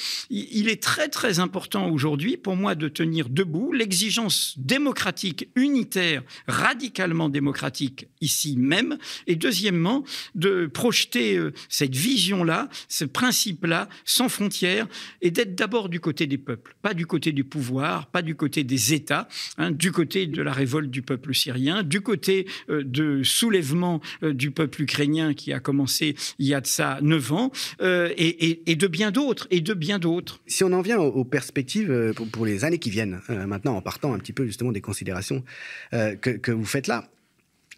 est 0.68 0.82
très 0.82 1.08
très 1.08 1.40
important 1.40 1.90
aujourd'hui 1.90 2.38
pour 2.38 2.56
moi 2.56 2.76
de 2.76 2.88
tenir 2.88 3.30
debout 3.30 3.72
l'exigence 3.72 4.56
démocratique 4.58 5.50
unitaire 5.56 6.24
radicalement 6.48 7.30
démocratique 7.30 8.08
ici 8.22 8.58
même, 8.58 8.98
et 9.28 9.36
deuxièmement, 9.36 10.04
de 10.36 10.68
projeter 10.68 11.38
euh, 11.38 11.54
cette 11.70 11.96
vision-là, 11.96 12.70
ce 12.88 13.06
principe-là, 13.06 13.90
sans 14.06 14.30
frontières, 14.30 14.88
et 15.22 15.32
d'être 15.32 15.56
d'abord 15.56 15.90
du 15.90 16.00
côté 16.00 16.28
des 16.28 16.38
peuples, 16.38 16.76
pas 16.82 16.94
du 16.94 17.06
côté 17.06 17.32
du 17.32 17.44
pouvoir, 17.44 18.08
pas 18.08 18.22
du 18.22 18.36
côté 18.36 18.64
des 18.64 18.94
États, 18.94 19.28
hein, 19.58 19.72
du 19.72 19.92
côté 19.92 20.28
de 20.28 20.42
la 20.42 20.54
révolte 20.54 20.90
du 20.90 21.02
peuple 21.02 21.34
syrien, 21.34 21.84
du 21.84 22.02
côté 22.02 22.48
euh, 22.70 22.84
de 22.84 23.24
soulèvement 23.24 24.02
euh, 24.24 24.34
du 24.34 24.52
peuple 24.52 24.84
ukrainien 24.84 25.34
qui 25.34 25.54
a 25.54 25.60
commencé 25.60 26.16
il 26.38 26.48
y 26.48 26.54
a 26.54 26.62
de 26.62 26.68
ça 26.68 27.00
neuf 27.02 27.32
ans, 27.32 27.52
et, 27.82 28.76
de 28.76 28.88
bien 28.88 29.12
d'autres, 29.12 29.48
et 29.52 29.62
de 29.62 29.74
bien 29.74 30.00
d'autres. 30.00 30.39
Si 30.48 30.64
on 30.64 30.72
en 30.74 30.82
vient 30.82 31.00
aux, 31.00 31.24
perspectives 31.24 32.14
pour, 32.32 32.46
les 32.46 32.66
années 32.66 32.80
qui 32.80 32.90
viennent, 32.90 33.22
maintenant 33.30 33.76
en 33.76 33.82
partant 33.82 34.14
un 34.14 34.20
petit 34.20 34.34
peu 34.34 34.46
justement 34.46 34.72
des 34.72 34.82
considérations 34.82 35.44
que, 35.92 36.16
que 36.16 36.52
vous 36.52 36.66
faites 36.66 36.88
là. 36.88 37.10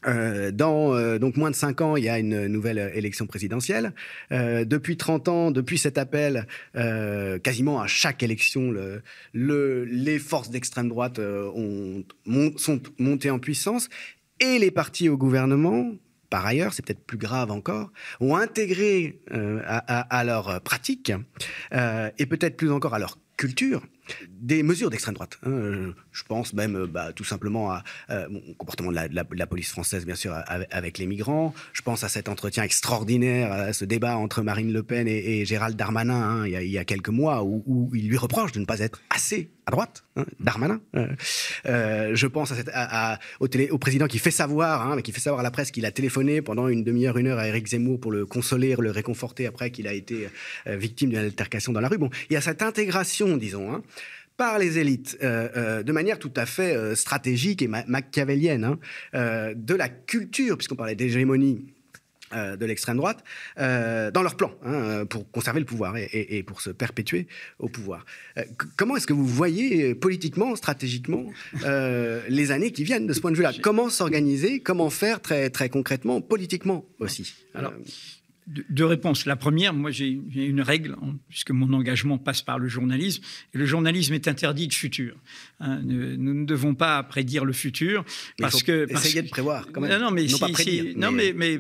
Euh, 0.08 0.52
dans 0.52 0.96
euh, 0.96 1.20
donc 1.20 1.38
moins 1.38 1.52
de 1.52 1.56
cinq 1.56 1.82
ans, 1.82 1.96
il 1.96 2.04
y 2.04 2.10
a 2.10 2.18
une 2.18 2.48
nouvelle 2.48 2.92
élection 2.96 3.28
présidentielle. 3.28 3.94
Euh, 4.32 4.66
depuis 4.66 4.98
30 4.98 5.28
ans, 5.28 5.52
depuis 5.52 5.78
cet 5.78 5.98
appel, 5.98 6.48
quasiment 7.44 7.82
à 7.82 7.88
chaque 7.88 8.24
élection, 8.24 8.72
le, 8.72 9.02
le, 9.34 9.86
les 9.86 10.20
forces 10.20 10.50
d'extrême 10.50 10.90
droite 10.90 11.20
ont, 11.20 12.04
sont 12.58 12.82
montées 12.98 13.30
en 13.30 13.40
puissance 13.40 13.90
et 14.40 14.58
les 14.60 14.72
partis 14.72 15.10
au 15.10 15.18
gouvernement. 15.18 15.92
Par 16.32 16.46
ailleurs, 16.46 16.74
c'est 16.74 16.84
peut-être 16.84 17.06
plus 17.06 17.20
grave 17.20 17.52
encore, 17.52 17.92
ont 18.20 18.36
intégré 18.36 19.22
à, 19.68 20.00
à, 20.00 20.24
leur 20.24 20.62
pratique 20.62 21.12
et 21.72 22.26
peut-être 22.26 22.58
plus 22.58 22.72
encore 22.72 22.96
à 22.96 23.00
leur 23.00 23.20
culture 23.38 23.84
des 24.30 24.64
mesures 24.64 24.90
d'extrême 24.90 25.16
droite. 25.16 25.38
Hein. 25.46 25.94
Je 26.12 26.24
pense 26.24 26.54
même 26.54 26.76
euh, 26.76 26.88
bah, 26.88 27.14
tout 27.14 27.24
simplement 27.24 27.72
à, 27.72 27.84
euh, 28.10 28.28
au 28.50 28.54
comportement 28.56 28.92
de 28.92 28.98
la, 29.12 29.48
police 29.48 29.70
française, 29.70 30.06
bien 30.06 30.16
sûr, 30.16 30.34
avec, 30.48 30.98
les 30.98 31.06
migrants. 31.06 31.54
Je 31.74 31.82
pense 31.82 32.04
à 32.04 32.10
cet 32.10 32.30
entretien 32.30 32.64
extraordinaire, 32.64 33.52
à 33.52 33.74
ce 33.74 33.86
débat 33.86 34.18
entre 34.18 34.42
Marine 34.42 34.72
Le 34.72 34.84
Pen 34.84 35.08
et, 35.08 35.46
Gérald 35.46 35.76
Darmanin 35.76 36.14
hein, 36.14 36.48
il, 36.48 36.70
y 36.70 36.78
a, 36.78 36.86
quelques 36.86 37.10
mois, 37.10 37.44
où, 37.44 37.90
il 37.94 38.08
lui 38.08 38.18
reproche 38.18 38.52
de 38.52 38.60
ne 38.60 38.66
pas 38.66 38.80
être 38.80 39.02
assez 39.10 39.50
à 39.66 39.72
droite, 39.72 40.04
hein, 40.16 40.26
Darmanin. 40.40 40.82
Euh, 41.66 42.16
je 42.16 42.28
pense 42.28 42.54
à 42.74 43.20
au, 43.40 43.78
président 43.78 44.08
qui 44.08 44.20
fait 44.20 44.32
savoir, 44.32 45.02
qui 45.02 45.12
fait 45.12 45.20
savoir 45.20 45.42
à 45.42 45.44
la 45.44 45.52
presse 45.52 45.72
qu'il 45.72 45.86
a 45.86 45.92
téléphoné 45.92 46.42
pendant 46.42 46.68
une 46.68 46.84
demi-heure, 46.84 47.18
une 47.18 47.28
heure 47.28 47.40
à 47.40 47.48
Éric 47.48 47.68
Zemmour 47.68 48.00
pour 48.00 48.12
le 48.12 48.26
consoler, 48.26 48.76
le 48.80 48.92
réconforter 48.92 49.48
après 49.48 49.72
qu'il 49.72 49.88
a 49.88 49.94
été 49.94 50.30
victime 50.66 51.10
d'une 51.10 51.20
altercation 51.20 51.74
dans 51.74 51.82
la 51.82 51.88
rue. 51.88 51.98
Bon, 51.98 52.10
il 52.30 52.34
y 52.34 52.38
a 52.38 52.42
cette 52.42 52.62
intégration, 52.62 53.38
disons, 53.38 53.82
par 54.38 54.60
les 54.60 54.80
élites 54.80 55.18
euh, 55.24 55.50
euh, 55.56 55.84
de 55.84 55.92
manière 55.92 56.20
tout 56.20 56.34
à 56.36 56.46
fait 56.46 56.76
euh, 56.76 56.96
stratégique 56.96 57.62
et 57.62 57.68
machiavélienne 57.68 58.64
hein, 58.64 59.54
de 59.56 59.76
la 59.76 59.90
culture, 59.90 60.58
puisqu'on 60.58 60.76
parlait 60.76 60.96
d'hégémonie 60.96 61.74
de 62.34 62.66
l'extrême 62.66 62.96
droite, 62.96 63.26
dans 63.58 64.22
leur 64.24 64.38
plan 64.38 64.54
hein, 64.64 65.06
pour 65.06 65.30
conserver 65.32 65.60
le 65.60 65.66
pouvoir 65.66 65.98
et, 65.98 66.44
pour 66.44 66.62
se 66.62 66.70
perpétuer 66.70 67.28
au 67.60 67.68
pouvoir. 67.68 68.06
comment 68.78 68.96
est-ce 68.96 69.06
que 69.06 69.12
vous 69.12 69.28
voyez 69.28 69.96
politiquement, 69.96 70.56
stratégiquement, 70.56 71.26
les 72.30 72.52
années 72.52 72.72
qui 72.72 72.86
viennent 72.86 73.06
de 73.06 73.12
ce 73.12 73.20
point 73.20 73.32
de 73.32 73.36
vue-là? 73.36 73.52
Comment 73.62 73.90
s'organiser? 73.90 74.62
Comment 74.62 74.90
faire 74.90 75.22
très, 75.22 75.50
très 75.50 75.68
concrètement, 75.68 76.22
politiquement 76.22 76.86
aussi? 77.00 77.34
Alors, 77.54 77.74
deux 78.48 78.86
réponses. 78.86 79.26
La 79.26 79.36
première, 79.36 79.74
moi 79.74 79.92
j'ai 79.92 80.10
une 80.36 80.62
règle, 80.62 80.96
hein, 81.02 81.16
puisque 81.30 81.52
mon 81.52 81.72
engagement 81.74 82.18
passe 82.18 82.42
par 82.42 82.60
le 82.60 82.68
journalisme, 82.68 83.24
et 83.54 83.58
le 83.58 83.66
journalisme 83.66 84.14
est 84.14 84.28
interdit 84.28 84.68
de 84.68 84.74
futur. 84.74 85.16
Hein. 85.60 85.82
nous, 85.84 86.34
ne 86.34 86.46
devons 86.46 86.76
pas 86.76 87.02
prédire 87.04 87.46
le 87.46 87.54
futur, 87.54 88.04
parce 88.38 88.64
que... 88.64 88.88
Essayer 88.90 89.22
de 89.22 89.30
prévoir, 89.30 89.68
quand 89.72 89.82
même. 89.82 89.92
Non, 89.92 90.08
non 90.08 90.12
mais, 90.12 90.26
non, 90.26 91.12
non, 91.12 91.12
mais, 91.12 91.34
mais, 91.34 91.60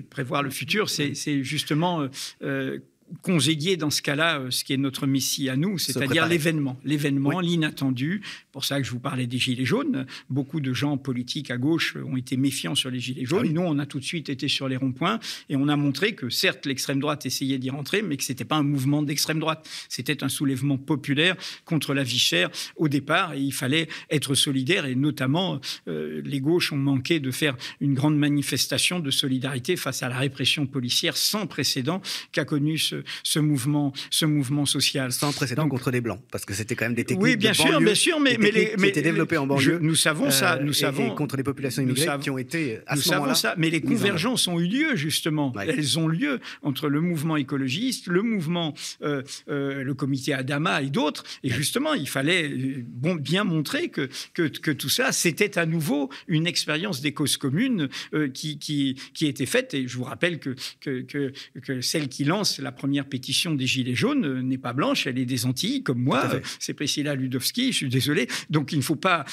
prévoir 0.00 0.42
le 0.42 0.50
futur, 0.50 0.88
c'est 0.90 1.42
justement... 1.42 2.08
Euh, 2.42 2.78
congédier 3.20 3.76
dans 3.76 3.90
ce 3.90 4.00
cas-là 4.02 4.38
euh, 4.38 4.50
ce 4.50 4.64
qui 4.64 4.72
est 4.72 4.78
notre 4.78 5.06
messie 5.06 5.48
à 5.48 5.56
nous, 5.56 5.78
c'est-à-dire 5.78 6.26
l'événement, 6.26 6.78
l'événement, 6.84 7.40
l'inattendu. 7.40 8.22
Pour 8.52 8.64
ça 8.66 8.78
que 8.78 8.86
je 8.86 8.90
vous 8.90 9.00
parlais 9.00 9.26
des 9.26 9.38
gilets 9.38 9.64
jaunes. 9.64 10.06
Beaucoup 10.28 10.60
de 10.60 10.74
gens 10.74 10.98
politiques 10.98 11.50
à 11.50 11.56
gauche 11.56 11.96
ont 11.96 12.16
été 12.16 12.36
méfiants 12.36 12.74
sur 12.74 12.90
les 12.90 13.00
gilets 13.00 13.24
jaunes. 13.24 13.46
Ah 13.48 13.52
nous, 13.52 13.62
on 13.62 13.78
a 13.78 13.86
tout 13.86 13.98
de 13.98 14.04
suite 14.04 14.28
été 14.28 14.46
sur 14.48 14.68
les 14.68 14.76
ronds-points 14.76 15.20
et 15.48 15.56
on 15.56 15.68
a 15.68 15.76
montré 15.76 16.14
que 16.14 16.28
certes 16.28 16.66
l'extrême 16.66 17.00
droite 17.00 17.24
essayait 17.24 17.58
d'y 17.58 17.70
rentrer, 17.70 18.02
mais 18.02 18.16
que 18.16 18.24
c'était 18.24 18.44
pas 18.44 18.56
un 18.56 18.62
mouvement 18.62 19.02
d'extrême 19.02 19.38
droite. 19.38 19.68
C'était 19.88 20.22
un 20.22 20.28
soulèvement 20.28 20.76
populaire 20.76 21.34
contre 21.64 21.94
la 21.94 22.02
vie 22.02 22.18
chère 22.18 22.50
au 22.76 22.88
départ 22.88 23.32
et 23.32 23.40
il 23.40 23.54
fallait 23.54 23.88
être 24.10 24.34
solidaire 24.34 24.84
et 24.84 24.94
notamment 24.94 25.60
euh, 25.88 26.20
les 26.24 26.40
gauches 26.40 26.72
ont 26.72 26.76
manqué 26.76 27.20
de 27.20 27.30
faire 27.30 27.56
une 27.80 27.94
grande 27.94 28.18
manifestation 28.18 29.00
de 29.00 29.10
solidarité 29.10 29.76
face 29.76 30.02
à 30.02 30.08
la 30.08 30.18
répression 30.18 30.66
policière 30.66 31.16
sans 31.16 31.46
précédent 31.46 32.02
qu'a 32.32 32.44
connu 32.44 32.76
ce, 32.76 33.02
ce, 33.22 33.38
mouvement, 33.38 33.92
ce 34.10 34.26
mouvement 34.26 34.66
social. 34.66 35.12
Sans 35.12 35.32
précédent 35.32 35.68
contre 35.68 35.90
des 35.90 36.00
blancs, 36.00 36.20
parce 36.30 36.44
que 36.44 36.54
c'était 36.54 36.74
quand 36.74 36.84
même 36.84 36.94
des 36.94 37.04
techniques 37.04 37.22
oui, 37.22 37.36
bien 37.36 37.54
sûr, 37.54 37.80
bien 37.80 37.94
sûr, 37.94 38.20
mais, 38.20 38.36
mais 38.42 38.50
les, 38.50 38.76
qui 38.76 38.86
étaient 38.86 39.02
développées 39.02 39.36
en 39.36 39.46
banlieue. 39.46 39.78
nous 39.80 39.94
savons 39.94 40.30
ça, 40.30 40.58
nous 40.60 40.72
savons 40.72 41.14
contre 41.14 41.36
les 41.36 41.42
populations 41.42 41.82
immigrées 41.82 42.06
qui 42.20 42.30
ont 42.30 42.38
été 42.38 42.78
à 42.86 42.96
nous 42.96 43.02
ce 43.02 43.10
moment-là. 43.14 43.34
ça, 43.34 43.54
mais 43.58 43.70
les 43.70 43.80
convergences 43.80 44.46
ont 44.48 44.60
eu 44.60 44.66
lieu 44.66 44.96
justement. 44.96 45.52
Elles 45.60 45.98
ont 45.98 46.08
lieu 46.08 46.40
entre 46.62 46.88
le 46.88 47.00
mouvement 47.00 47.36
écologiste, 47.36 48.06
le 48.06 48.22
mouvement, 48.22 48.74
euh, 49.02 49.22
euh, 49.48 49.82
le 49.82 49.94
comité 49.94 50.32
Adama 50.32 50.82
et 50.82 50.90
d'autres. 50.90 51.24
Et 51.42 51.50
justement, 51.50 51.94
il 51.94 52.08
fallait 52.08 52.48
euh, 52.48 52.84
bon, 52.86 53.14
bien 53.14 53.44
montrer 53.44 53.88
que, 53.88 54.08
que, 54.34 54.42
que 54.42 54.70
tout 54.70 54.88
ça, 54.88 55.12
c'était 55.12 55.58
à 55.58 55.66
nouveau 55.66 56.10
une 56.28 56.46
expérience 56.46 57.00
des 57.00 57.12
causes 57.12 57.36
communes 57.36 57.88
qui, 58.34 58.58
qui, 58.58 58.96
qui 59.14 59.26
était 59.26 59.46
faite. 59.46 59.74
Et 59.74 59.88
je 59.88 59.96
vous 59.96 60.04
rappelle 60.04 60.38
que, 60.38 60.54
que, 60.80 61.00
que, 61.02 61.32
que 61.62 61.80
celle 61.80 62.08
qui 62.08 62.24
lance 62.24 62.58
la 62.58 62.72
première 62.72 62.92
première 62.92 63.06
pétition 63.06 63.54
des 63.54 63.66
Gilets 63.66 63.94
jaunes 63.94 64.42
n'est 64.42 64.58
pas 64.58 64.74
blanche, 64.74 65.06
elle 65.06 65.18
est 65.18 65.24
des 65.24 65.46
Antilles, 65.46 65.82
comme 65.82 66.02
moi. 66.02 66.28
C'est 66.58 66.74
Priscilla 66.74 67.14
Ludowski, 67.14 67.72
je 67.72 67.76
suis 67.78 67.88
désolé. 67.88 68.28
Donc 68.50 68.72
il 68.72 68.78
ne 68.78 68.82
faut 68.82 68.96
pas 68.96 69.24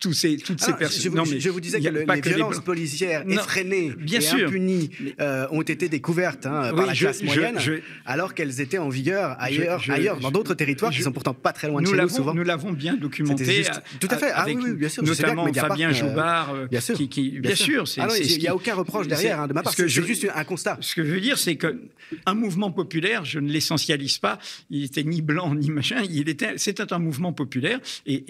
tous 0.00 0.12
ces, 0.12 0.36
toutes 0.36 0.60
ces 0.60 0.72
personnes. 0.72 1.24
Je, 1.24 1.38
je, 1.38 1.50
vous 1.50 1.60
disais 1.60 1.80
que 1.80 1.88
les 1.88 2.20
violences 2.20 2.60
policières 2.60 3.24
effrénées 3.28 3.92
bien 3.96 4.18
et 4.18 4.22
sûr. 4.22 4.48
impunies 4.48 4.90
ont 5.50 5.62
été 5.62 5.88
découvertes 5.88 6.46
hein, 6.46 6.72
par 6.74 6.86
la 6.86 6.94
classe 6.94 7.22
moyenne, 7.22 7.58
alors 8.06 8.34
qu'elles 8.34 8.60
étaient 8.60 8.78
en 8.78 8.88
vigueur 8.88 9.36
ailleurs, 9.38 9.82
ailleurs 9.88 10.18
dans 10.18 10.30
d'autres 10.30 10.54
territoires 10.54 10.92
qui 10.92 11.02
sont 11.02 11.12
pourtant 11.12 11.34
pas 11.34 11.52
très 11.52 11.68
loin 11.68 11.82
de 11.82 11.86
chez 11.86 11.96
nous 11.96 12.08
souvent. 12.08 12.34
Nous 12.34 12.44
l'avons 12.44 12.72
bien 12.72 12.94
documenté. 12.94 13.64
tout 14.00 14.08
à 14.10 14.16
fait. 14.16 14.30
Ah, 14.34 14.44
oui, 14.46 14.72
bien 14.74 14.88
sûr. 14.88 15.02
Notamment 15.02 15.52
Fabien 15.52 15.92
Joubard. 15.92 16.54
bien 16.70 16.80
sûr. 16.80 16.96
Qui, 16.96 17.38
bien, 17.40 17.54
sûr. 17.54 17.84
Ah 17.98 18.08
il 18.18 18.38
n'y 18.38 18.48
a 18.48 18.54
aucun 18.54 18.74
reproche 18.74 19.08
derrière 19.08 19.40
hein, 19.40 19.48
de 19.48 19.52
ma 19.52 19.62
part. 19.62 19.72
C'est 19.74 19.88
juste 19.88 20.26
un 20.34 20.44
constat. 20.44 20.78
Ce 20.80 20.94
que 20.94 21.04
je 21.04 21.12
veux 21.12 21.20
dire, 21.20 21.38
c'est 21.38 21.56
qu'un 21.56 22.34
mouvement 22.34 22.70
populaire, 22.70 23.24
je 23.24 23.38
ne 23.38 23.50
l'essentialise 23.50 24.18
pas, 24.18 24.38
il 24.70 24.84
était 24.84 25.02
ni 25.02 25.22
blanc 25.22 25.54
ni 25.54 25.70
machin, 25.70 26.02
il 26.08 26.28
était, 26.28 26.54
c'était 26.56 26.92
un 26.92 26.98
mouvement 26.98 27.32
populaire. 27.32 27.80
Et, 28.06 28.21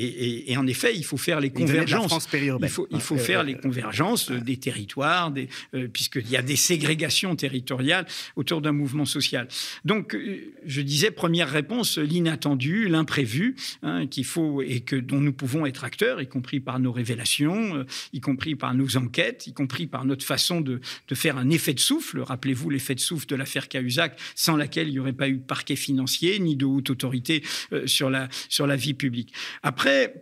en 0.57 0.66
effet, 0.66 0.95
il 0.95 1.05
faut 1.05 1.16
faire 1.16 1.40
les 1.40 1.51
convergences. 1.51 2.28
il 2.32 2.68
faut, 2.68 2.86
il 2.90 3.01
faut 3.01 3.18
faire 3.18 3.43
les 3.43 3.57
convergences 3.57 4.30
des 4.30 4.57
territoires, 4.57 5.30
des, 5.30 5.49
euh, 5.74 5.88
puisqu'il 5.88 6.28
y 6.28 6.36
a 6.36 6.43
des 6.43 6.57
ségrégations 6.57 7.34
territoriales 7.36 8.07
autour 8.36 8.61
d'un 8.61 8.72
mouvement 8.72 9.05
social. 9.05 9.49
Donc, 9.84 10.14
euh, 10.14 10.55
je 10.64 10.80
disais, 10.80 11.11
première 11.11 11.51
réponse, 11.51 11.99
l'inattendu, 11.99 12.88
l'imprévu, 12.88 13.57
hein, 13.82 14.07
qu'il 14.07 14.24
faut 14.24 14.62
et 14.62 14.80
que 14.80 14.97
dont 14.97 15.20
nous 15.20 15.32
pouvons 15.32 15.66
être 15.66 15.84
acteurs, 15.84 16.20
y 16.20 16.28
compris 16.28 16.61
par 16.61 16.78
nos 16.78 16.93
révélations, 16.93 17.76
euh, 17.76 17.84
y 18.12 18.20
compris 18.20 18.55
par 18.55 18.74
nos 18.74 18.97
enquêtes, 18.97 19.47
y 19.47 19.53
compris 19.53 19.86
par 19.86 20.05
notre 20.05 20.24
façon 20.24 20.61
de, 20.61 20.80
de 21.09 21.14
faire 21.14 21.36
un 21.38 21.51
effet 21.51 21.74
de 21.74 21.80
souffle. 21.80 22.20
Rappelez-vous 22.20 22.70
l'effet 22.70 22.95
de 22.95 23.01
souffle 23.01 23.26
de 23.26 23.36
l'affaire 23.36 23.68
Cahuzac, 23.68 24.18
sans 24.34 24.57
laquelle 24.57 24.88
il 24.88 24.93
n'y 24.93 24.99
aurait 24.99 25.12
pas 25.12 25.28
eu 25.28 25.36
de 25.36 25.43
parquet 25.43 25.76
financier 25.76 26.38
ni 26.38 26.57
de 26.57 26.64
haute 26.64 26.90
autorité 26.90 27.43
euh, 27.72 27.86
sur, 27.86 28.11
la, 28.11 28.28
sur 28.49 28.66
la 28.66 28.76
vie 28.76 28.95
publique. 28.95 29.32
Après, 29.62 29.82
après, 29.83 30.14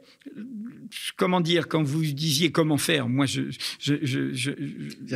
comment 1.17 1.41
dire, 1.41 1.69
quand 1.69 1.83
vous 1.83 2.03
disiez 2.03 2.51
comment 2.51 2.77
faire, 2.77 3.09
moi, 3.09 3.27
je. 3.27 3.43
je, 3.79 3.95
je, 4.03 4.33
je 4.35 4.51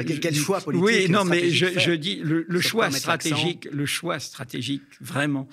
quel, 0.02 0.34
choix 0.34 0.60
politique 0.60 0.84
Oui, 0.84 1.08
non, 1.08 1.24
mais 1.24 1.50
je, 1.50 1.92
dis 1.92 2.20
le, 2.22 2.60
choix 2.60 2.90
stratégique, 2.90 3.68
le 3.70 3.86
choix 3.86 4.18
stratégique, 4.18 4.82
vraiment, 5.00 5.48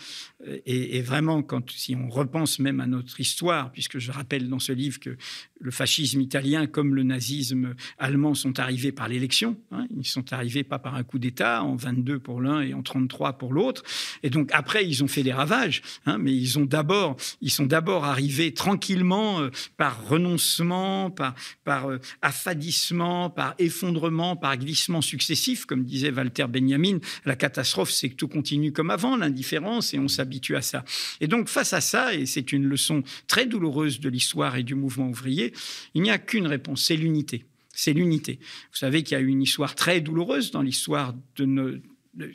euh, 0.47 0.60
et, 0.66 1.02
vraiment, 1.02 1.41
quand, 1.41 1.70
si 1.72 1.95
on 1.95 2.10
repense 2.10 2.60
même 2.60 2.80
à 2.80 2.88
notre 2.88 3.20
histoire, 3.20 3.72
puisque 3.72 3.99
je 3.99 4.12
rappelle 4.12 4.49
dans 4.49 4.60
ce 4.60 4.72
livre 4.72 4.99
que 4.99 5.18
le 5.60 5.72
fascisme 5.72 6.22
italien 6.22 6.68
comme 6.68 6.95
le 6.95 7.04
nazisme 7.04 7.76
allemand 7.99 8.34
sont 8.34 8.60
arrivés 8.60 8.91
par 8.91 9.08
l'élection, 9.08 9.58
hein, 9.72 9.88
ils 9.95 10.06
sont 10.06 10.34
arrivés 10.34 10.64
pas 10.64 10.80
par 10.80 10.95
un 10.95 11.04
coup 11.04 11.20
d'État, 11.20 11.64
en 11.64 11.76
22 11.76 12.20
pour 12.20 12.41
l'un 12.41 12.62
et 12.62 12.74
en 12.74 12.82
33 12.82 13.34
pour 13.34 13.54
l'autre, 13.54 13.84
et 14.24 14.30
donc 14.30 14.49
après, 14.54 14.88
ils 14.88 15.04
ont 15.04 15.08
fait 15.08 15.24
des 15.24 15.34
ravages, 15.34 15.82
hein, 16.06 16.18
mais 16.18 16.36
ils 16.36 16.58
ont 16.58 16.66
d'abord, 16.66 17.18
ils 17.41 17.52
sont 17.52 17.66
d'abord 17.66 18.06
arrivés 18.06 18.54
tranquillement 18.54 19.41
euh, 19.42 19.52
par 19.78 20.08
renoncement, 20.08 21.12
par, 21.12 21.36
par 21.64 21.89
euh, 21.89 22.00
affadissement, 22.22 23.30
par 23.30 23.56
effondrement, 23.60 24.36
par 24.36 24.58
glissement 24.58 25.02
successif, 25.02 25.66
comme 25.66 25.84
disait 25.84 26.12
Walter 26.12 26.46
Benjamin. 26.48 27.00
La 27.26 27.36
catastrophe, 27.36 27.92
c'est 27.92 28.10
que 28.10 28.16
tout 28.16 28.28
continue 28.28 28.72
comme 28.72 28.89
avant, 28.89 29.18
l'indifférence, 29.18 29.94
et 29.94 30.00
on 30.00 30.08
s'habitue 30.08 30.56
à 30.56 30.62
ça. 30.62 30.84
Et 31.20 31.28
donc, 31.28 31.48
face 31.48 31.74
à 31.74 31.82
ça, 31.82 32.14
et 32.14 32.26
c'est 32.26 32.52
une 32.52 32.66
leçon 32.66 33.04
très 33.28 33.46
douloureuse 33.46 34.00
de 34.00 34.10
l'histoire 34.10 34.56
et 34.56 34.64
du 34.64 34.76
mouvement 34.76 35.10
ouvrier, 35.10 35.54
il 35.94 36.02
n'y 36.02 36.12
a 36.12 36.18
qu'une 36.18 36.48
réponse, 36.48 36.84
c'est 36.84 36.96
l'unité 36.96 37.46
c'est 37.74 37.94
l'unité. 37.94 38.39
Vous 38.72 38.78
savez 38.78 39.02
qu'il 39.02 39.18
y 39.18 39.20
a 39.20 39.24
eu 39.24 39.28
une 39.28 39.42
histoire 39.42 39.76
très 39.76 40.02
douloureuse 40.02 40.52
dans 40.52 40.62
l'histoire 40.62 41.16
de, 41.38 41.46
nos, 41.46 41.72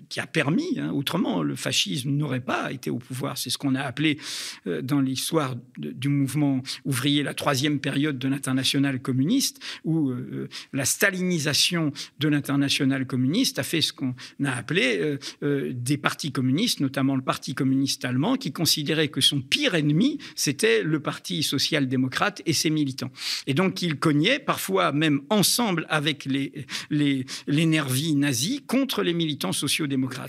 qui 0.08 0.20
a 0.20 0.26
permis, 0.26 0.78
hein, 0.78 0.90
autrement 0.90 1.42
le 1.42 1.54
fascisme 1.54 2.10
n'aurait 2.10 2.40
pas 2.40 2.72
été 2.72 2.88
au 2.90 2.98
pouvoir. 2.98 3.36
C'est 3.36 3.50
ce 3.50 3.58
qu'on 3.58 3.74
a 3.74 3.82
appelé 3.82 4.18
euh, 4.66 4.80
dans 4.80 5.00
l'histoire 5.00 5.54
du 5.76 6.08
mouvement 6.08 6.62
ouvrier 6.84 7.22
la 7.22 7.34
troisième 7.34 7.78
période 7.78 8.18
de 8.18 8.28
l'international 8.28 9.00
communiste, 9.00 9.60
où 9.84 10.10
euh, 10.10 10.48
la 10.72 10.86
stalinisation 10.86 11.92
de 12.18 12.28
l'international 12.28 13.06
communiste 13.06 13.58
a 13.58 13.62
fait 13.62 13.82
ce 13.82 13.92
qu'on 13.92 14.14
a 14.44 14.52
appelé 14.52 15.18
euh, 15.42 15.72
des 15.74 15.98
partis 15.98 16.32
communistes, 16.32 16.80
notamment 16.80 17.14
le 17.14 17.22
Parti 17.22 17.54
communiste 17.54 18.04
allemand, 18.04 18.36
qui 18.36 18.52
considérait 18.52 19.08
que 19.08 19.20
son 19.20 19.40
pire 19.40 19.74
ennemi, 19.74 20.18
c'était 20.36 20.82
le 20.82 21.00
Parti 21.00 21.42
social-démocrate 21.42 22.40
et 22.46 22.52
ses 22.54 22.70
militants. 22.70 23.10
Et 23.46 23.52
donc 23.52 23.82
il 23.82 23.98
cognait, 23.98 24.38
parfois 24.38 24.92
même 24.92 25.20
ensemble 25.28 25.86
avec 25.90 26.24
les, 26.24 26.66
les, 26.88 27.26
les 27.46 27.66
nazis, 27.66 28.62
contre 28.66 29.02
les 29.02 29.12
militants 29.12 29.52
sociaux 29.52 29.65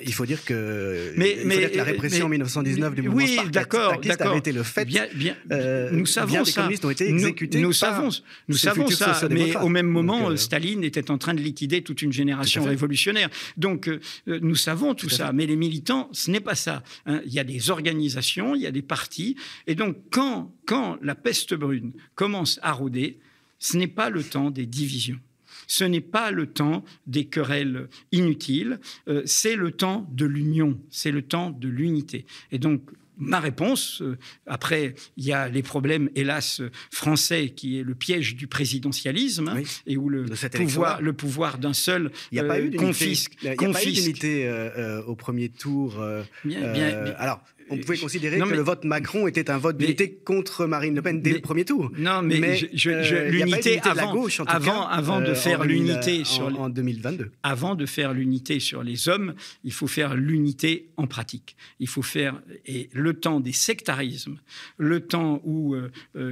Il 0.05 0.13
faut 0.13 0.25
dire 0.25 0.43
que, 0.43 1.13
mais, 1.15 1.37
mais 1.45 1.69
la 1.73 1.83
répression 1.83 2.25
en 2.25 2.29
1919 2.29 2.95
du 2.95 3.01
mouvement 3.03 3.17
oui, 3.17 3.39
d'accord, 3.51 3.99
d'accord. 4.01 4.27
avait 4.27 4.39
été 4.39 4.51
le 4.51 4.63
fait. 4.63 4.85
Bien, 4.85 5.07
bien, 5.13 5.35
euh, 5.51 5.89
nous 5.91 6.05
savons 6.05 6.43
ça. 6.43 6.43
Les 6.43 6.53
communistes 6.53 6.85
ont 6.85 6.89
été 6.89 7.07
exécutés. 7.09 7.59
Nous, 7.59 7.73
savons, 7.73 8.09
nous 8.47 8.57
savons 8.57 8.87
ça. 8.87 9.27
Mais 9.29 9.55
au 9.57 9.69
même 9.69 9.87
moment, 9.87 10.29
euh, 10.29 10.35
Staline 10.35 10.83
était 10.83 11.11
en 11.11 11.17
train 11.17 11.33
de 11.33 11.41
liquider 11.41 11.81
toute 11.81 12.01
une 12.01 12.13
génération 12.13 12.63
révolutionnaire. 12.63 13.29
Donc 13.57 13.87
euh, 13.87 13.99
nous 14.27 14.55
savons 14.55 14.95
tout, 14.95 15.09
ça. 15.09 15.31
Mais 15.33 15.45
les 15.45 15.55
militants, 15.55 16.09
ce 16.11 16.31
n'est 16.31 16.39
pas 16.39 16.55
ça. 16.55 16.83
Hein. 17.05 17.21
Il 17.25 17.33
y 17.33 17.39
a 17.39 17.43
des 17.43 17.69
organisations, 17.69 18.55
il 18.55 18.61
y 18.61 18.67
a 18.67 18.71
des 18.71 18.81
partis. 18.81 19.35
Et 19.67 19.75
donc 19.75 19.97
quand, 20.11 20.53
quand 20.65 20.97
la 21.01 21.15
peste 21.15 21.53
brune 21.53 21.93
commence 22.15 22.59
à 22.61 22.71
rôder, 22.71 23.19
ce 23.59 23.77
n'est 23.77 23.87
pas 23.87 24.09
le 24.09 24.23
temps 24.23 24.51
des 24.51 24.65
divisions. 24.65 25.19
Ce 25.67 25.83
n'est 25.83 26.01
pas 26.01 26.31
le 26.31 26.47
temps 26.47 26.83
des 27.05 27.25
querelles 27.25 27.89
inutiles, 28.11 28.79
euh, 29.07 29.21
c'est 29.25 29.55
le 29.55 29.71
temps 29.71 30.07
de 30.11 30.25
l'union, 30.25 30.79
c'est 30.89 31.11
le 31.11 31.21
temps 31.21 31.51
de 31.51 31.67
l'unité. 31.67 32.25
Et 32.51 32.59
donc, 32.59 32.81
ma 33.17 33.39
réponse, 33.39 34.01
euh, 34.01 34.17
après, 34.45 34.95
il 35.17 35.25
y 35.25 35.33
a 35.33 35.49
les 35.49 35.63
problèmes, 35.63 36.09
hélas, 36.15 36.61
français, 36.91 37.49
qui 37.49 37.79
est 37.79 37.83
le 37.83 37.95
piège 37.95 38.35
du 38.35 38.47
présidentialisme, 38.47 39.61
et 39.85 39.97
où 39.97 40.09
le 40.09 40.25
pouvoir, 40.25 41.01
le 41.01 41.13
pouvoir 41.13 41.57
d'un 41.57 41.73
seul 41.73 42.11
il 42.31 42.35
n'y 42.35 42.39
a 42.39 42.43
pas 42.43 42.59
eu 42.59 42.71
confisque. 42.71 43.33
Il 43.41 43.45
n'y 43.45 43.65
a, 43.65 43.71
pas 43.71 43.83
eu 43.83 43.91
d'unité 43.91 44.47
euh, 44.47 45.01
au 45.03 45.15
premier 45.15 45.49
tour. 45.49 46.03
bien, 46.45 46.71
bien, 46.73 47.13
alors, 47.17 47.41
on 47.69 47.77
pouvait 47.77 47.97
considérer 47.97 48.39
que 48.39 48.53
le 48.53 48.61
vote 48.61 48.83
Macron 48.83 49.27
était 49.27 49.49
un 49.49 49.57
vote 49.57 49.77
d'unité 49.77 50.13
contre 50.13 50.65
Marine 50.65 50.95
Le 50.95 51.01
Pen 51.01 51.21
dès 51.21 51.33
le 51.33 51.39
premier 51.39 51.65
tour. 51.65 51.91
Non, 51.97 52.21
mais, 52.21 52.63
euh, 52.87 53.29
l'unité 53.29 53.79
avant, 53.83 54.07
la 54.07 54.11
gauche, 54.11 54.41
avant, 54.45 54.87
avant 54.87 55.19
de 55.21 55.27
euh, 55.27 55.35
faire 55.35 55.63
l'unité 55.63 56.23
sur 56.23 56.47
en, 56.59 56.69
2022. 56.69 57.31
Avant 57.43 57.75
de 57.75 57.85
faire 57.85 58.13
l'unité 58.13 58.59
sur 58.59 58.83
les 58.83 59.09
hommes, 59.09 59.33
il 59.63 59.71
faut 59.71 59.87
faire 59.87 60.15
l'unité 60.15 60.89
en 60.97 61.07
pratique. 61.07 61.55
Il 61.79 61.87
faut 61.87 62.01
faire 62.01 62.41
et 62.65 62.89
le 62.93 63.13
temps 63.13 63.39
des 63.39 63.51
sectarismes, 63.51 64.37
le 64.77 65.01
temps 65.01 65.41
où 65.43 65.75
euh, 65.75 65.89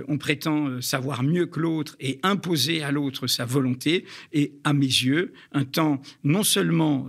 on 0.07 0.17
prétend 0.17 0.81
savoir 0.81 1.23
mieux 1.23 1.45
que 1.45 1.59
l'autre 1.59 1.95
et 1.99 2.19
imposer 2.23 2.83
à 2.83 2.91
l'autre 2.91 3.27
sa 3.27 3.45
volonté, 3.45 4.05
est 4.33 4.53
à 4.63 4.73
mes 4.73 4.85
yeux 4.85 5.33
un 5.53 5.65
temps 5.65 6.01
non 6.23 6.43
seulement 6.43 7.07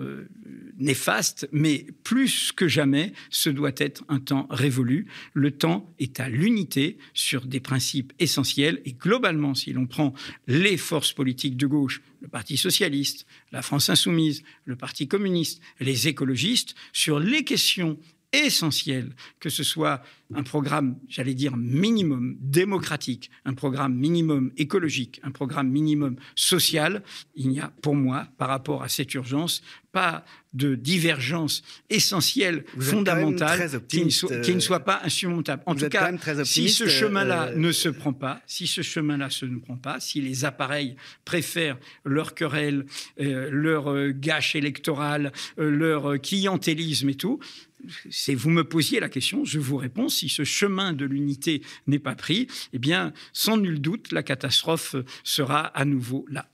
néfaste, 0.78 1.48
mais 1.52 1.86
plus 2.04 2.52
que 2.52 2.68
jamais, 2.68 3.12
ce 3.30 3.50
doit 3.50 3.72
être 3.76 4.04
un 4.08 4.20
temps 4.20 4.46
révolu. 4.50 5.06
Le 5.32 5.50
temps 5.50 5.92
est 5.98 6.20
à 6.20 6.28
l'unité 6.28 6.98
sur 7.14 7.46
des 7.46 7.60
principes 7.60 8.12
essentiels 8.18 8.82
et 8.84 8.92
globalement, 8.92 9.54
si 9.54 9.72
l'on 9.72 9.86
prend 9.86 10.12
les 10.46 10.76
forces 10.76 11.12
politiques 11.12 11.56
de 11.56 11.66
gauche, 11.66 12.02
le 12.20 12.28
Parti 12.28 12.56
socialiste, 12.56 13.26
la 13.52 13.62
France 13.62 13.88
insoumise, 13.88 14.42
le 14.64 14.76
Parti 14.76 15.08
communiste, 15.08 15.60
les 15.80 16.08
écologistes, 16.08 16.74
sur 16.92 17.20
les 17.20 17.44
questions 17.44 17.98
essentiel 18.44 19.14
que 19.40 19.48
ce 19.48 19.62
soit 19.62 20.02
un 20.34 20.42
programme, 20.42 20.96
j'allais 21.08 21.34
dire, 21.34 21.56
minimum 21.56 22.36
démocratique, 22.40 23.30
un 23.44 23.54
programme 23.54 23.94
minimum 23.94 24.50
écologique, 24.56 25.20
un 25.22 25.30
programme 25.30 25.68
minimum 25.68 26.16
social. 26.34 27.02
Il 27.36 27.48
n'y 27.48 27.60
a, 27.60 27.72
pour 27.82 27.94
moi, 27.94 28.26
par 28.36 28.48
rapport 28.48 28.82
à 28.82 28.88
cette 28.88 29.14
urgence, 29.14 29.62
pas 29.92 30.24
de 30.52 30.74
divergence 30.74 31.62
essentielle, 31.90 32.64
fondamentale, 32.78 33.70
qui 33.88 34.04
ne, 34.04 34.42
qui 34.42 34.54
ne, 34.54 34.60
soit 34.60 34.80
pas 34.80 35.00
insurmontable. 35.04 35.62
En 35.66 35.74
tout 35.74 35.88
cas, 35.88 36.10
si 36.44 36.70
ce 36.70 36.88
chemin-là 36.88 37.48
euh, 37.48 37.56
ne 37.56 37.72
se 37.72 37.88
prend 37.88 38.12
pas, 38.12 38.40
si 38.46 38.66
ce 38.66 38.82
chemin-là 38.82 39.30
se 39.30 39.46
ne 39.46 39.58
prend 39.58 39.76
pas, 39.76 40.00
si 40.00 40.20
les 40.20 40.44
appareils 40.44 40.96
préfèrent 41.24 41.78
leur 42.04 42.34
querelle, 42.34 42.86
euh, 43.20 43.48
leur 43.52 43.90
euh, 43.90 44.12
gâche 44.12 44.56
électoral, 44.56 45.32
leur 45.58 46.20
clientélisme 46.20 47.10
et 47.10 47.14
tout, 47.14 47.38
c'est 48.10 48.34
vous 48.34 48.50
me 48.50 48.64
posiez 48.64 49.00
la 49.00 49.08
question, 49.08 49.44
je 49.44 49.58
vous 49.58 49.76
réponds, 49.76 50.08
si 50.08 50.28
ce 50.28 50.44
chemin 50.44 50.92
de 50.92 51.04
l'unité 51.04 51.62
n'est 51.86 51.98
pas 51.98 52.14
pris, 52.14 52.48
eh 52.72 52.78
bien, 52.78 53.12
sans 53.32 53.56
nul 53.56 53.80
doute, 53.80 54.12
la 54.12 54.22
catastrophe 54.22 54.96
sera 55.24 55.60
à 55.66 55.84
nouveau 55.84 56.26
là. 56.28 56.48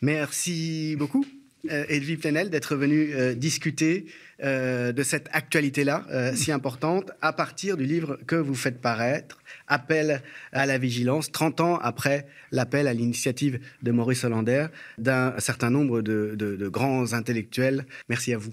Merci 0.00 0.96
beaucoup. 0.96 1.24
Euh, 1.70 1.84
Edwy 1.88 2.16
Plenel 2.16 2.50
d'être 2.50 2.76
venu 2.76 3.12
euh, 3.12 3.34
discuter 3.34 4.06
euh, 4.42 4.92
de 4.92 5.02
cette 5.02 5.28
actualité-là 5.32 6.06
si 6.34 6.52
importante 6.52 7.10
à 7.20 7.32
partir 7.32 7.76
du 7.76 7.84
livre 7.84 8.18
que 8.26 8.36
vous 8.36 8.54
faites 8.54 8.80
paraître, 8.80 9.38
Appel 9.66 10.22
à 10.52 10.66
la 10.66 10.78
vigilance, 10.78 11.30
30 11.32 11.60
ans 11.60 11.78
après 11.78 12.26
l'appel 12.52 12.86
à 12.86 12.94
l'initiative 12.94 13.58
de 13.82 13.90
Maurice 13.90 14.24
Hollander, 14.24 14.68
d'un 14.96 15.38
certain 15.40 15.70
nombre 15.70 16.00
de 16.00 16.68
grands 16.68 17.12
intellectuels. 17.12 17.86
Merci 18.08 18.32
à 18.32 18.38
vous. 18.38 18.52